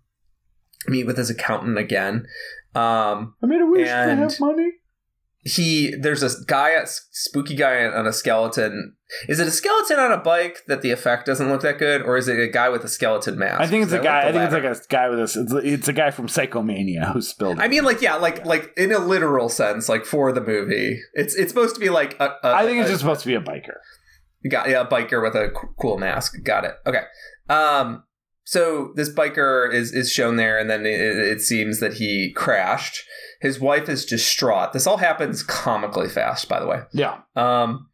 [0.87, 2.27] meet with his accountant again.
[2.75, 4.73] Um, I made a wish to have money.
[5.45, 8.96] he there's a guy, a spooky guy on a skeleton.
[9.29, 12.17] Is it a skeleton on a bike that the effect doesn't look that good, or
[12.17, 13.61] is it a guy with a skeleton mask?
[13.61, 14.23] I think it's a guy.
[14.23, 15.23] the I think it's like a guy with a.
[15.23, 17.59] It's, it's a guy from Psychomania who spilled.
[17.59, 17.63] It.
[17.63, 21.37] I mean, like yeah, like like in a literal sense, like for the movie, it's
[21.37, 22.35] it's supposed to be like a.
[22.43, 23.77] a I think it's just supposed to be a biker.
[24.51, 26.43] got yeah, a biker with a cool mask.
[26.43, 26.75] Got it.
[26.85, 27.03] Okay.
[27.49, 28.03] Um.
[28.45, 33.05] So this biker is is shown there, and then it, it seems that he crashed.
[33.41, 34.73] His wife is distraught.
[34.73, 36.83] This all happens comically fast, by the way.
[36.93, 37.21] Yeah.
[37.37, 37.89] Um,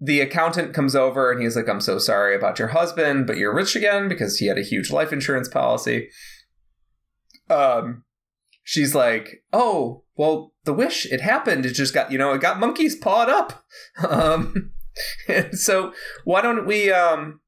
[0.00, 3.54] the accountant comes over and he's like, I'm so sorry about your husband, but you're
[3.54, 6.10] rich again because he had a huge life insurance policy.
[7.48, 8.04] Um,
[8.62, 11.64] she's like, Oh, well, the wish, it happened.
[11.64, 13.64] It just got, you know, it got monkeys pawed up.
[14.08, 14.72] Um,
[15.28, 15.92] and so
[16.24, 17.40] why don't we, um,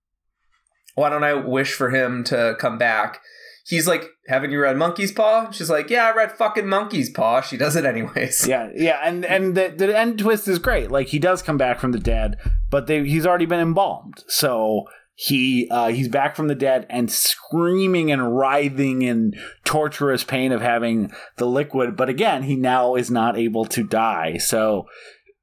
[0.95, 3.21] why don't I wish for him to come back?
[3.69, 5.51] He's like, haven't you read Monkey's Paw?
[5.51, 7.43] She's like, yeah, I read fucking Monkey's Paw.
[7.43, 8.49] She does it anyways.
[8.49, 10.91] Yeah, yeah, and and the, the end twist is great.
[10.91, 12.39] Like he does come back from the dead,
[12.71, 14.85] but they, he's already been embalmed, so
[15.15, 19.35] he uh, he's back from the dead and screaming and writhing in
[19.65, 21.95] torturous pain of having the liquid.
[21.95, 24.87] But again, he now is not able to die, so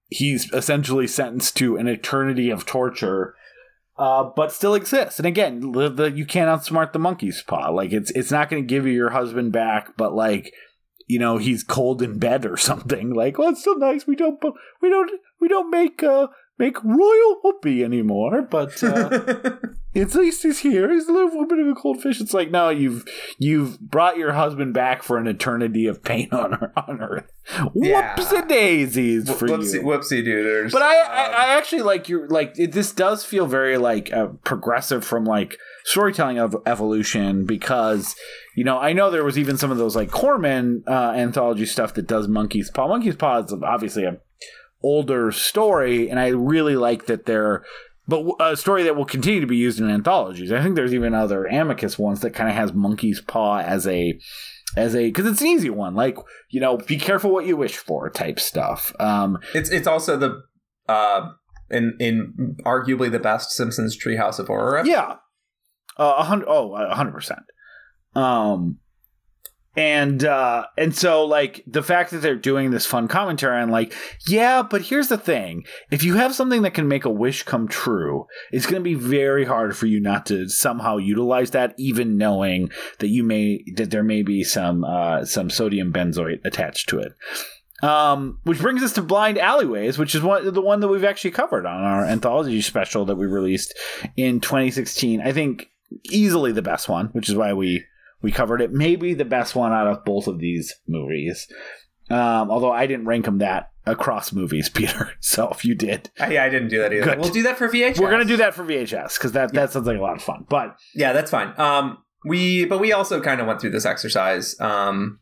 [0.10, 3.36] he's essentially sentenced to an eternity of torture.
[3.98, 7.70] Uh, but still exists, and again, the, you can't outsmart the monkey's paw.
[7.70, 10.54] Like it's it's not going to give you your husband back, but like
[11.08, 13.14] you know he's cold in bed or something.
[13.14, 14.06] Like well it's still nice.
[14.06, 14.38] We don't
[14.82, 16.28] we don't we don't make uh
[16.58, 19.58] make royal whoopee anymore but uh
[19.96, 22.70] at least he's here he's a little bit of a cold fish it's like no
[22.70, 23.06] you've
[23.38, 27.32] you've brought your husband back for an eternity of pain on earth, on earth.
[27.76, 28.16] Yeah.
[28.16, 30.72] whoops and daisies for whoopsie, you whoopsie dooders.
[30.72, 34.12] but I, I, Um, I actually like your like it, this does feel very like
[34.12, 38.16] uh, progressive from like storytelling of evolution because
[38.56, 41.94] you know I know there was even some of those like Corman uh, anthology stuff
[41.94, 42.88] that does Monkey's Paw.
[42.88, 44.18] Monkey's Paw is obviously a
[44.84, 47.64] older story, and I really like that they're
[48.08, 50.52] but a story that will continue to be used in anthologies.
[50.52, 54.20] I think there's even other Amicus ones that kind of has Monkey's Paw as a
[54.76, 56.18] as a because it's an easy one, like
[56.50, 58.94] you know, be careful what you wish for type stuff.
[59.00, 60.42] Um, It's it's also the
[60.88, 61.30] uh
[61.70, 64.84] in in arguably the best Simpsons Treehouse of Horror.
[64.86, 65.16] Yeah,
[65.98, 66.48] uh, a hundred.
[66.48, 67.42] Oh, a hundred percent.
[68.14, 68.80] Um,
[69.76, 73.94] and uh and so like the fact that they're doing this fun commentary on like
[74.28, 77.68] yeah but here's the thing if you have something that can make a wish come
[77.68, 82.18] true it's going to be very hard for you not to somehow utilize that even
[82.18, 82.70] knowing
[83.00, 87.14] that you may that there may be some uh some sodium benzoate attached to it
[87.84, 91.32] um, which brings us to Blind Alleyways, which is one the one that we've actually
[91.32, 93.74] covered on our anthology special that we released
[94.16, 95.20] in 2016.
[95.22, 95.70] I think
[96.10, 97.84] easily the best one, which is why we
[98.26, 98.74] we covered it.
[98.74, 101.48] Maybe the best one out of both of these movies.
[102.10, 105.12] Um, although I didn't rank them that across movies, Peter.
[105.20, 107.06] So if you did, I, yeah, I didn't do that either.
[107.06, 107.20] Good.
[107.20, 108.00] We'll do that for VHS.
[108.00, 110.44] we're gonna do that for VHS because that that sounds like a lot of fun.
[110.50, 111.54] But Yeah, that's fine.
[111.60, 114.60] Um, we but we also kind of went through this exercise.
[114.60, 115.20] Um,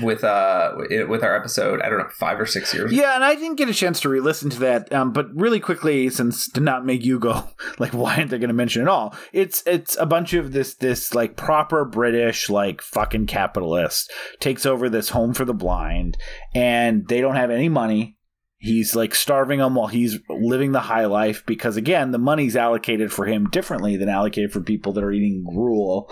[0.00, 0.72] with uh
[1.08, 2.92] with our episode, I don't know, five or six years.
[2.92, 4.92] yeah, and I didn't get a chance to re-listen to that.
[4.92, 7.48] Um, but really quickly, since to not make you go
[7.78, 9.14] like, why aren't they going to mention it all?
[9.32, 14.88] It's it's a bunch of this this like proper British like fucking capitalist takes over
[14.88, 16.16] this home for the blind,
[16.54, 18.16] and they don't have any money.
[18.58, 23.12] He's like starving them while he's living the high life because again, the money's allocated
[23.12, 26.08] for him differently than allocated for people that are eating gruel.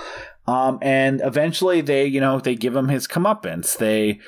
[0.46, 3.76] Um, and eventually they, you know, they give him his comeuppance.
[3.76, 4.20] They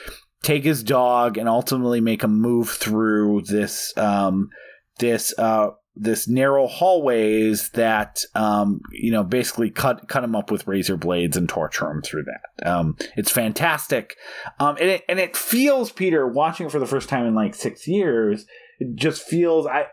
[0.42, 4.50] take his dog and ultimately make him move through this, um,
[4.98, 10.66] this, uh, this narrow hallways that um, you know basically cut cut him up with
[10.66, 12.66] razor blades and torture him through that.
[12.66, 14.16] Um, it's fantastic,
[14.58, 17.54] um, and it and it feels Peter watching it for the first time in like
[17.54, 18.46] six years.
[18.78, 19.86] It just feels I.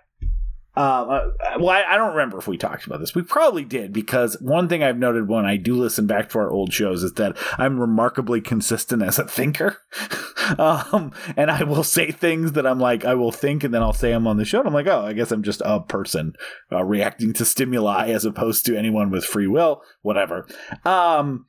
[0.80, 1.20] Um, uh,
[1.60, 3.14] well, I, I don't remember if we talked about this.
[3.14, 6.50] We probably did because one thing I've noted when I do listen back to our
[6.50, 9.76] old shows is that I'm remarkably consistent as a thinker.
[10.58, 13.92] um, and I will say things that I'm like, I will think and then I'll
[13.92, 14.60] say them on the show.
[14.60, 16.32] And I'm like, oh, I guess I'm just a person
[16.72, 20.48] uh, reacting to stimuli as opposed to anyone with free will, whatever.
[20.86, 21.46] Um,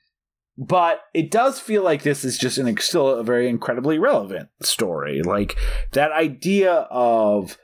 [0.58, 5.22] but it does feel like this is just an still a very incredibly relevant story.
[5.22, 5.56] Like
[5.92, 7.56] that idea of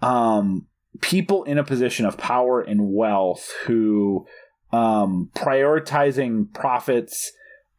[0.00, 0.68] um,
[1.00, 4.26] people in a position of power and wealth who
[4.72, 7.32] um, prioritizing profits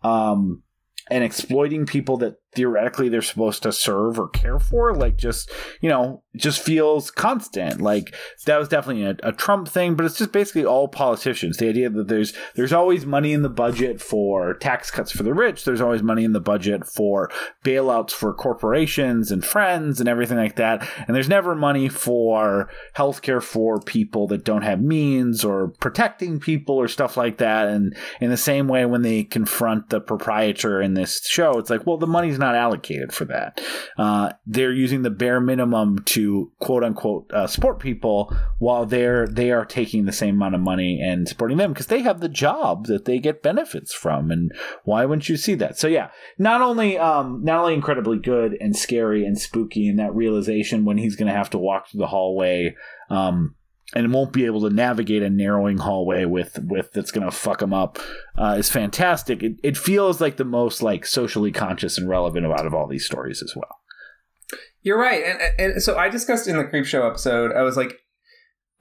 [0.03, 0.63] um,
[1.09, 5.49] and exploiting people that theoretically they're supposed to serve or care for like just
[5.81, 7.81] you know just feels constant.
[7.81, 8.15] Like
[8.45, 11.57] that was definitely a, a, trump thing but it's just basically all politicians.
[11.57, 15.33] The idea that there's there's always money in the budget for tax cuts for the
[15.33, 15.65] rich.
[15.65, 17.29] There's always money in the budget for
[17.63, 20.87] bailouts for corporations and friends and everything like that.
[21.07, 26.75] And there's never money for healthcare for people that don't have means or protecting people
[26.75, 27.67] or stuff like that.
[27.67, 31.85] And in the same way when they confront the proprietor in this show it's like
[31.85, 33.61] well the money's not allocated for that.
[33.97, 39.51] Uh, they're using the bare minimum to quote unquote uh, support people while they're they
[39.51, 42.87] are taking the same amount of money and supporting them because they have the job
[42.87, 44.31] that they get benefits from.
[44.31, 44.51] And
[44.83, 45.77] why wouldn't you see that?
[45.77, 50.13] So yeah, not only um, not only incredibly good and scary and spooky, and that
[50.13, 52.75] realization when he's going to have to walk through the hallway.
[53.09, 53.55] Um,
[53.93, 57.61] and won't be able to navigate a narrowing hallway with with that's going to fuck
[57.61, 57.99] him up
[58.37, 59.43] uh, is fantastic.
[59.43, 63.05] It, it feels like the most like socially conscious and relevant out of all these
[63.05, 63.79] stories as well.
[64.83, 67.51] You're right, and, and so I discussed in the Creepshow episode.
[67.55, 67.99] I was like,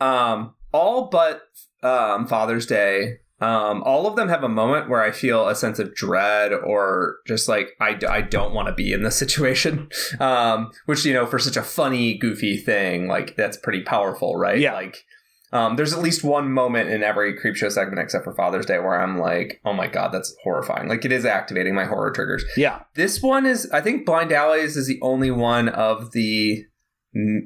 [0.00, 1.42] um, all but
[1.82, 3.18] um, Father's Day.
[3.40, 7.16] Um, all of them have a moment where I feel a sense of dread or
[7.26, 9.88] just like I, I don't want to be in this situation.
[10.18, 14.58] Um, which you know for such a funny, goofy thing, like that's pretty powerful, right?
[14.58, 14.74] Yeah.
[14.74, 15.04] Like
[15.52, 19.00] um, there's at least one moment in every Creepshow segment except for Father's Day where
[19.00, 20.88] I'm like, oh my god, that's horrifying.
[20.88, 22.44] Like it is activating my horror triggers.
[22.56, 22.80] Yeah.
[22.94, 26.64] This one is, I think, Blind Alleys is the only one of the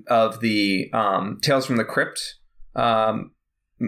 [0.08, 2.36] of the um, Tales from the Crypt
[2.76, 3.30] um,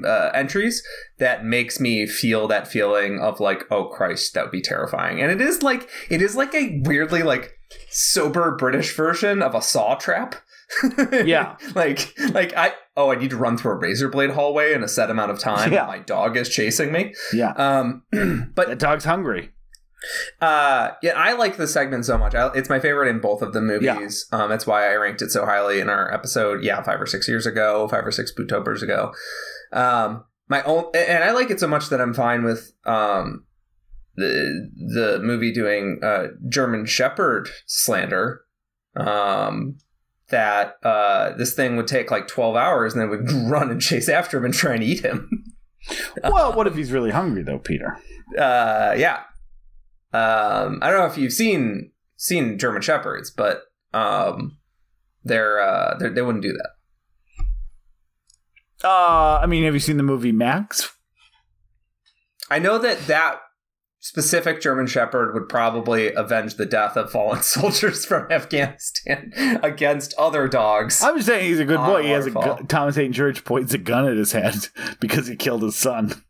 [0.04, 0.82] uh, entries
[1.18, 5.20] that makes me feel that feeling of like, oh Christ, that would be terrifying.
[5.20, 7.52] And it is like, it is like a weirdly like
[7.90, 10.36] sober British version of a saw trap.
[11.24, 11.56] Yeah.
[11.76, 14.88] like like I oh I need to run through a razor blade hallway in a
[14.88, 15.72] set amount of time.
[15.72, 15.86] Yeah.
[15.86, 17.14] My dog is chasing me.
[17.32, 17.52] Yeah.
[17.52, 18.02] Um,
[18.56, 19.52] but That dog's hungry.
[20.40, 22.34] uh, yeah, I like the segment so much.
[22.34, 24.26] I, it's my favorite in both of the movies.
[24.32, 26.62] Um, that's why I ranked it so highly in our episode.
[26.62, 29.12] Yeah, five or six years ago, five or six Bootopers ago.
[29.76, 33.44] Um, my own, and I like it so much that I'm fine with um
[34.16, 38.42] the the movie doing uh German Shepherd slander.
[38.96, 39.78] Um,
[40.30, 44.08] that uh this thing would take like 12 hours and then would run and chase
[44.08, 45.30] after him and try and eat him.
[46.24, 47.96] Well, what if he's really hungry though, Peter?
[48.36, 49.20] uh yeah
[50.12, 53.62] um i don't know if you've seen seen german shepherds but
[53.94, 54.58] um
[55.22, 56.70] they're uh they're, they wouldn't do that
[58.84, 60.92] Uh, I mean, have you seen the movie Max?
[62.48, 63.40] i know that that
[63.98, 69.32] specific German Shepherd would probably avenge the death of fallen soldiers from Afghanistan
[69.64, 71.02] against other dogs.
[71.02, 72.04] I'm just saying he's a good boy.
[72.04, 74.54] He has a gu- Thomas Haden Church points a gun at his head
[75.00, 76.22] because he killed his son.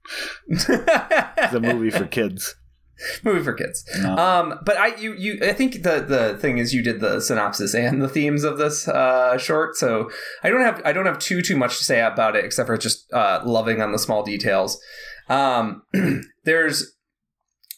[0.49, 2.57] It's a movie for kids.
[3.23, 3.85] movie for kids.
[3.99, 4.17] No.
[4.17, 7.75] Um, but I you you I think the the thing is you did the synopsis
[7.75, 10.11] and the themes of this uh, short, so
[10.43, 12.77] I don't have I don't have too too much to say about it except for
[12.77, 14.81] just uh, loving on the small details.
[15.29, 15.83] Um,
[16.45, 16.97] there's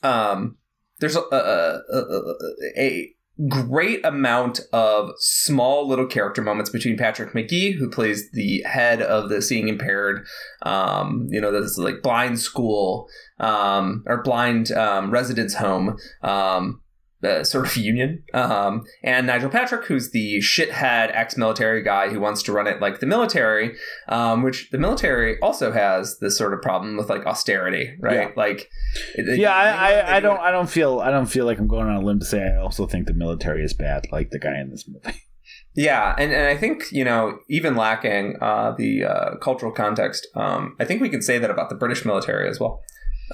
[0.02, 0.56] um
[1.00, 2.34] there's a, a, a,
[2.76, 3.14] a
[3.46, 9.28] great amount of small little character moments between Patrick Magee, who plays the head of
[9.28, 10.26] the seeing impaired,
[10.62, 13.08] um, you know, this like blind school
[13.38, 16.80] um, or blind um, residence home um,
[17.24, 22.42] uh, sort of union, um, and Nigel Patrick, who's the shithead ex-military guy who wants
[22.44, 23.76] to run it like the military,
[24.08, 28.28] um, which the military also has this sort of problem with like austerity, right?
[28.28, 28.30] Yeah.
[28.36, 28.70] Like,
[29.16, 31.88] Yeah, I, I, I do don't I don't feel I don't feel like I'm going
[31.88, 34.58] on a limb to say I also think the military is bad, like the guy
[34.60, 35.22] in this movie.
[35.74, 40.74] Yeah, and, and I think you know, even lacking uh, the uh, cultural context, um,
[40.80, 42.82] I think we can say that about the British military as well.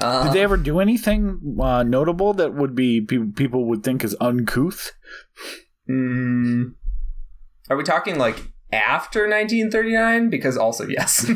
[0.00, 4.02] Uh, Did they ever do anything uh, notable that would be pe- people would think
[4.04, 4.92] is uncouth?
[5.88, 6.74] mm,
[7.70, 10.30] are we talking like after 1939?
[10.30, 11.28] Because also yes.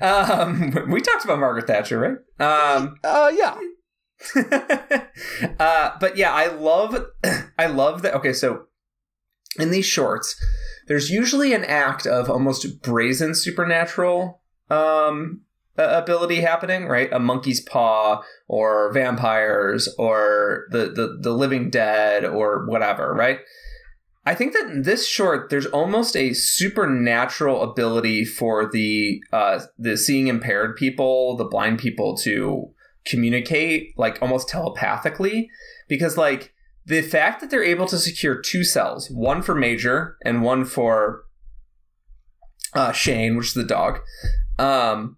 [0.00, 2.16] um, we talked about Margaret Thatcher, right?
[2.78, 3.56] Um, Uh, yeah.
[5.58, 7.06] uh, but yeah, I love,
[7.58, 8.14] I love that.
[8.14, 8.66] Okay, so
[9.58, 10.42] in these shorts,
[10.88, 14.40] there's usually an act of almost brazen supernatural
[14.70, 15.42] um,
[15.76, 17.12] ability happening, right?
[17.12, 23.40] A monkey's paw, or vampires, or the the the living dead, or whatever, right?
[24.24, 29.96] I think that in this short, there's almost a supernatural ability for the uh, the
[29.96, 32.72] seeing impaired people, the blind people, to
[33.04, 35.48] communicate like almost telepathically,
[35.88, 36.52] because like
[36.86, 41.22] the fact that they're able to secure two cells, one for Major and one for
[42.74, 44.00] uh, Shane, which is the dog,
[44.58, 45.16] um,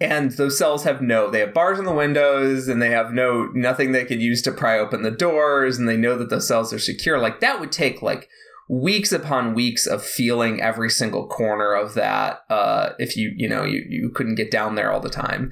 [0.00, 3.48] and those cells have no they have bars on the windows and they have no
[3.54, 6.72] nothing they could use to pry open the doors and they know that those cells
[6.72, 7.18] are secure.
[7.18, 8.28] Like that would take like
[8.68, 13.62] weeks upon weeks of feeling every single corner of that uh if you you know
[13.62, 15.50] you you couldn't get down there all the time.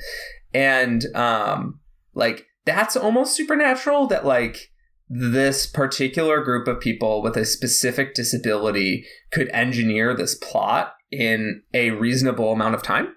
[0.52, 1.80] And um
[2.14, 4.70] like that's almost supernatural that like
[5.08, 11.90] this particular group of people with a specific disability could engineer this plot in a
[11.90, 13.14] reasonable amount of time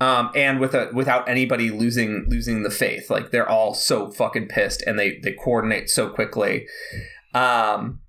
[0.00, 3.10] um, and with a without anybody losing losing the faith.
[3.10, 6.66] Like they're all so fucking pissed and they they coordinate so quickly.
[7.34, 8.00] Um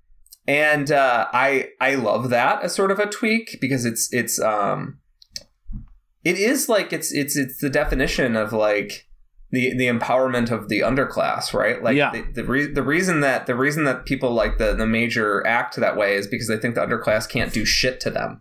[0.46, 4.98] and uh i i love that as sort of a tweak because it's it's um
[6.24, 9.06] it is like it's it's it's the definition of like
[9.50, 11.82] the the empowerment of the underclass right?
[11.82, 12.10] Like Yeah.
[12.12, 15.76] the the, re- the reason that the reason that people like the the major act
[15.76, 18.40] that way is because they think the underclass can't do shit to them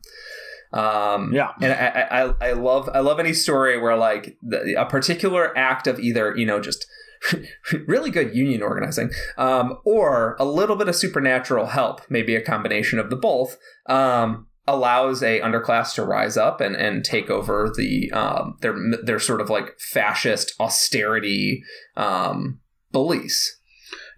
[0.74, 1.52] um Yeah.
[1.62, 2.08] and I,
[2.42, 6.36] I I- love I love any story where like the, a particular act of either
[6.36, 6.86] you know just
[7.88, 13.00] really good union organizing um, or a little bit of supernatural help, maybe a combination
[13.00, 13.58] of the both,
[13.88, 19.18] um, allows a underclass to rise up and, and take over the um, their their
[19.20, 21.64] sort of like fascist austerity
[21.96, 22.60] um,
[22.92, 23.60] bullies.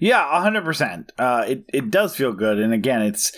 [0.02, 1.12] Yeah, hundred percent.
[1.18, 3.32] Uh, it it does feel good, and again, it's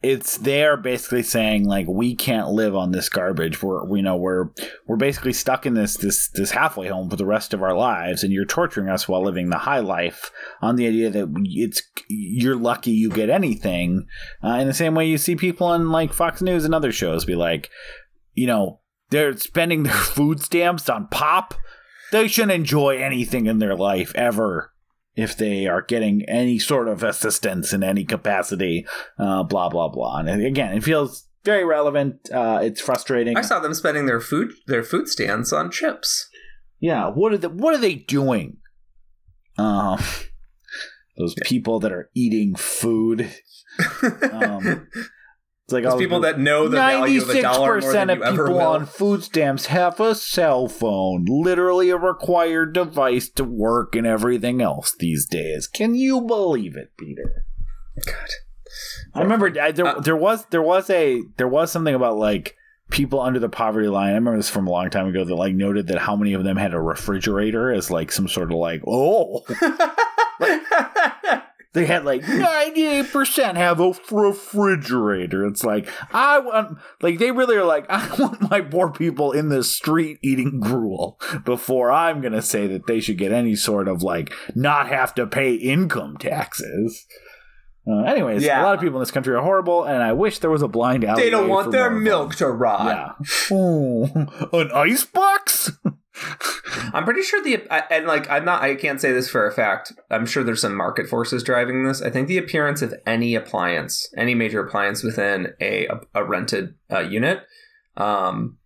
[0.00, 3.62] it's there basically saying like we can't live on this garbage.
[3.62, 4.50] We're we know we're
[4.86, 8.22] we're basically stuck in this this this halfway home for the rest of our lives,
[8.22, 10.30] and you're torturing us while living the high life
[10.62, 14.06] on the idea that it's you're lucky you get anything.
[14.42, 17.24] Uh, in the same way, you see people on like Fox News and other shows
[17.24, 17.68] be like,
[18.34, 18.80] you know,
[19.10, 21.54] they're spending their food stamps on pop.
[22.12, 24.72] They shouldn't enjoy anything in their life ever
[25.18, 28.86] if they are getting any sort of assistance in any capacity,
[29.18, 30.18] uh, blah blah blah.
[30.18, 32.30] And again, it feels very relevant.
[32.32, 33.36] Uh, it's frustrating.
[33.36, 36.28] I saw them spending their food their food stands on chips.
[36.78, 38.58] yeah, what are the, what are they doing?
[39.58, 39.98] Um,
[41.18, 43.30] those people that are eating food.
[44.32, 44.88] Um,
[45.68, 48.24] It's like all people that know the value of a dollar more than of you
[48.24, 48.66] ever people will.
[48.68, 54.62] on food stamps have a cell phone, literally a required device to work and everything
[54.62, 55.66] else these days.
[55.66, 57.44] Can you believe it, Peter?
[58.06, 58.30] God.
[59.12, 62.56] I remember I, there Uh, there was there was a there was something about like
[62.90, 64.12] people under the poverty line.
[64.12, 66.44] I remember this from a long time ago that like noted that how many of
[66.44, 69.44] them had a refrigerator as like some sort of like oh
[71.74, 75.46] they had like 98% have a refrigerator.
[75.46, 79.48] It's like, I want, like, they really are like, I want my poor people in
[79.48, 83.88] the street eating gruel before I'm going to say that they should get any sort
[83.88, 87.06] of like not have to pay income taxes.
[87.88, 88.62] Uh, anyways, Yeah.
[88.62, 90.68] a lot of people in this country are horrible, and I wish there was a
[90.68, 91.22] blind alley.
[91.22, 92.86] They don't want their milk to rot.
[93.20, 93.56] Yeah.
[93.56, 94.04] Oh,
[94.52, 95.70] an ice box?
[96.92, 97.62] I'm pretty sure the
[97.92, 99.92] and like I'm not I can't say this for a fact.
[100.10, 102.02] I'm sure there's some market forces driving this.
[102.02, 107.00] I think the appearance of any appliance, any major appliance within a a rented uh,
[107.00, 107.42] unit,
[107.96, 108.58] um,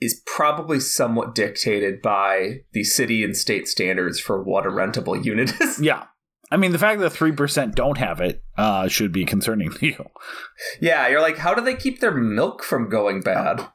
[0.00, 5.52] is probably somewhat dictated by the city and state standards for what a rentable unit
[5.60, 5.80] is.
[5.80, 6.04] Yeah.
[6.50, 10.10] I mean, the fact that 3% don't have it uh, should be concerning to you.
[10.80, 13.66] yeah, you're like, how do they keep their milk from going bad?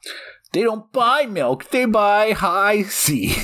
[0.51, 3.35] They don't buy milk, they buy Hi-C.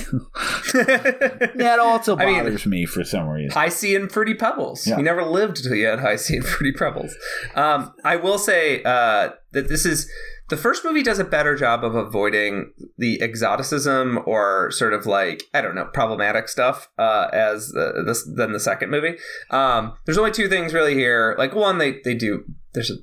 [0.74, 3.52] that also I mean- bothers me for some reason.
[3.52, 4.88] Hi-C and Fruity Pebbles.
[4.88, 4.98] Yeah.
[4.98, 7.16] You never lived till you had Hi-C and Fruity Pebbles.
[7.56, 10.10] Um, I will say uh, that this is
[10.50, 15.44] the first movie does a better job of avoiding the exoticism or sort of like
[15.54, 19.16] I don't know problematic stuff uh, as the, this than the second movie.
[19.50, 21.36] Um, there's only two things really here.
[21.38, 22.44] Like one, they they do
[22.74, 22.96] there's a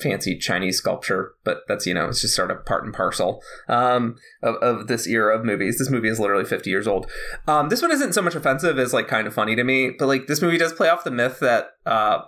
[0.00, 4.16] fancy Chinese sculpture, but that's you know it's just sort of part and parcel um,
[4.42, 5.78] of, of this era of movies.
[5.78, 7.10] This movie is literally 50 years old.
[7.46, 10.06] Um, this one isn't so much offensive as like kind of funny to me, but
[10.06, 12.22] like this movie does play off the myth that uh,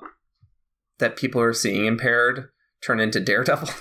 [0.98, 2.48] that people are seeing impaired
[2.82, 3.68] turn into Daredevil.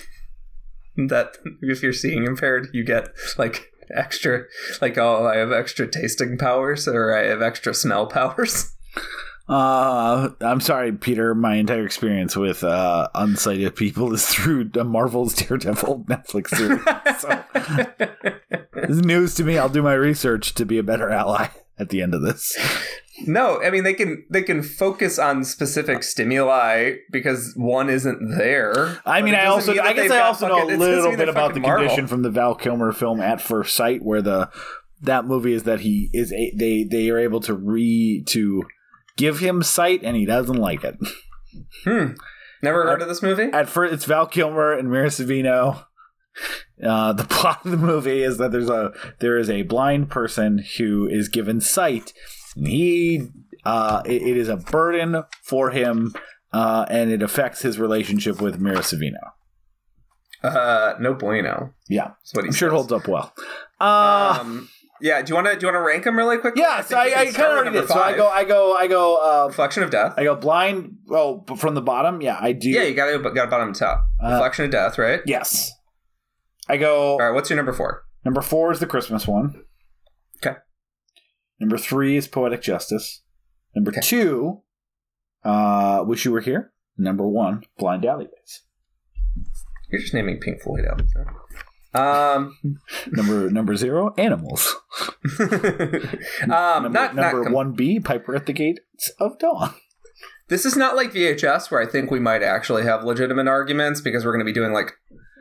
[0.96, 3.08] that if you're seeing impaired, you get
[3.38, 4.44] like extra,
[4.80, 8.72] like oh, I have extra tasting powers or I have extra smell powers.
[9.48, 11.32] Uh, I'm sorry, Peter.
[11.32, 16.82] My entire experience with uh, unsighted people is through the Marvel's Daredevil Netflix series.
[17.20, 17.44] so,
[18.74, 19.56] this is news to me.
[19.56, 22.56] I'll do my research to be a better ally at the end of this.
[23.24, 29.00] No, I mean they can they can focus on specific stimuli because one isn't there.
[29.06, 31.60] I mean, I also mean I guess I also know a little bit about the
[31.60, 31.86] Marvel.
[31.86, 34.50] condition from the Val Kilmer film At First Sight, where the
[35.00, 38.64] that movie is that he is a, they they are able to re to
[39.16, 40.96] give him sight and he doesn't like it.
[41.84, 42.12] Hmm.
[42.62, 43.44] Never heard of this movie?
[43.52, 45.86] At first, it's Val Kilmer and Mira Sorvino.
[46.82, 50.64] Uh, the plot of the movie is that there's a there is a blind person
[50.78, 52.12] who is given sight.
[52.56, 53.28] And he
[53.64, 56.14] uh, it- it is a burden for him,
[56.52, 59.32] uh, and it affects his relationship with Mira Sorvino.
[60.42, 61.72] Uh, no bueno.
[61.88, 63.32] Yeah, I'm sure it holds up well.
[63.80, 64.68] Uh, Um,
[65.00, 65.20] yeah.
[65.22, 66.62] Do you want to do you want to rank them really quickly?
[66.62, 67.74] yeah, so I, I kind of already did.
[67.80, 70.14] number So I go, I go, I go, uh, Reflection of Death.
[70.16, 70.98] I go blind.
[71.10, 72.20] Oh, from the bottom.
[72.22, 72.68] Yeah, I do.
[72.70, 74.06] Yeah, you got to got bottom to top.
[74.22, 75.20] Uh, Reflection of Death, right?
[75.26, 75.72] Yes.
[76.68, 77.12] I go.
[77.12, 77.30] All right.
[77.30, 78.02] What's your number four?
[78.24, 79.62] Number four is the Christmas one.
[80.44, 80.56] Okay.
[81.60, 83.22] Number three is Poetic Justice.
[83.74, 84.00] Number Okay.
[84.00, 84.62] two,
[85.44, 86.72] uh, Wish You Were Here.
[86.98, 88.62] Number one, Blind Alleyways.
[89.90, 91.12] You're just naming Pink Floyd albums.
[91.94, 92.56] Um,
[93.12, 94.74] Number number zero, Animals.
[95.40, 95.48] um,
[96.50, 99.74] number not number not one B, Piper at the Gates of Dawn.
[100.48, 104.24] This is not like VHS, where I think we might actually have legitimate arguments because
[104.24, 104.92] we're going to be doing like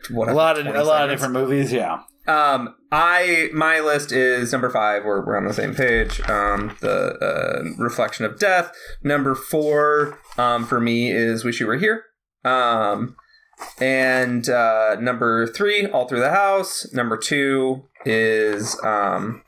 [0.10, 1.72] A lot of a lot of different movies.
[1.72, 2.02] Yeah.
[2.28, 5.04] Um, I my list is number five.
[5.04, 6.22] We're, we're on the same page.
[6.30, 8.72] Um, the uh, reflection of death.
[9.04, 12.06] Number four, um, for me is wish you were here.
[12.44, 13.16] Um,
[13.80, 16.92] and uh, number three, all through the house.
[16.94, 19.44] Number two is um,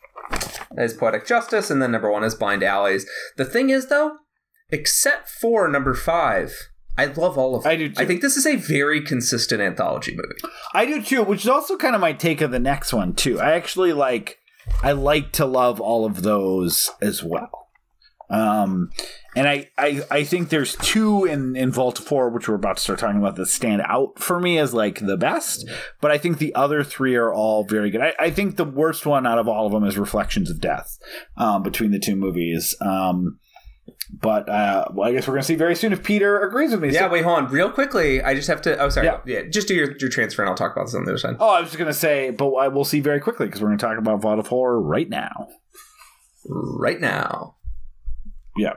[0.77, 3.05] is poetic justice, and then number one is blind alleys.
[3.38, 4.17] The thing is, though,
[4.69, 6.69] except for number five.
[6.98, 7.72] I love all of them.
[7.72, 8.02] I do too.
[8.02, 10.56] I think this is a very consistent anthology movie.
[10.74, 13.40] I do too, which is also kind of my take of the next one too.
[13.40, 14.40] I actually like
[14.82, 17.69] I like to love all of those as well.
[18.30, 18.90] Um
[19.38, 22.84] and I, I, I think there's two in, in Vault 4, which we're about to
[22.84, 25.69] start talking about, that stand out for me as like the best.
[26.02, 28.02] But I think the other three are all very good.
[28.02, 30.98] I, I think the worst one out of all of them is Reflections of Death
[31.38, 32.76] um, between the two movies.
[32.82, 33.38] Um,
[34.22, 36.81] but uh, well, I guess we're going to see very soon if Peter agrees with
[36.81, 36.89] me.
[36.91, 37.47] Yeah, So- wait, hold on.
[37.47, 38.77] Real quickly, I just have to.
[38.80, 39.07] Oh, sorry.
[39.07, 39.19] Yeah.
[39.26, 41.35] Yeah, just do your, your transfer and I'll talk about this on the other side.
[41.39, 43.68] Oh, I was just going to say, but I will see very quickly because we're
[43.69, 45.47] going to talk about Vault of Horror right now.
[46.49, 47.55] Right now.
[48.57, 48.73] Yeah,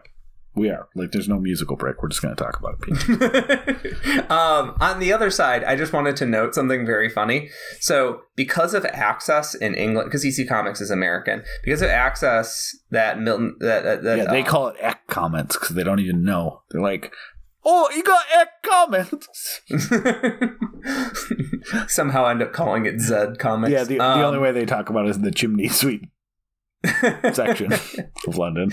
[0.55, 0.89] we are.
[0.95, 2.03] Like, there's no musical break.
[2.03, 4.27] We're just going to talk about it.
[4.31, 7.51] Um, on the other side, I just wanted to note something very funny.
[7.81, 13.19] So, because of access in England, because EC Comics is American, because of access that
[13.21, 16.23] Milton, that, that, that yeah, they uh, call it Eck comments because they don't even
[16.25, 16.63] know.
[16.71, 17.13] They're like,
[17.65, 19.61] oh, you got Eck comments.
[21.89, 23.73] somehow end up calling it Zed Comics.
[23.73, 26.09] Yeah, the, the Um, only way they talk about it is in the chimney suite
[27.33, 28.73] section of London.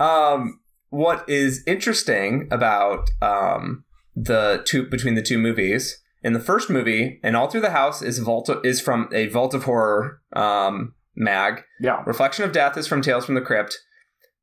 [0.00, 0.60] um
[0.94, 3.84] what is interesting about um,
[4.14, 8.00] the two between the two movies in the first movie and all through the house
[8.00, 12.02] is vault is from a vault of horror um, mag Yeah.
[12.06, 13.76] reflection of death is from tales from the crypt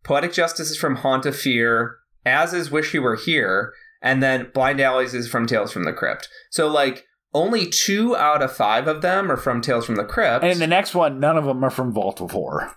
[0.04, 1.96] poetic justice is from haunt of fear
[2.26, 5.94] as is wish you were here and then blind alleys is from tales from the
[5.94, 10.04] crypt so like only two out of five of them are from tales from the
[10.04, 12.76] crypt And in the next one, none of them are from Vault of Horror.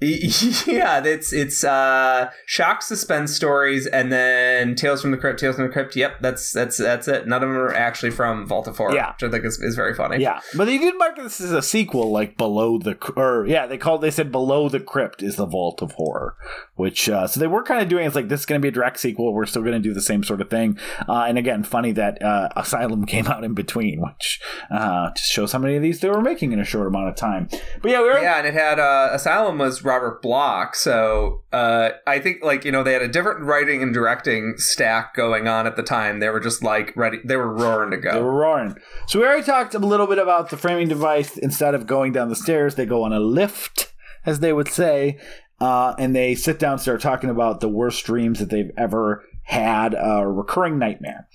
[0.66, 5.66] Yeah, it's it's uh shock suspense stories and then Tales from the Crypt, Tales from
[5.66, 5.94] the Crypt.
[5.94, 7.26] Yep, that's that's that's it.
[7.26, 9.12] None of them are actually from Vault of Horror, Yeah.
[9.12, 10.22] which I think is, is very funny.
[10.22, 13.76] Yeah, but they did mark this as a sequel, like below the or yeah, they
[13.76, 16.34] called they said below the crypt is the Vault of Horror,
[16.76, 18.68] which uh, so they were kind of doing it's like this is going to be
[18.68, 19.34] a direct sequel.
[19.34, 20.78] We're still going to do the same sort of thing,
[21.08, 24.40] uh, and again, funny that uh, Asylum came out in between, which
[24.70, 27.16] uh, just shows how many of these they were making in a short amount of
[27.16, 27.48] time.
[27.82, 31.90] But yeah, we were Yeah, and it had uh, Asylum was Robert Bloch, so uh,
[32.06, 35.66] I think like you know they had a different writing and directing stack going on
[35.66, 36.20] at the time.
[36.20, 38.12] They were just like ready, they were roaring to go.
[38.12, 38.76] They were roaring.
[39.08, 41.36] So we already talked a little bit about the framing device.
[41.36, 43.92] Instead of going down the stairs, they go on a lift,
[44.24, 45.18] as they would say,
[45.58, 49.24] uh, and they sit down and start talking about the worst dreams that they've ever
[49.42, 51.26] had, a recurring nightmare.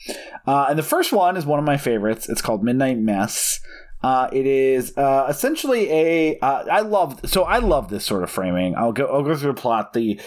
[0.48, 2.30] Uh, and the first one is one of my favorites.
[2.30, 3.60] It's called Midnight Mess.
[4.06, 6.38] Uh, it is uh, essentially a.
[6.38, 8.76] Uh, I love so I love this sort of framing.
[8.76, 9.08] I'll go.
[9.08, 9.94] I'll go through the plot.
[9.94, 10.22] The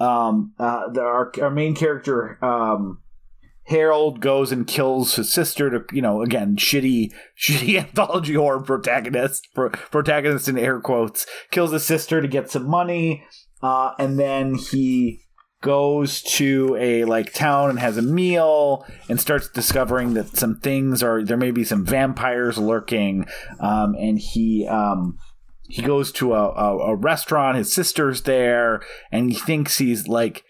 [0.00, 2.98] um uh the our, our main character um
[3.64, 9.46] Harold goes and kills his sister to, you know, again, shitty, shitty anthology horror protagonist,
[9.54, 13.22] pro- protagonist in air quotes, kills his sister to get some money,
[13.62, 15.20] uh, and then he
[15.60, 21.02] goes to a like town and has a meal and starts discovering that some things
[21.02, 23.26] are there may be some vampires lurking,
[23.58, 25.18] um, and he um
[25.68, 28.82] he goes to a, a, a restaurant, his sister's there,
[29.12, 30.44] and he thinks he's like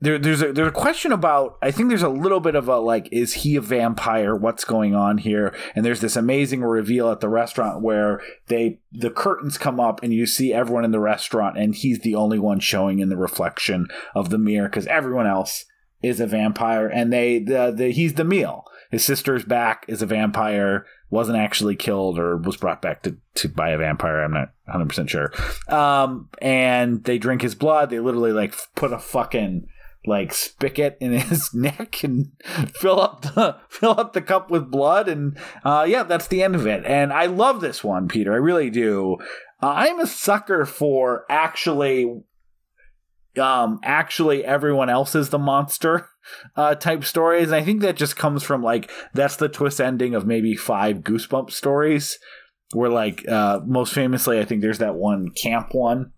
[0.00, 2.78] there, there's a there's a question about I think there's a little bit of a
[2.78, 4.34] like is he a vampire?
[4.34, 5.54] What's going on here?
[5.74, 10.12] And there's this amazing reveal at the restaurant where they the curtains come up and
[10.12, 13.88] you see everyone in the restaurant and he's the only one showing in the reflection
[14.14, 15.66] of the mirror because everyone else
[16.02, 18.64] is a vampire and they the, the he's the meal.
[18.90, 23.48] His sister's back is a vampire wasn't actually killed or was brought back to, to
[23.48, 25.32] by a vampire i'm not 100% sure.
[25.68, 29.66] Um and they drink his blood they literally like put a fucking
[30.06, 32.32] like spigot in his neck and
[32.74, 36.54] fill up the fill up the cup with blood and uh yeah that's the end
[36.54, 36.84] of it.
[36.84, 38.32] And i love this one peter.
[38.32, 39.18] I really do.
[39.62, 42.22] Uh, i'm a sucker for actually
[43.38, 46.08] um actually everyone else is the monster
[46.56, 47.48] uh type stories.
[47.48, 50.98] And i think that just comes from like that's the twist ending of maybe five
[50.98, 52.18] goosebump stories
[52.72, 56.12] where like uh most famously i think there's that one camp one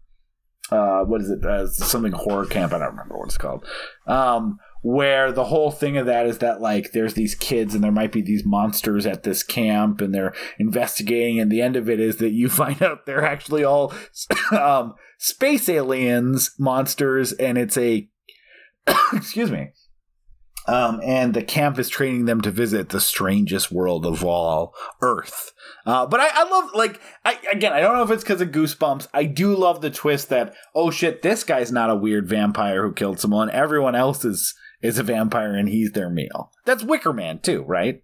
[0.73, 1.45] uh, what is it?
[1.45, 2.73] Uh, something horror camp.
[2.73, 3.67] I don't remember what it's called.
[4.07, 7.93] Um, where the whole thing of that is that like there's these kids and there
[7.93, 11.39] might be these monsters at this camp and they're investigating.
[11.39, 13.93] And the end of it is that you find out they're actually all
[14.51, 18.09] um, space aliens monsters, and it's a
[19.13, 19.69] excuse me.
[20.69, 25.53] Um, and the camp is training them to visit the strangest world of all, Earth.
[25.85, 28.51] Uh, but I, I love, like, I, again, I don't know if it's because of
[28.53, 29.09] Goosebumps.
[29.13, 32.93] I do love the twist that, oh shit, this guy's not a weird vampire who
[32.93, 33.51] killed someone.
[33.51, 36.53] Everyone else is, is a vampire and he's their meal.
[36.65, 38.03] That's Wicker Man, too, right?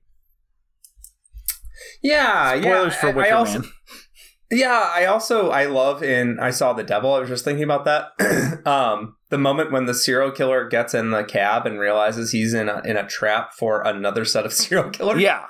[2.02, 3.00] Yeah, Spoilers yeah.
[3.00, 3.70] for I- Wicker I also, Man.
[4.50, 7.12] Yeah, I also I love in I saw the devil.
[7.14, 8.62] I was just thinking about that.
[8.66, 12.68] um, the moment when the serial killer gets in the cab and realizes he's in
[12.68, 15.20] a in a trap for another set of serial killers.
[15.20, 15.46] Yeah.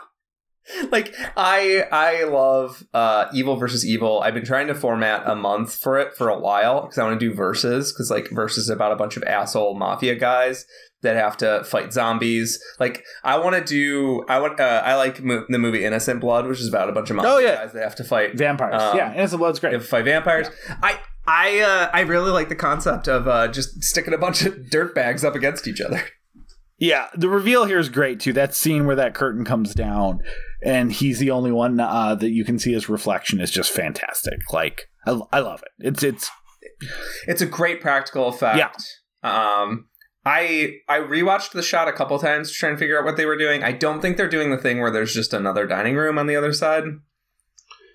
[0.90, 4.20] like I I love uh, Evil versus Evil.
[4.20, 7.18] I've been trying to format a month for it for a while because I want
[7.18, 10.66] to do verses because like verses about a bunch of asshole mafia guys
[11.02, 12.58] that have to fight zombies.
[12.80, 16.46] Like I want to do I want uh, I like mo- the movie Innocent Blood,
[16.46, 17.56] which is about a bunch of Oh, yeah.
[17.56, 18.82] guys that have to fight Vampires.
[18.82, 19.14] Um, yeah.
[19.14, 19.70] Innocent Blood's great.
[19.70, 20.48] they have to fight vampires.
[20.82, 24.70] I I uh, I really like the concept of uh, just sticking a bunch of
[24.70, 26.02] dirt bags up against each other.
[26.80, 28.32] Yeah, the reveal here is great too.
[28.32, 30.20] That scene where that curtain comes down
[30.64, 34.38] and he's the only one uh, that you can see his reflection is just fantastic.
[34.52, 35.88] Like I, I love it.
[35.88, 36.30] It's it's
[37.26, 38.58] It's a great practical effect.
[38.58, 38.70] Yeah.
[39.62, 39.88] Um,
[40.28, 43.24] I I rewatched the shot a couple times to try and figure out what they
[43.26, 43.62] were doing.
[43.62, 46.36] I don't think they're doing the thing where there's just another dining room on the
[46.36, 46.84] other side.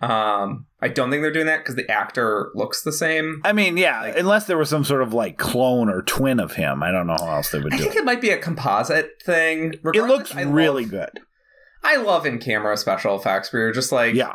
[0.02, 3.40] Um, I don't think they're doing that because the actor looks the same.
[3.46, 6.54] I mean, yeah, Like- unless there was some sort of like clone or twin of
[6.54, 6.84] him.
[6.84, 8.00] I don't know how else they would I do I think it.
[8.00, 9.76] it might be a composite thing.
[9.76, 11.22] It looks I love- really good.
[11.86, 14.34] I love in camera special effects where you're just like, Yeah.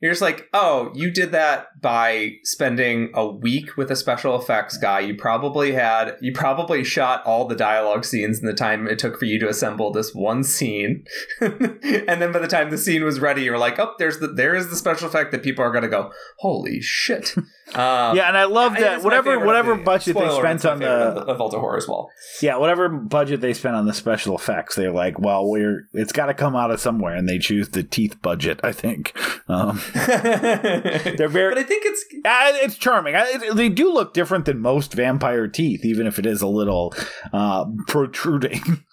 [0.00, 4.78] You're just like, oh, you did that by spending a week with a special effects
[4.78, 5.00] guy.
[5.00, 9.18] You probably had, you probably shot all the dialogue scenes in the time it took
[9.18, 11.04] for you to assemble this one scene.
[11.40, 14.54] and then by the time the scene was ready, you're like, oh, there's the, there
[14.54, 17.34] is the special effect that people are going to go, holy shit.
[17.74, 21.38] Um, yeah, and I love that whatever whatever the- budget they spent on the of
[21.52, 22.10] Horror as well.
[22.42, 26.26] yeah whatever budget they spent on the special effects, they're like, well, we're it's got
[26.26, 28.58] to come out of somewhere, and they choose the teeth budget.
[28.64, 29.16] I think
[29.48, 33.14] um, They're very- but I think it's uh, it's charming.
[33.14, 36.48] I, it- they do look different than most vampire teeth, even if it is a
[36.48, 36.94] little
[37.32, 38.62] uh, protruding.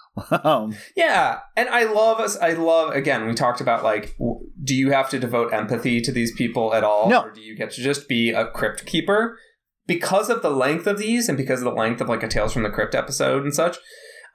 [0.44, 2.38] um, Yeah, and I love us.
[2.38, 3.26] I love again.
[3.28, 6.84] We talked about like, w- do you have to devote empathy to these people at
[6.84, 7.24] all, No.
[7.24, 9.38] or do you get to just be a crypt keeper?
[9.86, 12.52] Because of the length of these, and because of the length of like a Tales
[12.54, 13.78] from the Crypt episode and such,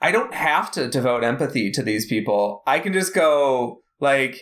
[0.01, 2.63] I don't have to devote empathy to these people.
[2.67, 4.41] I can just go like,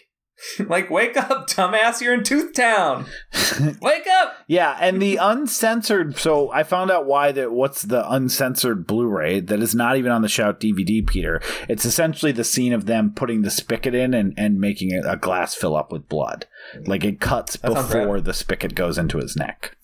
[0.59, 2.01] like, wake up, dumbass!
[2.01, 3.07] You're in Tooth Town.
[3.83, 4.37] Wake up!
[4.47, 6.17] Yeah, and the uncensored.
[6.17, 7.53] So I found out why that.
[7.53, 11.41] What's the uncensored Blu-ray that is not even on the Shout DVD, Peter?
[11.69, 15.55] It's essentially the scene of them putting the spigot in and and making a, glass
[15.55, 16.47] fill up with blood.
[16.87, 19.77] Like it cuts That before the spigot goes into his neck.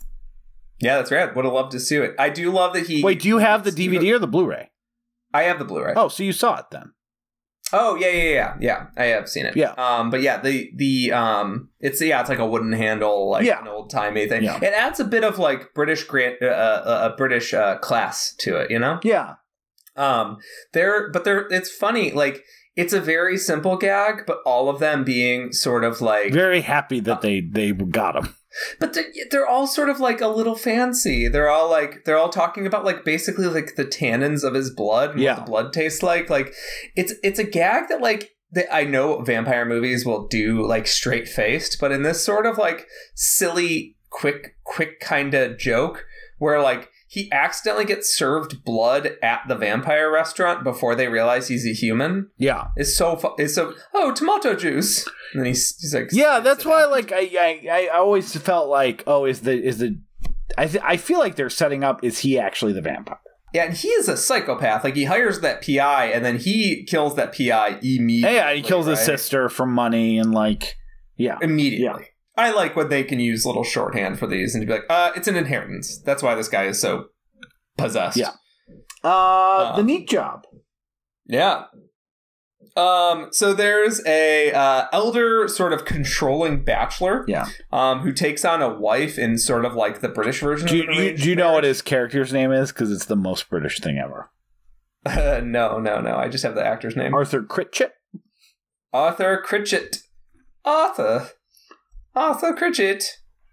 [0.81, 1.35] Yeah, that's rad.
[1.35, 2.15] Would have loved to see it.
[2.19, 3.03] I do love that he.
[3.03, 4.71] Wait, do you have the DVD or the Blu-ray?
[5.33, 5.95] I have the Blu-ray.
[5.97, 6.93] Oh, so you saw it then?
[7.73, 8.87] Oh yeah, yeah, yeah, yeah.
[8.97, 9.57] I have seen it.
[9.57, 9.73] Yeah.
[9.73, 13.61] Um, but yeah, the the um, it's yeah, it's like a wooden handle, like Yeah.
[13.61, 14.45] an old timey thing.
[14.45, 14.59] Yeah.
[14.63, 18.57] It adds a bit of like British grant, uh, uh, a British uh, class to
[18.57, 19.01] it, you know.
[19.03, 19.35] Yeah,
[19.97, 20.39] Um,
[20.75, 22.13] there, but there, it's funny.
[22.13, 22.45] Like
[22.77, 27.01] it's a very simple gag, but all of them being sort of like, very happy
[27.01, 28.35] that they they got him.
[28.81, 31.29] But they're, they're all sort of like a little fancy.
[31.29, 35.11] They're all like they're all talking about like basically like the tannins of his blood,
[35.13, 35.35] and Yeah.
[35.37, 36.31] what the blood tastes like.
[36.31, 36.53] Like
[36.95, 41.29] it's it's a gag that like that I know vampire movies will do like straight
[41.29, 46.05] faced, but in this sort of like silly, quick, quick kind of joke
[46.39, 51.67] where like he accidentally gets served blood at the vampire restaurant before they realize he's
[51.67, 52.31] a human.
[52.37, 56.41] Yeah, It's so fu- it's so oh tomato juice, and then he's, he's like yeah.
[56.41, 56.91] That's why, out.
[56.91, 59.99] like, I I, I always felt like, oh, is the is the
[60.59, 62.03] I th- I feel like they're setting up.
[62.03, 63.19] Is he actually the vampire?
[63.55, 64.85] Yeah, and he is a psychopath.
[64.85, 68.35] Like he hires that PI and then he kills that PI immediately.
[68.37, 70.77] Yeah, he kills his sister for money and like,
[71.17, 72.09] yeah, Immediately.
[72.37, 75.13] I like when they can use little shorthand for these and to be like, uh,
[75.17, 75.99] it's an inheritance.
[76.03, 77.07] That's why this guy is so
[77.79, 78.17] possessed.
[78.19, 78.33] Yeah.
[79.05, 80.43] uh, the Um, neat job.
[81.27, 81.65] Yeah.
[82.77, 87.47] Um, so there's a uh, elder sort of controlling bachelor, Yeah.
[87.73, 90.69] um, who takes on a wife in sort of like the British version.
[90.69, 92.73] Do of you, you, do you know what his character's name is?
[92.73, 94.31] Because it's the most British thing ever.
[95.07, 96.17] Uh, no, no, no.
[96.17, 97.15] I just have the actor's name.
[97.15, 97.93] Arthur Critchett.
[98.93, 99.99] Arthur Critchett.
[100.65, 101.31] Arthur.
[102.17, 103.05] Arthur Critchett.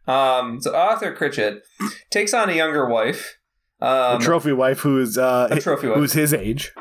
[0.07, 1.64] Um, so Arthur Critchett
[2.10, 3.38] takes on a younger wife.
[3.81, 5.98] Um, a trophy wife who is uh, a trophy wife.
[5.98, 6.72] who's his age.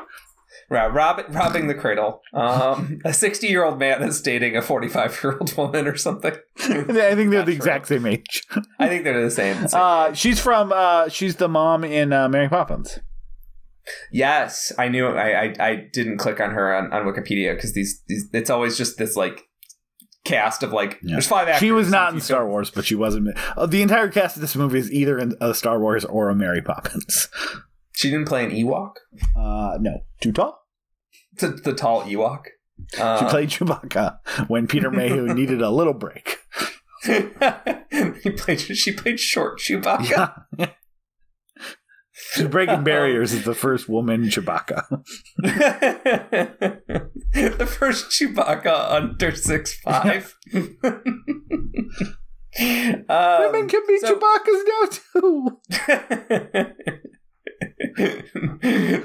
[0.69, 2.21] Right, rob- robbing the cradle.
[2.33, 6.33] Um, a 60 year old man is dating a 45 year old woman or something.
[6.59, 8.43] I think they're Not the exact same age.
[8.79, 9.55] I think they're the same.
[9.67, 10.71] same Uh, she's from.
[10.73, 12.99] Uh, she's the mom in uh, Mary Poppins.
[14.11, 15.07] yes, I knew.
[15.07, 18.77] I I, I didn't click on her on, on Wikipedia because these, these it's always
[18.77, 19.43] just this like
[20.25, 21.13] cast of like Yeah.
[21.15, 21.59] there's five actors.
[21.59, 23.37] She was not in Star don't- Wars, but she wasn't.
[23.57, 26.35] Uh, the entire cast of this movie is either in a Star Wars or a
[26.35, 27.27] Mary Poppins.
[27.95, 28.93] She didn't play an Ewok.
[29.35, 30.65] Uh, no, too tall.
[31.37, 32.45] The, the tall Ewok.
[32.95, 34.17] She Uh, played Chewbacca
[34.47, 36.39] when Peter Mayhew needed a little break.
[37.05, 38.59] he played.
[38.61, 40.09] She played short Chewbacca.
[40.57, 40.67] Yeah.
[42.33, 45.03] She's breaking barriers as the first woman Chewbacca.
[47.33, 50.35] the first Chewbacca under six five.
[50.53, 50.77] Women
[53.09, 54.87] um, can be so- Chewbacca's now
[55.21, 55.59] too.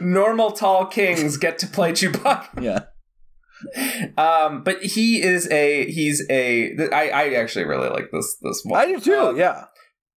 [0.00, 2.62] normal tall kings get to play Chewbacca.
[2.62, 2.84] Yeah.
[4.16, 8.80] Um, but he is a he's a I, I actually really like this this one.
[8.80, 9.14] I do too.
[9.14, 9.64] Um, yeah.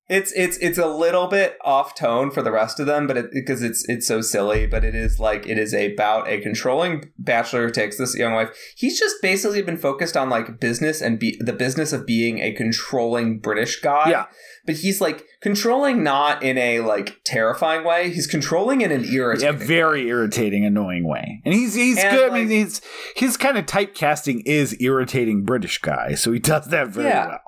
[0.09, 3.27] It's it's it's a little bit off tone for the rest of them, but it,
[3.31, 4.67] because it's it's so silly.
[4.67, 8.49] But it is like it is about a controlling bachelor who takes this young wife.
[8.75, 12.51] He's just basically been focused on like business and be the business of being a
[12.51, 14.09] controlling British guy.
[14.09, 14.25] Yeah.
[14.65, 18.09] but he's like controlling not in a like terrifying way.
[18.11, 19.57] He's controlling in an a irritating.
[19.59, 21.41] very irritating, annoying way.
[21.45, 22.31] And he's he's And, good.
[22.33, 22.81] I mean, he's
[23.15, 27.27] his kind of typecasting is irritating British guy, so he does that very Yeah.
[27.27, 27.39] well.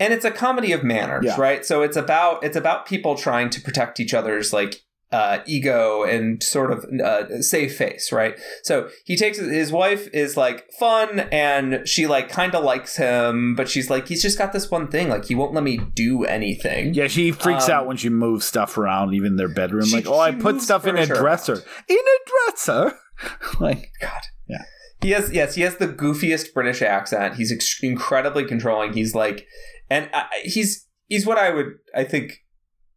[0.00, 1.40] And it's a comedy of manners Yeah.
[1.40, 6.02] right so it's about it's about people trying to protect each other's like uh, ego
[6.04, 8.38] and sort of uh, save face, right?
[8.62, 13.54] So he takes his wife is like fun and she like kind of likes him,
[13.54, 16.26] but she's like he's just got this one thing, like he won't let me do
[16.26, 16.92] anything.
[16.92, 19.86] Yeah, she freaks Um, out when she moves stuff around, even their bedroom.
[19.86, 21.62] She- like, oh, I put stuff in a dresser.
[21.88, 22.18] In a
[22.50, 22.92] dresser?
[23.60, 24.20] like, God.
[24.46, 24.64] Yeah.
[25.00, 27.36] He has yes, he has the goofiest British accent.
[27.36, 28.92] He's ex- incredibly controlling.
[28.92, 29.46] He's like,
[29.90, 32.44] and uh, he's he's what I would I think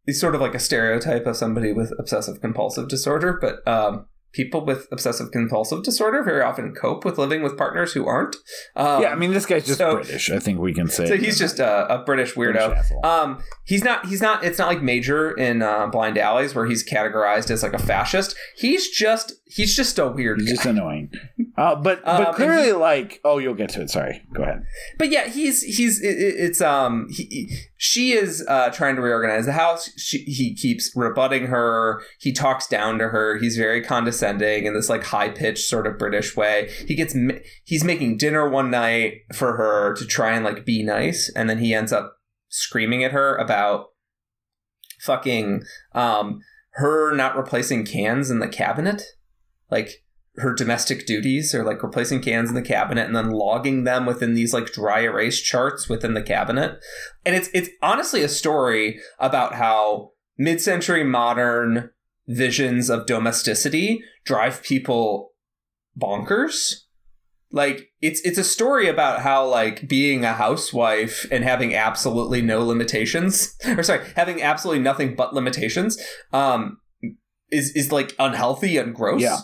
[0.06, 3.38] he's sort of like a stereotype of somebody with obsessive compulsive disorder.
[3.40, 8.06] But um, people with obsessive compulsive disorder very often cope with living with partners who
[8.06, 8.34] aren't.
[8.74, 10.30] Um, yeah, I mean, this guy's just so- British.
[10.30, 11.06] I think we can say.
[11.06, 12.76] so he's just a, a British British weirdo.
[12.76, 13.04] asshole.
[13.06, 14.06] Um, he's not.
[14.06, 14.42] He's not.
[14.42, 18.34] It's not like Major in uh, Blind Alleys where he's categorized as like a fascist.
[18.56, 19.34] He's just.
[19.46, 20.40] He's just a weird.
[20.40, 20.54] He's guy.
[20.54, 21.10] just annoying.
[21.56, 23.90] Uh, but Um, but and clearly, he- like, oh, you'll get to it.
[23.90, 24.62] Sorry, go ahead.
[24.98, 29.02] but yeah, he's he's it, it- it's um he, he- she is uh trying to
[29.02, 29.90] reorganize the house.
[29.98, 32.00] She, he keeps rebutting her.
[32.18, 33.38] He talks down to her.
[33.38, 36.70] He's very condescending in this like high pitched sort of British way.
[36.88, 37.14] He gets
[37.64, 41.58] he's making dinner one night for her to try and like be nice, and then
[41.58, 42.14] he ends up
[42.48, 43.86] screaming at her about
[45.00, 45.64] fucking
[45.94, 46.40] um
[46.76, 49.02] her not replacing cans in the cabinet,
[49.70, 50.01] like
[50.36, 54.34] her domestic duties or like replacing cans in the cabinet and then logging them within
[54.34, 56.78] these like dry erase charts within the cabinet.
[57.26, 61.90] And it's it's honestly a story about how mid-century modern
[62.26, 65.32] visions of domesticity drive people
[66.00, 66.76] bonkers.
[67.50, 72.64] Like it's it's a story about how like being a housewife and having absolutely no
[72.64, 76.02] limitations or sorry, having absolutely nothing but limitations
[76.32, 76.78] um
[77.50, 79.20] is is like unhealthy and gross.
[79.20, 79.40] Yeah.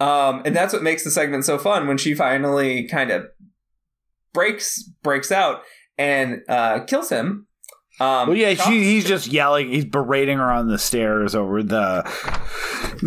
[0.00, 3.26] Um, and that's what makes the segment so fun when she finally kind of
[4.32, 5.62] breaks breaks out
[5.96, 7.46] and uh, kills him.
[8.00, 9.70] Um, Well, yeah, she, he's just yelling.
[9.70, 12.08] He's berating her on the stairs over the,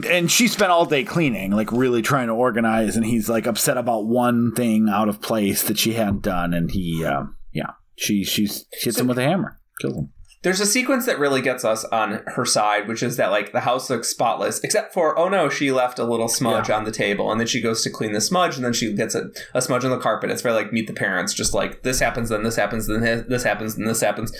[0.10, 2.98] and she spent all day cleaning, like really trying to organize.
[2.98, 6.54] And he's like upset about one thing out of place that she hadn't done.
[6.54, 7.24] And he, uh,
[7.54, 10.10] yeah, she she's she hits So- him with a hammer, kills him.
[10.44, 13.60] There's a sequence that really gets us on her side, which is that like the
[13.60, 17.32] house looks spotless, except for oh no, she left a little smudge on the table,
[17.32, 19.86] and then she goes to clean the smudge, and then she gets a, a smudge
[19.86, 20.32] on the carpet.
[20.32, 23.44] It's very like meet the parents, just like this happens, then this happens, then this-
[23.44, 24.32] happens, then this happens.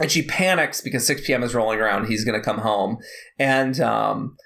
[0.00, 1.42] And she panics because 6 p.m.
[1.42, 2.06] is rolling around.
[2.06, 2.96] He's going to come home,
[3.38, 4.36] and um,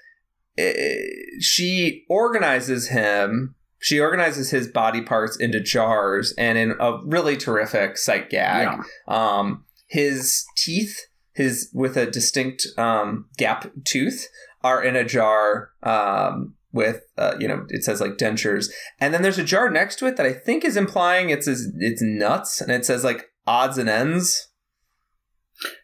[1.39, 3.55] she organizes him.
[3.79, 8.81] She organizes his body parts into jars, and in a really terrific sight gag, Yeah.
[9.07, 10.95] um, his teeth,
[11.33, 14.27] his with a distinct um, gap tooth,
[14.63, 18.69] are in a jar um, with uh, you know it says like dentures,
[18.99, 21.71] and then there's a jar next to it that I think is implying it's his,
[21.79, 24.49] it's nuts, and it says like odds and ends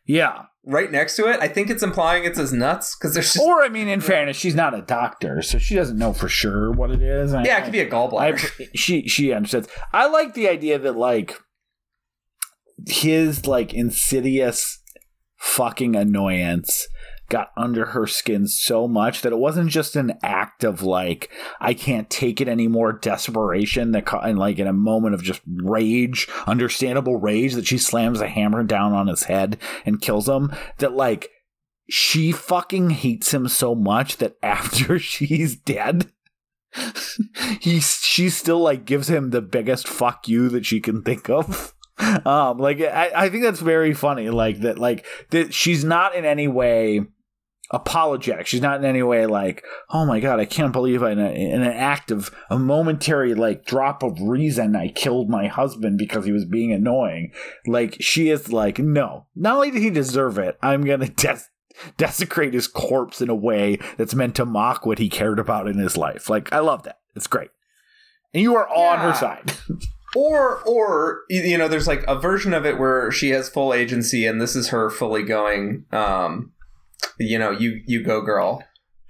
[0.06, 0.44] Yeah.
[0.66, 1.40] right next to it.
[1.40, 4.36] I think it's implying it's his nuts because there's just, Or I mean, in fairness,
[4.38, 7.34] she's not a doctor, so she doesn't know for sure what it is.
[7.34, 8.40] I- yeah, it could be a gallbladder.
[8.76, 9.68] she she understands.
[9.94, 11.38] I like the idea that like
[12.88, 14.82] his like insidious
[15.38, 16.88] fucking annoyance
[17.30, 21.74] got under her skin so much that it wasn't just an act of like I
[21.74, 26.28] can't take it anymore desperation that ca- and like in a moment of just rage
[26.46, 30.94] understandable rage that she slams a hammer down on his head and kills him that
[30.94, 31.30] like
[31.90, 36.12] she fucking hates him so much that after she's dead
[37.60, 41.74] he she still like gives him the biggest fuck you that she can think of
[42.26, 46.26] um like I, I think that's very funny like that like that she's not in
[46.26, 47.02] any way
[47.72, 48.46] apologetic.
[48.46, 51.30] She's not in any way like oh my god i can't believe I, in, a,
[51.30, 56.26] in an act of a momentary like drop of reason i killed my husband because
[56.26, 57.32] he was being annoying.
[57.66, 61.50] Like she is like no not only did he deserve it i'm gonna des-
[61.98, 65.80] desecrate his corpse in a way that's meant to mock what he cared about in
[65.80, 66.30] his life.
[66.30, 67.00] Like i love that.
[67.16, 67.50] It's great.
[68.34, 69.54] And you are on her side
[70.16, 74.26] or or you know there's like a version of it where she has full agency
[74.26, 76.52] and this is her fully going um
[77.20, 78.64] you know you you go girl.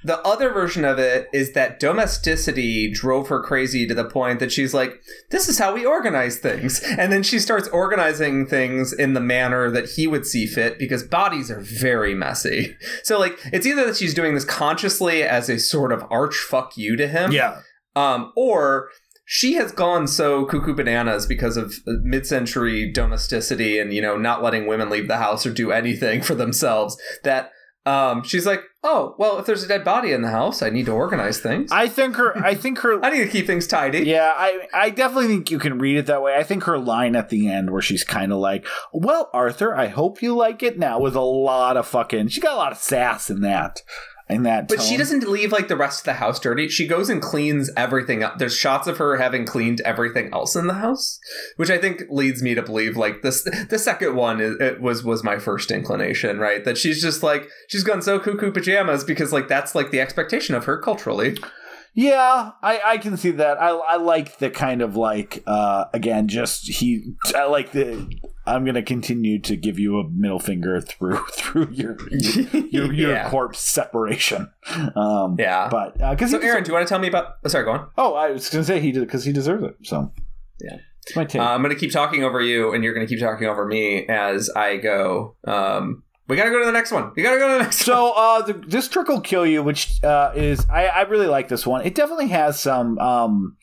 [0.05, 4.51] The other version of it is that domesticity drove her crazy to the point that
[4.51, 5.01] she's like
[5.31, 6.81] this is how we organize things.
[6.97, 11.03] And then she starts organizing things in the manner that he would see fit because
[11.03, 12.75] bodies are very messy.
[13.03, 16.75] So like it's either that she's doing this consciously as a sort of arch fuck
[16.75, 17.61] you to him yeah.
[17.95, 18.89] um, or
[19.25, 24.67] she has gone so cuckoo bananas because of mid-century domesticity and you know not letting
[24.67, 27.51] women leave the house or do anything for themselves that
[27.85, 30.85] um, she's like oh well if there's a dead body in the house i need
[30.85, 33.67] to organize things i, i think her i think her I need to keep things
[33.67, 36.35] tidy Yeah, I I definitely think you can read it that way.
[36.35, 39.87] I think her line at the end where she's kind of like, "Well, Arthur, I
[39.87, 42.29] hope you like it now," with a lot of fucking.
[42.29, 43.81] She got a lot of sass in that.
[44.29, 44.67] In that.
[44.67, 46.69] But she doesn't leave like the rest of the house dirty.
[46.69, 48.37] She goes and cleans everything up.
[48.37, 51.19] There's shots of her having cleaned everything else in the house,
[51.57, 53.47] which I think leads me to believe like this.
[53.69, 56.63] The second one is, it was was my first inclination, right?
[56.63, 60.55] That she's just like she's gone so cuckoo pajamas because like that's like the expectation
[60.55, 61.37] of her culturally.
[61.95, 63.61] Yeah, I, I can see that.
[63.61, 68.09] I, I like the kind of like uh again just he I like the
[68.45, 73.29] I'm gonna continue to give you a middle finger through through your your, your Yeah.
[73.29, 74.51] corpse separation.
[74.95, 75.69] Um, Yeah.
[75.69, 77.35] but because So, Aaron, do you want to tell me about?
[77.43, 77.87] Oh, sorry, go on.
[77.97, 79.75] oh, I was gonna say he did because he deserves it.
[79.83, 80.11] So
[80.61, 80.77] Yeah.
[81.03, 81.41] it's my take.
[81.41, 83.65] Uh, I'm going to keep talking over you, and you're going to keep talking over
[83.65, 85.35] me as I go.
[85.45, 87.11] Um, we got to go to the next one.
[87.17, 87.95] We got to go to the next one.
[87.97, 91.49] So uh, the, this trick will kill you, which uh, is I, I really like
[91.49, 91.85] this one.
[91.85, 93.57] It definitely has some um,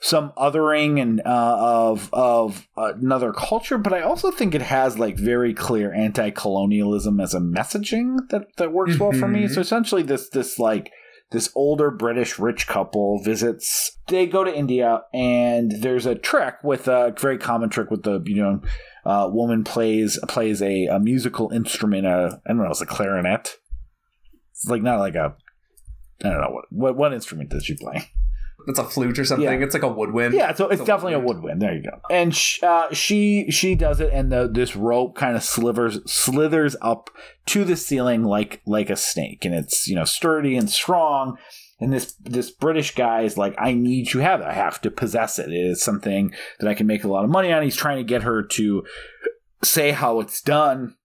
[0.00, 5.16] some othering and uh, of of another culture, but I also think it has like
[5.18, 9.44] very clear anti-colonialism as a messaging that that works well for me.
[9.44, 9.54] Mhm.
[9.54, 10.90] So essentially, this this like
[11.30, 13.98] this older British rich couple visits.
[14.06, 18.22] They go to India, and there's a trick with a very common trick with the
[18.24, 18.62] you know
[19.04, 22.06] uh, woman plays plays a, a musical instrument.
[22.06, 23.56] Uh, I don't know, it's a clarinet.
[24.52, 25.34] It's like not like a.
[26.24, 28.10] I don't know what what what instrument does she play?
[28.66, 29.44] It's a flute or something.
[29.44, 29.64] Yeah.
[29.64, 30.34] It's like a woodwind.
[30.34, 31.60] Yeah, so it's a definitely a woodwind.
[31.60, 31.62] woodwind.
[31.62, 32.00] There you go.
[32.10, 36.76] And sh- uh, she she does it, and the this rope kind of slivers slithers
[36.82, 37.10] up
[37.46, 41.38] to the ceiling like like a snake, and it's you know sturdy and strong.
[41.80, 44.46] And this this British guy is like, I need to have it.
[44.46, 45.52] I have to possess it.
[45.52, 47.62] It is something that I can make a lot of money on.
[47.62, 48.84] He's trying to get her to
[49.62, 50.96] say how it's done,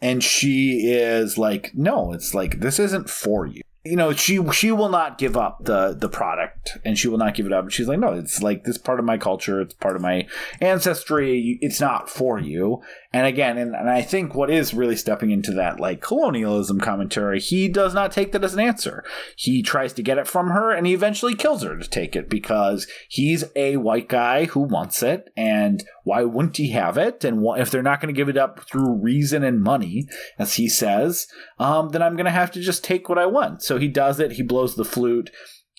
[0.00, 4.70] and she is like, No, it's like this isn't for you you know she she
[4.70, 7.70] will not give up the the product and she will not give it up.
[7.70, 10.26] She's like no it's like this part of my culture it's part of my
[10.60, 12.82] ancestry it's not for you.
[13.14, 17.40] And again and, and i think what is really stepping into that like colonialism commentary
[17.40, 19.04] he does not take that as an answer.
[19.36, 22.30] He tries to get it from her and he eventually kills her to take it
[22.30, 25.30] because he's a white guy who wants it.
[25.36, 27.24] And why wouldn't he have it?
[27.24, 30.68] And if they're not going to give it up through reason and money as he
[30.68, 31.26] says
[31.62, 33.62] um, then I'm going to have to just take what I want.
[33.62, 34.32] So he does it.
[34.32, 35.30] He blows the flute,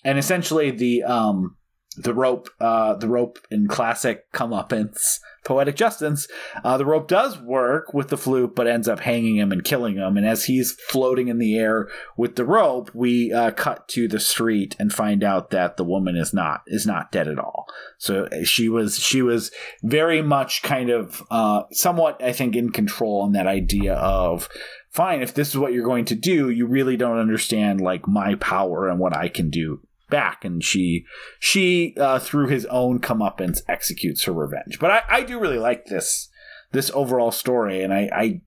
[0.04, 1.56] and essentially the um,
[1.96, 6.26] the rope, uh, the rope in classic comeuppance, poetic justice,
[6.64, 9.96] uh, the rope does work with the flute, but ends up hanging him and killing
[9.96, 10.16] him.
[10.16, 14.20] And as he's floating in the air with the rope, we uh, cut to the
[14.20, 17.66] street and find out that the woman is not is not dead at all.
[17.98, 19.50] So she was she was
[19.82, 24.48] very much kind of uh, somewhat, I think, in control on that idea of
[24.94, 28.34] fine if this is what you're going to do you really don't understand like my
[28.36, 29.80] power and what i can do
[30.14, 30.44] back.
[30.44, 31.04] And she
[31.38, 34.78] she uh, through his own comeuppance executes her revenge.
[34.78, 36.28] But i i do really like this
[36.72, 37.82] this overall story.
[37.82, 38.40] And i i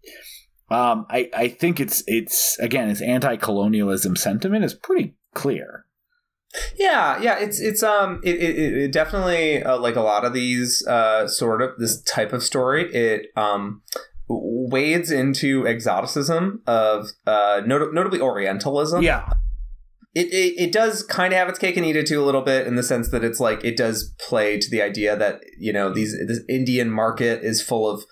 [0.73, 5.85] um i i think it's it's again its anti-colonialism sentiment is pretty clear.
[6.77, 10.85] Yeah, yeah, it's it's um it it, it definitely uh, like a lot of these
[10.87, 13.81] uh sort of this type of story it um
[14.29, 19.01] wades into exoticism of uh not- notably Orientalism.
[19.01, 19.29] yeah
[20.13, 22.41] It, it it does kind of have its cake and eat it too a little
[22.41, 25.71] bit in the sense that it's like it does play to the idea that you
[25.71, 28.03] know these this Indian market is full of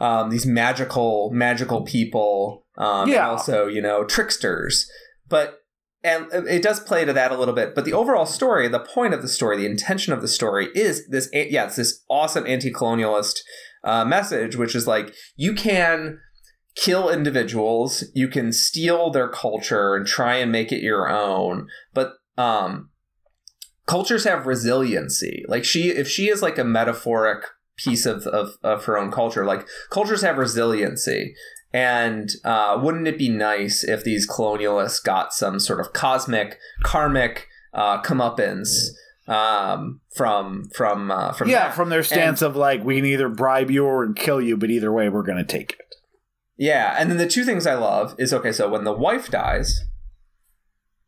[0.00, 3.28] um, these magical magical people um, and Yeah.
[3.30, 4.86] also you know tricksters
[5.28, 5.58] but
[6.04, 9.14] and it does play to that a little bit but the overall story the point
[9.14, 13.36] of the story the intention of the story is this yeah it's this awesome anti-colonialist
[13.84, 16.18] uh, message which is like you can
[16.74, 22.14] kill individuals you can steal their culture and try and make it your own but
[22.38, 22.88] um
[23.86, 25.44] cultures have resiliency.
[25.48, 27.44] Like she if she is like a metaphoric
[27.76, 31.34] piece of of, of her own culture like cultures have resiliency.
[31.74, 37.48] And uh, wouldn't it be nice if these colonialists got some sort of cosmic karmic
[37.72, 38.88] uh, comeuppance
[39.32, 41.74] um, from from uh, from yeah that?
[41.74, 44.92] from their stance of like we can either bribe you or kill you but either
[44.92, 45.94] way we're gonna take it
[46.58, 49.80] Yeah, and then the two things I love is okay, so when the wife dies,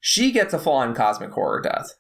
[0.01, 1.91] she gets a full on cosmic horror death.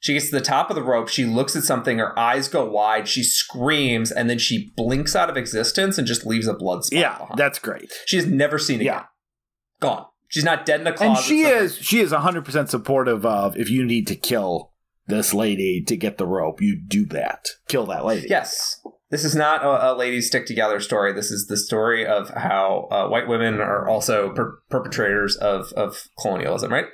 [0.00, 2.68] She gets to the top of the rope, she looks at something, her eyes go
[2.68, 6.84] wide, she screams, and then she blinks out of existence and just leaves a blood
[6.84, 7.38] spot yeah behind.
[7.38, 8.94] that's great she is never seen again.
[8.94, 9.04] Yeah.
[9.80, 10.06] Gone.
[10.28, 11.18] She's not dead in a closet.
[11.18, 11.62] and she somewhere.
[11.62, 14.71] is she is 100% supportive of if you need to kill
[15.06, 18.80] this lady to get the rope you do that kill that lady Yes.
[19.10, 21.12] This is not a, a ladies stick together story.
[21.12, 26.08] This is the story of how uh, white women are also per- perpetrators of, of
[26.18, 26.86] colonialism, right?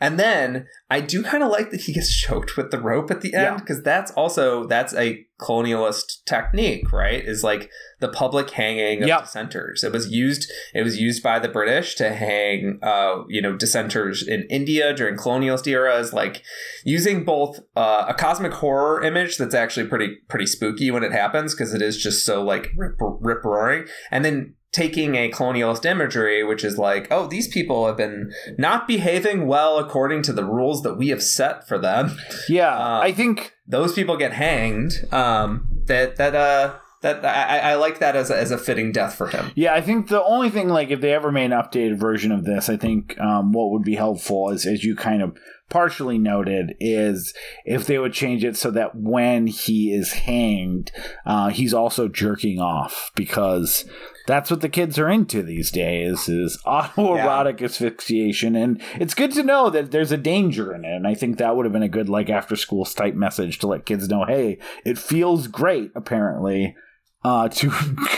[0.00, 3.22] And then I do kind of like that he gets choked with the rope at
[3.22, 3.56] the end Yeah.
[3.56, 7.24] because that's also that's a colonialist technique, right?
[7.24, 7.70] Is like
[8.00, 9.20] the public hanging of Yep.
[9.22, 9.82] dissenters.
[9.82, 10.50] It was used.
[10.74, 15.16] It was used by the British to hang, uh, you know, dissenters in India during
[15.16, 16.42] colonialist eras, like
[16.84, 21.54] using both uh, a cosmic horror image that's actually pretty pretty spooky when it happens
[21.54, 26.42] because it is just so like rip rip roaring, and then taking a colonialist imagery,
[26.42, 30.82] which is like, oh, these people have been not behaving well according to the rules
[30.82, 32.18] that we have set for them.
[32.48, 34.92] Yeah, Uh, I think Those people get hanged.
[35.12, 39.14] Um, that that uh that I, I like that as a, as a fitting death
[39.14, 39.52] for him.
[39.54, 42.44] Yeah, I think the only thing, like, if they ever made an updated version of
[42.46, 45.36] this, I think um, what would be helpful is, as you kind of
[45.68, 47.34] partially noted, is
[47.64, 50.92] if they would change it so that when he is hanged,
[51.26, 53.84] uh, he's also jerking off because
[54.26, 58.56] that's what the kids are into these days is autoerotic asphyxiation.
[58.56, 60.94] And it's good to know that there's a danger in it.
[60.94, 63.66] And i think that would have been a good like after school type message to
[63.66, 66.76] let kids know hey it feels great apparently
[67.24, 67.72] uh, to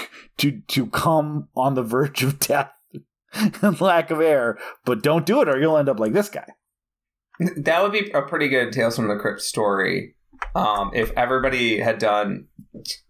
[0.39, 2.73] to to come on the verge of death
[3.32, 6.47] and lack of air, but don't do it or you'll end up like this guy.
[7.39, 10.15] That would be a pretty good Tales from the Crypt story.
[10.55, 12.47] Um, if everybody had done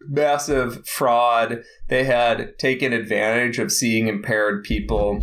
[0.00, 5.20] massive fraud, they had taken advantage of seeing impaired people.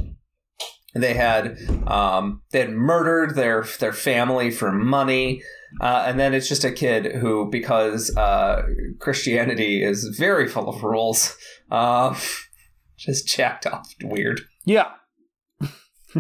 [0.96, 1.58] They had
[1.88, 5.42] um, they had murdered their their family for money,
[5.82, 8.62] uh, and then it's just a kid who, because uh,
[9.00, 11.36] Christianity is very full of rules,
[11.72, 12.16] uh,
[12.98, 14.42] just jacked off weird.
[14.66, 14.92] Yeah.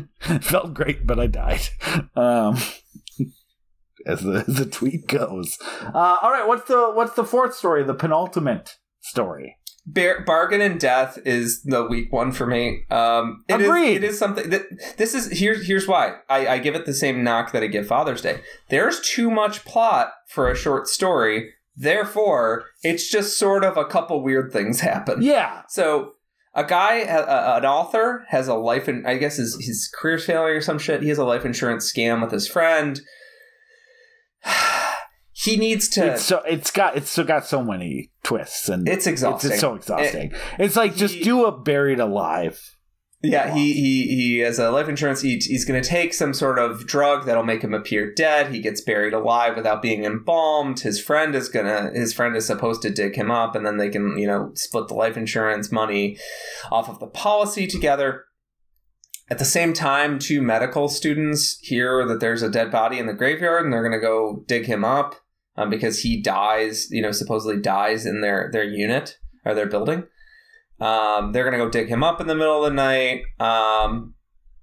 [0.41, 1.61] Felt great, but I died.
[2.15, 2.57] Um,
[4.05, 5.57] as the as the tweet goes.
[5.81, 7.83] Uh, all right, what's the what's the fourth story?
[7.83, 9.57] The penultimate story.
[9.85, 12.83] Bar- bargain and death is the weak one for me.
[12.89, 13.95] Um, it is- Agreed.
[13.97, 14.63] it is something that
[14.97, 17.87] this is here's here's why I, I give it the same knock that I give
[17.87, 18.41] Father's Day.
[18.69, 21.51] There's too much plot for a short story.
[21.75, 25.21] Therefore, it's just sort of a couple weird things happen.
[25.21, 25.63] Yeah.
[25.69, 26.13] So
[26.55, 30.53] a guy, a, an author, has a life and I guess his his career's failing
[30.53, 31.01] or some shit.
[31.01, 33.01] He has a life insurance scam with his friend.
[35.31, 36.13] he needs to.
[36.13, 39.51] It's so it's got it's so got so many twists and It's exhausting.
[39.51, 40.33] It's, so exhausting.
[40.59, 42.61] it's like just do a buried alive.
[43.25, 45.21] Yeah, he he he has a life insurance.
[45.21, 48.53] He, he's going to take some sort of drug that'll make him appear dead.
[48.53, 50.81] He gets buried alive without being embalmed.
[50.81, 51.89] His friend is gonna.
[51.93, 54.89] His friend is supposed to dig him up, and then they can you know split
[54.89, 56.17] the life insurance money
[56.69, 58.25] off of the policy together.
[59.29, 63.13] At the same time, two medical students hear that there's a dead body in the
[63.13, 65.15] graveyard, and they're going to go dig him up
[65.55, 66.91] um, because he dies.
[66.91, 70.03] You know, supposedly dies in their their unit or their building.
[70.83, 73.23] Um, they're gonna go dig him up in the middle of the night.
[73.39, 74.15] Um,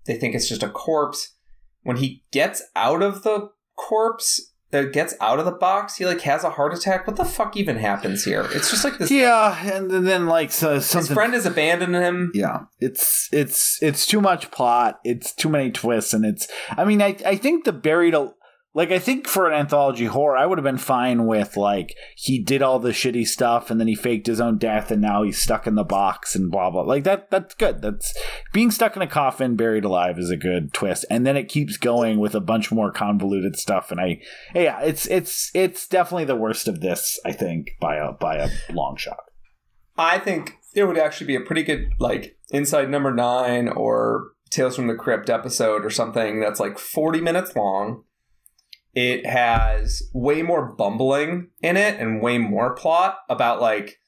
[0.07, 1.37] they think it's just a corpse.
[1.83, 6.21] When he gets out of the corpse, that gets out of the box, he like
[6.23, 7.07] has a heart attack.
[7.07, 8.47] What the fuck even happens here?
[8.53, 9.11] It's just like this.
[9.11, 12.31] Yeah, and then, like so, his friend has abandoned him.
[12.35, 15.01] yeah, it's it's it's too much plot.
[15.05, 16.47] It's too many twists, and it's.
[16.71, 18.15] I mean, I I think the buried.
[18.15, 18.37] Al-
[18.73, 22.39] like I think for an anthology horror, I would have been fine with like he
[22.39, 25.43] did all the shitty stuff and then he faked his own death and now he's
[25.43, 26.83] stuck in the box and blah blah.
[26.83, 27.83] Like that that's good.
[27.83, 28.17] That's
[28.53, 31.05] being stuck in a coffin buried alive is a good twist.
[31.11, 34.21] And then it keeps going with a bunch more convoluted stuff and I
[34.55, 38.51] yeah, it's it's it's definitely the worst of this, I think, by a by a
[38.73, 39.25] long shot.
[39.99, 44.77] I think it would actually be a pretty good like inside number nine or Tales
[44.77, 48.05] from the Crypt episode or something that's like forty minutes long.
[48.95, 54.01] It has way more bumbling in it and way more plot about like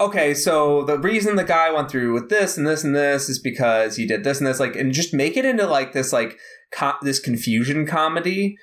[0.00, 3.38] okay, so the reason the guy went through with this and this and this is
[3.38, 6.38] because he did this and this, like, and just make it into like this, like,
[6.70, 8.56] co- this confusion comedy.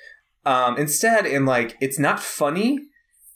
[0.45, 2.80] Um, instead, in like, it's not funny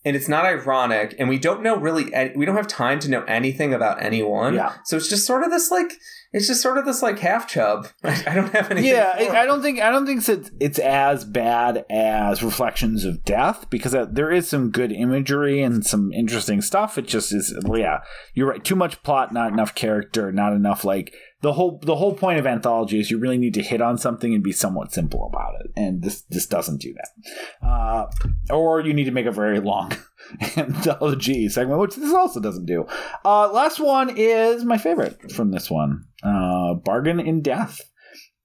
[0.09, 3.21] and it's not ironic, and we don't know really, we don't have time to know
[3.25, 4.55] anything about anyone.
[4.55, 4.73] Yeah.
[4.83, 5.93] So it's just sort of this, like,
[6.33, 7.89] it's just sort of this, like, half chub.
[8.03, 8.89] I don't have anything.
[8.89, 13.23] Yeah, for I, don't think I don't think it's it's as bad as Reflections of
[13.23, 16.97] Death because there is some good imagery and some interesting stuff.
[16.97, 17.99] It just is yeah,
[18.33, 18.63] you're right.
[18.63, 22.45] Too much plot, not enough character, not enough like the whole the whole point of
[22.45, 25.71] anthology is you really need to hit on something and be somewhat simple about it,
[25.75, 27.67] and this this doesn't do that.
[27.67, 28.07] Uh,
[28.53, 29.91] or you need to make a very long
[30.57, 32.85] anthology segment, which this also doesn't do.
[33.25, 37.81] Uh, last one is my favorite from this one, uh, Bargain in Death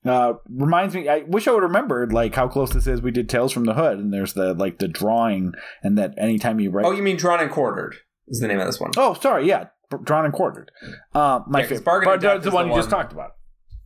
[0.07, 3.11] uh reminds me i wish i would have remembered like how close this is we
[3.11, 5.51] did tales from the hood and there's the like the drawing
[5.83, 7.95] and that anytime you write Oh, you mean Drawn and Quartered
[8.29, 8.91] is the name of this one.
[8.99, 9.69] oh sorry yeah
[10.03, 10.71] drawn and quartered
[11.15, 13.33] uh my Yeah, favorite Bargain in Death the one the you just talked about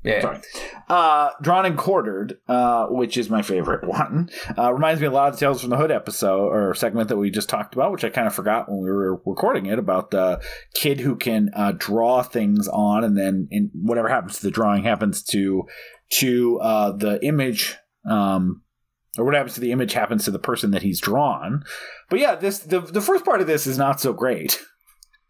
[0.04, 0.20] Yeah.
[0.20, 0.38] Sorry.
[0.88, 5.28] Uh, Drawn and Quartered, uh, which is my favorite one, uh, reminds me a lot
[5.28, 8.04] of the Tales from the Hood episode or segment that we just talked about, which
[8.04, 10.40] I kind of forgot when we were recording it about the
[10.74, 14.84] kid who can uh, draw things on, and then in whatever happens to the drawing
[14.84, 15.64] happens to
[16.20, 17.76] to uh, the image.
[18.08, 18.62] Um,
[19.18, 21.64] or what happens to the image happens to the person that he's drawn.
[22.08, 24.62] But yeah, this the the first part of this is not so great.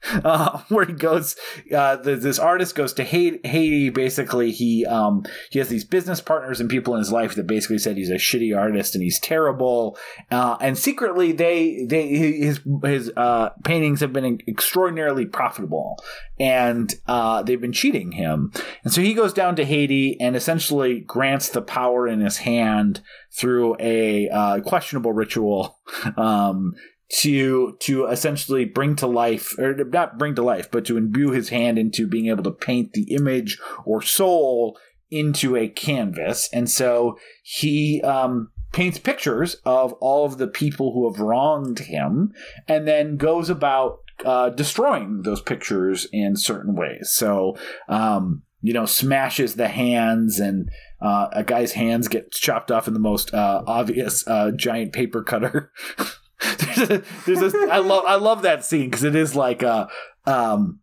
[0.25, 1.37] uh, where he goes.
[1.75, 3.91] Uh, the, this artist goes to Haiti.
[3.91, 7.79] Basically, he um, he has these business partners and people in his life that basically
[7.79, 9.99] said he's a shitty artist and he's terrible.
[10.31, 15.97] Uh, and secretly, they they his his uh, paintings have been extraordinarily profitable,
[16.39, 18.53] and uh, they've been cheating him.
[18.85, 23.03] And so he goes down to Haiti and essentially grants the power in his hand
[23.33, 25.81] through a uh, questionable ritual
[26.17, 26.75] um,
[27.11, 31.49] to to essentially bring to life or not bring to life but to imbue his
[31.49, 34.79] hand into being able to paint the image or soul
[35.11, 36.49] into a canvas.
[36.53, 42.33] And so he um, paints pictures of all of the people who have wronged him
[42.67, 47.11] and then goes about uh, destroying those pictures in certain ways.
[47.11, 47.57] So
[47.89, 50.69] um, you know smashes the hands and
[51.01, 55.23] uh, a guy's hands get chopped off in the most uh, obvious uh, giant paper
[55.23, 55.71] cutter
[56.77, 59.89] there's a, there's a, I love I love that scene because it is like a
[60.27, 60.81] um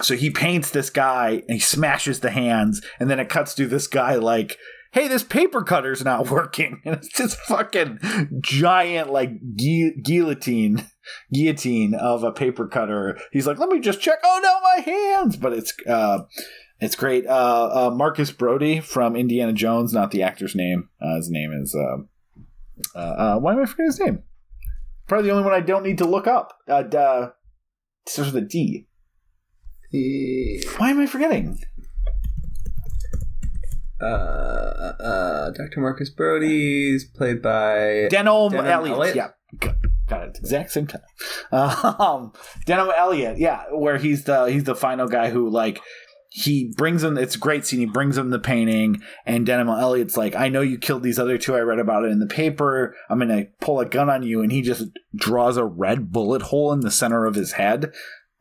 [0.00, 3.66] so he paints this guy and he smashes the hands and then it cuts to
[3.66, 4.58] this guy like
[4.92, 6.80] hey this paper cutter's not working.
[6.84, 7.98] And it's this fucking
[8.40, 10.86] giant like gu- guillotine
[11.32, 13.18] guillotine of a paper cutter.
[13.30, 14.20] He's like let me just check.
[14.24, 15.36] Oh no my hands.
[15.36, 16.20] But it's uh
[16.80, 17.26] it's great.
[17.26, 21.74] Uh, uh marcus brody from indiana jones not the actor's name uh, his name is
[21.74, 24.22] uh, uh, uh why am i forgetting his name
[25.06, 26.54] Probably the only one I don't need to look up.
[26.68, 27.30] Uh, duh.
[28.06, 28.86] Starts with a D.
[30.78, 31.58] Why am I forgetting?
[34.00, 35.80] Uh, uh, Dr.
[35.80, 38.96] Marcus Brody's played by Denholm Denholm Elliott.
[38.96, 39.16] Elliott?
[39.16, 39.28] Yeah.
[39.58, 39.76] Got
[40.08, 40.38] got it.
[40.38, 41.02] Exact same time.
[41.52, 42.32] Um,
[42.66, 43.38] Denholm Elliott.
[43.38, 45.80] Yeah, where he's the he's the final guy who like
[46.34, 47.18] he brings him.
[47.18, 47.80] It's a great scene.
[47.80, 51.36] He brings him the painting, and Denholm Elliott's like, "I know you killed these other
[51.36, 51.54] two.
[51.54, 52.94] I read about it in the paper.
[53.10, 56.72] I'm gonna pull a gun on you." And he just draws a red bullet hole
[56.72, 57.92] in the center of his head.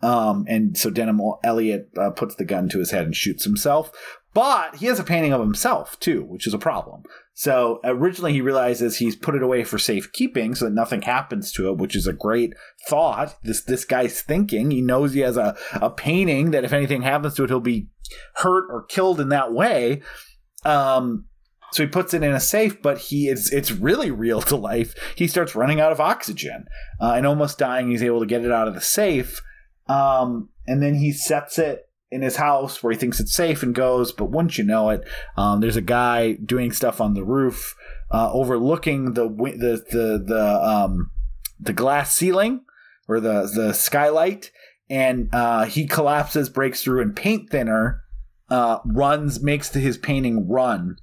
[0.02, 3.92] Um, and so Denholm Elliott uh, puts the gun to his head and shoots himself.
[4.34, 7.04] But he has a painting of himself too, which is a problem.
[7.34, 11.70] So originally he realizes he's put it away for safekeeping so that nothing happens to
[11.70, 12.54] it, which is a great
[12.88, 13.36] thought.
[13.44, 14.72] This this guy's thinking.
[14.72, 17.88] He knows he has a, a painting that if anything happens to it, he'll be
[18.36, 20.02] hurt or killed in that way.
[20.66, 21.26] Um
[21.72, 24.94] so he puts it in a safe, but he it's it's really real to life.
[25.16, 26.66] He starts running out of oxygen
[27.00, 27.90] uh, and almost dying.
[27.90, 29.42] He's able to get it out of the safe,
[29.88, 33.74] um, and then he sets it in his house where he thinks it's safe and
[33.74, 34.12] goes.
[34.12, 35.08] But once you know it,
[35.38, 37.76] um, there's a guy doing stuff on the roof,
[38.12, 41.12] uh, overlooking the the the the um,
[41.60, 42.62] the glass ceiling
[43.08, 44.52] or the the skylight,
[44.90, 48.04] and uh, he collapses, breaks through, and paint thinner
[48.50, 50.98] uh, runs makes his painting run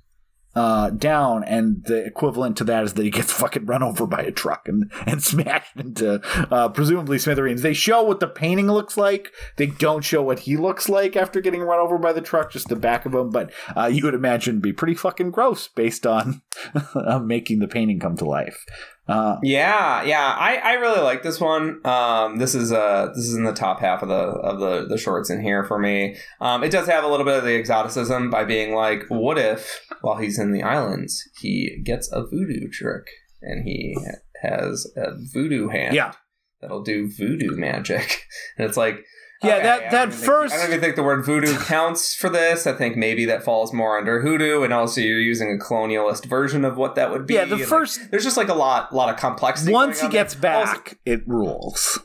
[0.58, 4.22] uh, down, and the equivalent to that is that he gets fucking run over by
[4.22, 6.20] a truck and, and smashed into
[6.52, 7.62] uh, presumably smithereens.
[7.62, 9.32] They show what the painting looks like.
[9.56, 12.68] They don't show what he looks like after getting run over by the truck, just
[12.68, 13.30] the back of him.
[13.30, 16.42] But uh, you would imagine be pretty fucking gross based on
[16.94, 18.64] uh, making the painting come to life.
[19.08, 21.84] Uh, Yeah, yeah, I, I really like this one.
[21.86, 24.98] Um, this is uh this is in the top half of the of the the
[24.98, 26.16] shorts in here for me.
[26.40, 29.80] Um, it does have a little bit of the exoticism by being like, what if
[30.02, 33.06] while he's in the islands he gets a voodoo trick
[33.40, 33.96] and he
[34.42, 36.12] has a voodoo hand yeah.
[36.60, 38.26] that'll do voodoo magic,
[38.58, 39.04] and it's like.
[39.42, 42.14] Yeah, okay, that- that don't think- first- I don't even think the word voodoo counts
[42.14, 42.66] for this.
[42.66, 46.64] I think maybe that falls more under hoodoo, and also you're using a colonialist version
[46.64, 47.34] of what that would be.
[47.34, 49.72] Yeah, the and, like, first- there's just like a lot, lot of complexity.
[49.72, 50.54] once he gets there.
[50.54, 52.00] Also- back, it rules.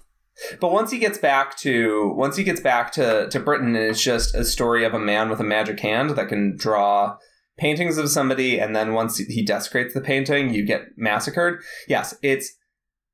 [0.59, 4.35] but once he gets back to once he gets back to to Britain, it's just
[4.35, 7.17] a story of a man with a magic hand that can draw
[7.57, 11.61] paintings of somebody, and then once he desecrates the painting, you get massacred.
[11.87, 12.51] Yes, it's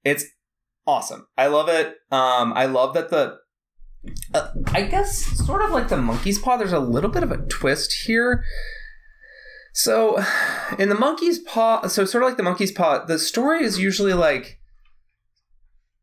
[0.03, 0.25] it's
[0.87, 1.27] awesome.
[1.37, 1.95] I love it.
[2.11, 3.37] Um, I love that the.
[4.33, 6.57] Uh, I guess sort of like the monkey's paw.
[6.57, 8.43] There's a little bit of a twist here.
[9.73, 10.23] So,
[10.77, 14.13] in the monkey's paw, so sort of like the monkey's paw, the story is usually
[14.13, 14.59] like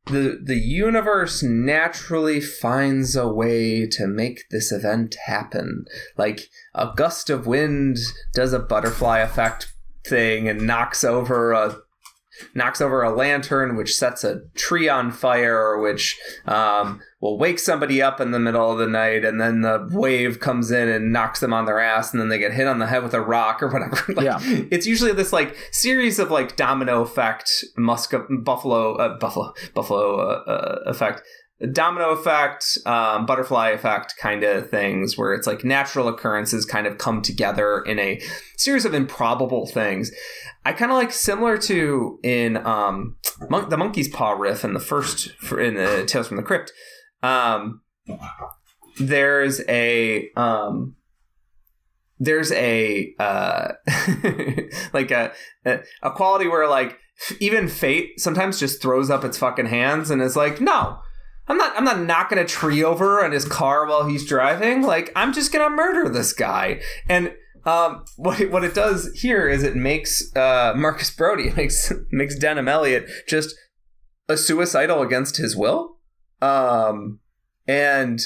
[0.06, 5.85] the the universe naturally finds a way to make this event happen.
[6.16, 7.98] Like a gust of wind
[8.32, 9.74] does a butterfly effect
[10.06, 11.78] thing and knocks over a
[12.55, 18.01] knocks over a lantern, which sets a tree on fire, which um, will wake somebody
[18.01, 21.40] up in the middle of the night and then the wave comes in and knocks
[21.40, 23.62] them on their ass and then they get hit on the head with a rock
[23.62, 23.97] or whatever.
[24.15, 24.39] Like, Yeah.
[24.70, 28.12] it's usually this like series of like domino effect musk
[28.43, 31.23] buffalo uh, buffalo buffalo uh, uh, effect.
[31.73, 36.98] Domino effect um, butterfly effect kind of things where it's like natural occurrences kind of
[36.98, 38.20] come together in a
[38.59, 40.11] series of improbable things.
[40.66, 43.16] I kind of like similar to in um,
[43.48, 46.73] Mon- the monkey's paw riff in the first in the tales from the crypt
[47.22, 47.82] um,
[48.98, 50.97] there's a um,
[52.18, 53.72] there's a uh,
[54.93, 55.32] like a,
[55.64, 56.98] a quality where like
[57.40, 60.98] even fate sometimes just throws up its fucking hands and is like no
[61.48, 64.82] i'm not i'm not knocking a tree over on his car while he's driving.
[64.82, 66.80] Like i'm just gonna murder this guy.
[67.09, 67.32] And
[67.66, 72.38] um, what it, what it does here is it makes uh, Marcus Brody makes makes
[72.38, 73.55] Denholm Elliott just
[74.28, 75.95] a suicidal against his will,
[76.43, 77.21] um,
[77.67, 78.21] and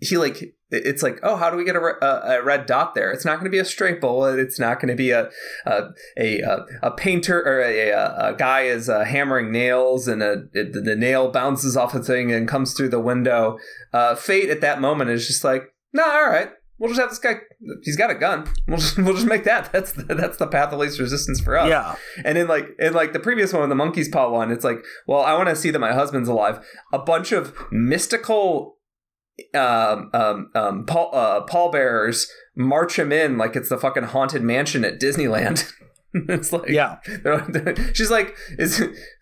[0.00, 3.10] he like it's like oh how do we get a, a, a red dot there?
[3.12, 4.38] It's not going to be a straight bullet.
[4.38, 5.30] It's not going to be a
[5.66, 6.40] a, a
[6.82, 11.76] a painter or a, guy is uh, hammering nails and a, it, the nail bounces
[11.76, 13.58] off the thing and comes through the window.
[13.92, 16.50] Uh, fate at that moment is just like no all right
[16.82, 17.34] we'll just have this guy
[17.82, 20.72] he's got a gun we'll just, we'll just make that that's the, that's the path
[20.72, 21.94] of least resistance for us Yeah.
[22.24, 25.20] and in like in like the previous one, the monkey's paw one, it's like, well,
[25.20, 26.58] I want to see that my husband's alive.
[26.92, 28.78] A bunch of mystical
[29.54, 32.26] um um um Paul uh pallbearers
[32.56, 35.72] march him in like it's the fucking haunted mansion at Disneyland.
[36.14, 36.98] it's like Yeah.
[37.22, 38.80] they're like- she's like, is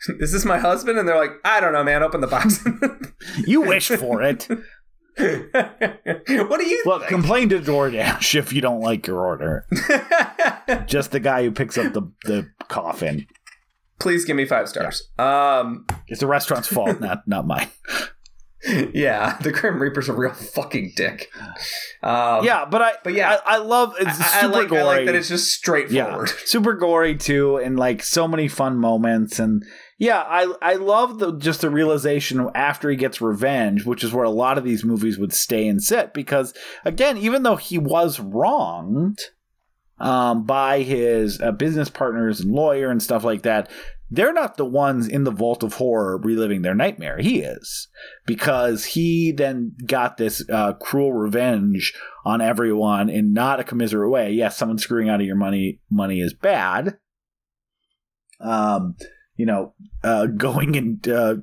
[0.09, 0.99] is this my husband?
[0.99, 2.03] And they're like, I don't know, man.
[2.03, 2.65] Open the box.
[3.47, 4.49] You wish for it.
[5.19, 7.09] what do you Well, think?
[7.11, 9.67] complain to DoorDash if you don't like your order.
[10.87, 13.27] Just the guy who picks up the, the coffin.
[13.99, 15.09] Please give me five stars.
[15.19, 17.69] Um, It's the restaurant's fault, not not mine.
[18.95, 21.29] yeah, the Grim Reaper's a real fucking dick.
[22.03, 23.39] Um, Yeah, but I But yeah.
[23.47, 24.81] I, I love it's I, I super like, gory.
[24.81, 26.29] I like that it's just yeah, straightforward.
[26.45, 29.65] super gory too, and like so many fun moments, and
[30.01, 34.25] yeah, I I love the just the realization after he gets revenge, which is where
[34.25, 36.55] a lot of these movies would stay and sit because
[36.87, 39.21] again, even though he was wronged
[39.99, 43.71] um, by his uh, business partners and lawyer and stuff like that.
[44.13, 47.19] They're not the ones in the vault of horror reliving their nightmare.
[47.19, 47.87] He is
[48.27, 51.95] because he then got this uh, cruel revenge
[52.25, 54.33] on everyone in not a commiserate way.
[54.33, 56.99] Yes, someone screwing out of your money money is bad.
[58.41, 58.97] Um,
[59.41, 59.73] you know,
[60.05, 61.37] uh, going and uh,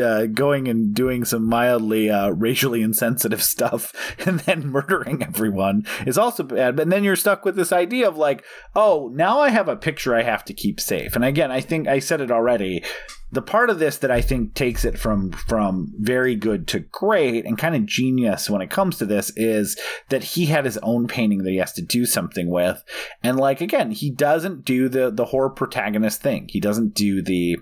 [0.00, 3.92] uh, going and doing some mildly uh, racially insensitive stuff
[4.26, 6.76] and then murdering everyone is also bad.
[6.76, 8.42] But then you're stuck with this idea of like,
[8.74, 11.14] oh, now I have a picture I have to keep safe.
[11.14, 12.82] And again, I think I said it already.
[13.32, 17.44] The part of this that I think takes it from from very good to great
[17.44, 19.78] and kind of genius when it comes to this is
[20.10, 22.84] that he had his own painting that he has to do something with,
[23.22, 26.48] and like again, he doesn't do the the horror protagonist thing.
[26.50, 27.56] He doesn't do the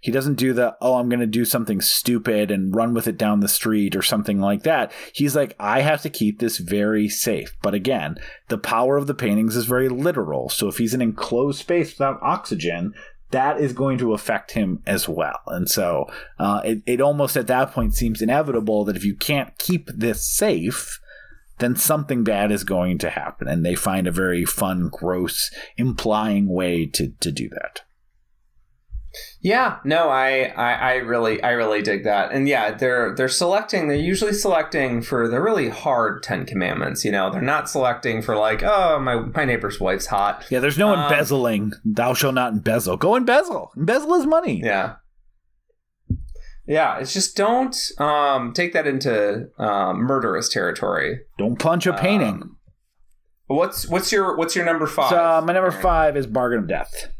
[0.00, 3.18] he doesn't do the, oh, I'm going to do something stupid and run with it
[3.18, 4.92] down the street or something like that.
[5.12, 7.54] He's like, I have to keep this very safe.
[7.62, 8.16] But again,
[8.48, 10.48] the power of the paintings is very literal.
[10.48, 12.94] So if he's in an enclosed space without oxygen,
[13.30, 15.40] that is going to affect him as well.
[15.46, 19.56] And so uh, it, it almost at that point seems inevitable that if you can't
[19.58, 21.00] keep this safe,
[21.58, 23.48] then something bad is going to happen.
[23.48, 27.82] And they find a very fun, gross, implying way to, to do that.
[29.40, 33.86] Yeah, no, I, I, I really, I really dig that, and yeah, they're they're selecting.
[33.86, 37.04] They're usually selecting for the really hard Ten Commandments.
[37.04, 40.44] You know, they're not selecting for like, oh, my my neighbor's wife's hot.
[40.50, 41.72] Yeah, there's no Um, embezzling.
[41.84, 42.96] Thou shalt not embezzle.
[42.96, 43.70] Go embezzle.
[43.76, 44.60] Embezzle is money.
[44.64, 44.96] Yeah,
[46.66, 46.98] yeah.
[46.98, 51.20] It's just don't um take that into um, murderous territory.
[51.38, 52.42] Don't punch a painting.
[52.42, 52.56] Um,
[53.46, 55.10] what's what's your what's your number five?
[55.10, 57.12] so uh, my number five is Bargain of Death.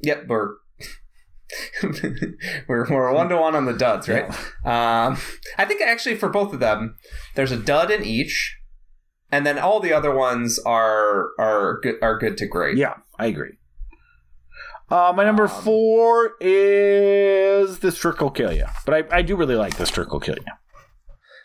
[0.00, 0.50] Yep, we're
[2.68, 4.28] we're we're one to one on the duds, right?
[4.64, 5.16] Um,
[5.58, 6.96] I think actually for both of them,
[7.34, 8.58] there's a dud in each,
[9.30, 12.76] and then all the other ones are are good are good to great.
[12.76, 13.58] Yeah, I agree.
[14.90, 18.66] Uh, my number Um, four is The trick Will Kill You.
[18.84, 20.52] But I, I do really like The trick Will Kill You.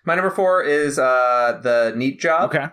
[0.05, 2.49] My number four is uh the neat job.
[2.53, 2.67] Okay.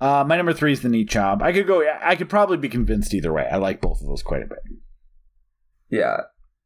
[0.00, 1.40] Uh, my number three is The Neat Job.
[1.40, 3.48] I could go, I could probably be convinced either way.
[3.50, 4.58] I like both of those quite a bit.
[5.94, 6.22] Yeah.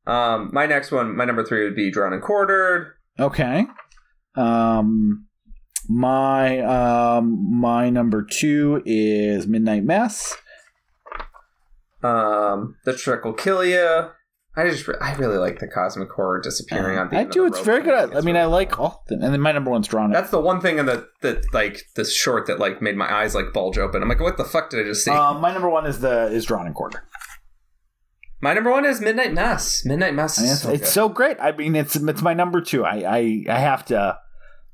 [0.07, 2.93] Um, my next one, my number three would be drawn and quartered.
[3.21, 3.67] Okay.
[4.37, 5.27] Um,
[5.89, 10.35] my um, my number two is Midnight Mess.
[12.03, 14.09] Um, the trick will kill you.
[14.57, 17.43] I just I really like the cosmic horror disappearing on the I do.
[17.43, 18.13] the It's very good.
[18.13, 19.03] I It's mean, really I like all.
[19.03, 19.23] of them.
[19.23, 20.11] And then my number one's drawn.
[20.11, 23.35] That's the one thing in the that like this short that like made my eyes
[23.37, 24.03] like bulge open.
[24.03, 25.11] I'm like, what the fuck did I just see?
[25.13, 27.05] Um, my number one is the is drawn and quarter.
[28.41, 29.85] My number one is Midnight Mess.
[29.85, 30.89] Midnight Mess is it's, so it's good.
[30.89, 31.37] so great.
[31.41, 32.85] I mean, it's it's my number two.
[32.85, 34.19] I, I I have to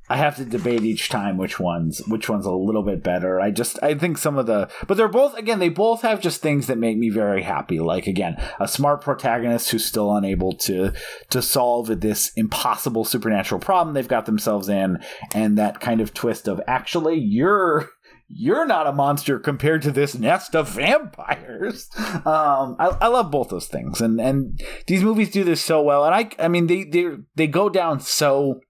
[0.08, 3.40] I have to debate each time which one's which one's a little bit better.
[3.40, 6.42] I just I think some of the but they're both again they both have just
[6.42, 7.80] things that make me very happy.
[7.80, 10.92] Like again, a smart protagonist who's still unable to
[11.30, 15.02] to solve this impossible supernatural problem they've got themselves in,
[15.34, 17.88] and that kind of twist of actually you're
[18.28, 21.88] you're not a monster compared to this nest of vampires.
[22.24, 26.04] Um, I, I love both those things, and and these movies do this so well.
[26.04, 28.60] And I, I mean, they they they go down so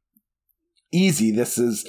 [0.93, 1.31] easy.
[1.31, 1.87] This is,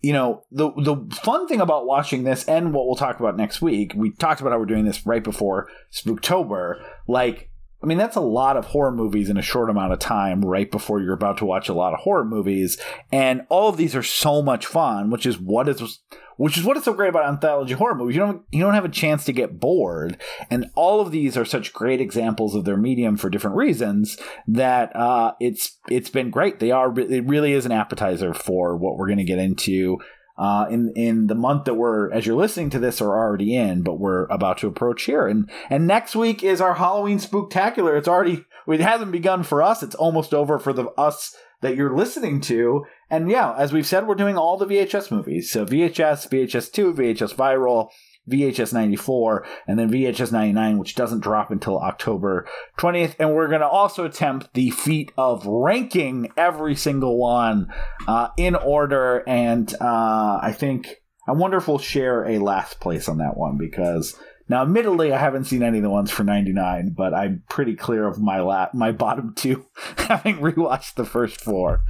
[0.00, 3.60] you know, the the fun thing about watching this, and what we'll talk about next
[3.60, 3.92] week.
[3.96, 6.80] We talked about how we're doing this right before Spooktober.
[7.08, 7.50] Like,
[7.82, 10.70] I mean, that's a lot of horror movies in a short amount of time, right
[10.70, 12.78] before you're about to watch a lot of horror movies,
[13.10, 16.00] and all of these are so much fun, which is what is
[16.38, 18.16] which is what is so great about anthology horror movies.
[18.16, 20.16] You don't you don't have a chance to get bored,
[20.50, 24.16] and all of these are such great examples of their medium for different reasons
[24.46, 26.60] that uh, it's it's been great.
[26.60, 29.98] They are it really is an appetizer for what we're going to get into.
[30.38, 33.82] Uh, in in the month that we're as you're listening to this are already in,
[33.82, 37.98] but we're about to approach here, and and next week is our Halloween spooktacular.
[37.98, 39.82] It's already it hasn't begun for us.
[39.82, 42.84] It's almost over for the us that you're listening to.
[43.10, 45.50] And yeah, as we've said, we're doing all the VHS movies.
[45.50, 47.90] So VHS, VHS 2, VHS Viral,
[48.30, 52.46] VHS 94, and then VHS 99, which doesn't drop until October
[52.78, 53.16] 20th.
[53.18, 57.72] And we're going to also attempt the feat of ranking every single one
[58.06, 59.24] uh, in order.
[59.26, 63.56] And uh, I think, I wonder if we'll share a last place on that one
[63.58, 64.18] because.
[64.48, 68.06] Now, admittedly, I haven't seen any of the ones for '99, but I'm pretty clear
[68.06, 69.66] of my lap, my bottom two,
[69.96, 71.84] having rewatched the first four.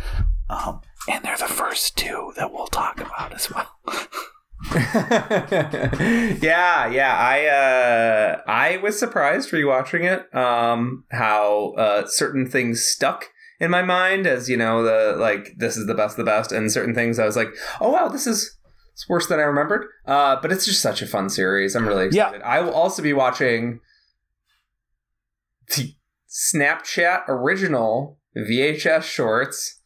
[0.51, 3.79] Um, and they're the first two that we'll talk about as well.
[4.75, 7.17] yeah, yeah.
[7.17, 10.35] I uh, I was surprised rewatching it.
[10.35, 13.31] Um, how uh, certain things stuck
[13.61, 16.51] in my mind as you know the like this is the best of the best,
[16.51, 18.58] and certain things I was like, oh wow, this is
[18.99, 19.87] it's worse than I remembered.
[20.07, 21.77] Uh, but it's just such a fun series.
[21.77, 22.25] I'm really Yeah.
[22.31, 22.43] excited.
[22.43, 23.79] I will also be watching
[25.77, 25.95] the
[26.29, 29.83] Snapchat original VHS shorts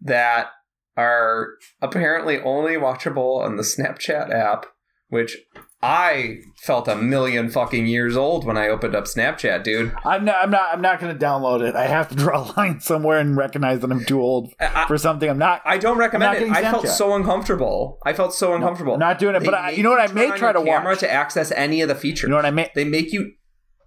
[0.00, 0.48] that
[0.96, 1.50] are
[1.80, 4.66] apparently only watchable on the Snapchat app,
[5.08, 5.36] which
[5.82, 9.92] I felt a million fucking years old when I opened up Snapchat, dude.
[10.04, 10.36] I'm not.
[10.36, 10.72] I'm not.
[10.72, 11.74] I'm not going to download it.
[11.74, 14.96] I have to draw a line somewhere and recognize that I'm too old I, for
[14.96, 15.28] something.
[15.28, 15.60] I'm not.
[15.64, 16.50] I don't recommend it.
[16.52, 17.98] I felt so uncomfortable.
[18.06, 18.94] I felt so uncomfortable.
[18.94, 19.40] I'm not doing it.
[19.40, 20.08] They But I, you know what?
[20.08, 21.00] I may try to watch.
[21.00, 22.22] to access any of the features.
[22.24, 22.68] You know what I mean?
[22.76, 23.32] They make you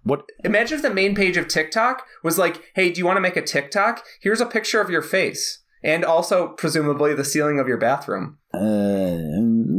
[0.02, 0.24] What?
[0.44, 3.36] imagine if the main page of TikTok was like, "Hey, do you want to make
[3.36, 4.04] a TikTok?
[4.20, 8.38] Here's a picture of your face." And also, presumably, the ceiling of your bathroom.
[8.56, 9.18] Uh,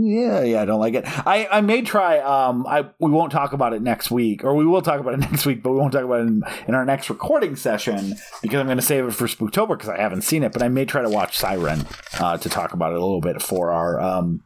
[0.07, 1.03] yeah, yeah, I don't like it.
[1.27, 2.19] I, I may try.
[2.19, 5.19] Um, I we won't talk about it next week, or we will talk about it
[5.31, 8.59] next week, but we won't talk about it in, in our next recording session because
[8.59, 10.53] I'm going to save it for Spooktober because I haven't seen it.
[10.53, 11.85] But I may try to watch Siren
[12.19, 14.43] uh, to talk about it a little bit for our um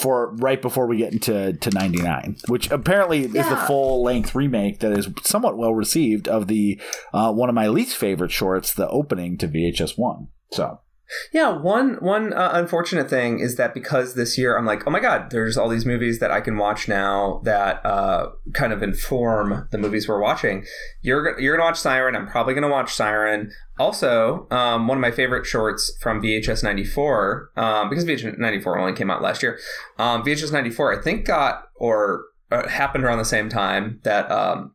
[0.00, 4.80] for right before we get into to 99 which apparently is the full length remake
[4.80, 6.80] that is somewhat well received of the
[7.14, 10.80] uh, one of my least favorite shorts the opening to vhs1 so
[11.32, 15.00] Yeah, one one uh, unfortunate thing is that because this year I'm like, oh my
[15.00, 19.68] god, there's all these movies that I can watch now that uh, kind of inform
[19.70, 20.64] the movies we're watching.
[21.02, 22.16] You're you're gonna watch Siren.
[22.16, 23.52] I'm probably gonna watch Siren.
[23.78, 28.92] Also, um, one of my favorite shorts from VHS '94, um, because VHS '94 only
[28.92, 29.58] came out last year.
[29.98, 34.30] Um, VHS '94, I think, got or uh, happened around the same time that.
[34.30, 34.72] Um,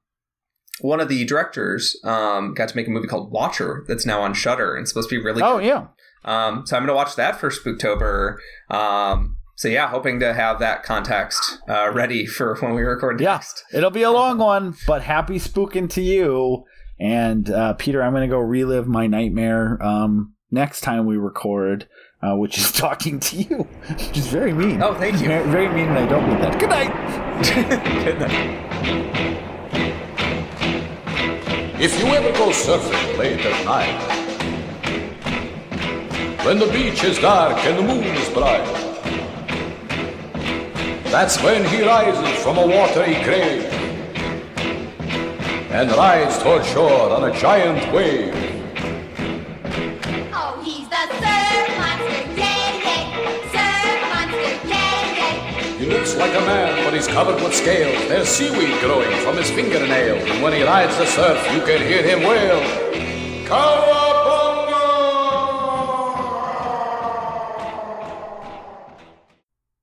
[0.79, 4.33] one of the directors um, got to make a movie called Watcher that's now on
[4.33, 5.47] Shudder and supposed to be really good.
[5.47, 5.87] oh yeah
[6.25, 8.37] um, so I'm going to watch that for Spooktober.
[8.69, 13.33] Um, so yeah, hoping to have that context uh, ready for when we record Yeah.
[13.33, 13.63] next.
[13.73, 16.63] It'll be a long one, but happy spooking to you.
[16.99, 21.87] And uh, Peter, I'm going to go relive my nightmare um, next time we record,
[22.23, 23.57] uh, which is talking to you,
[23.89, 24.81] which is very mean.
[24.83, 25.27] Oh, thank you.
[25.27, 26.59] Very, very mean, and I don't mean that.
[26.59, 26.91] Good night.
[28.05, 28.67] Good night.
[31.79, 34.20] If you ever go surfing late at night,
[36.43, 38.65] when the beach is dark and the moon is bright,
[41.11, 43.63] that's when he rises from a watery grave
[45.71, 48.33] and rides toward shore on a giant wave.
[50.33, 53.03] Oh, he's the surf monster, yay, yay.
[53.53, 55.83] Surf monster.
[55.83, 58.07] You looks like a man, but he's covered with scales.
[58.07, 60.27] There's seaweed growing from his fingernails.
[60.29, 62.61] And when he rides the surf, you can hear him wail.
[63.45, 64.20] Cowabunga!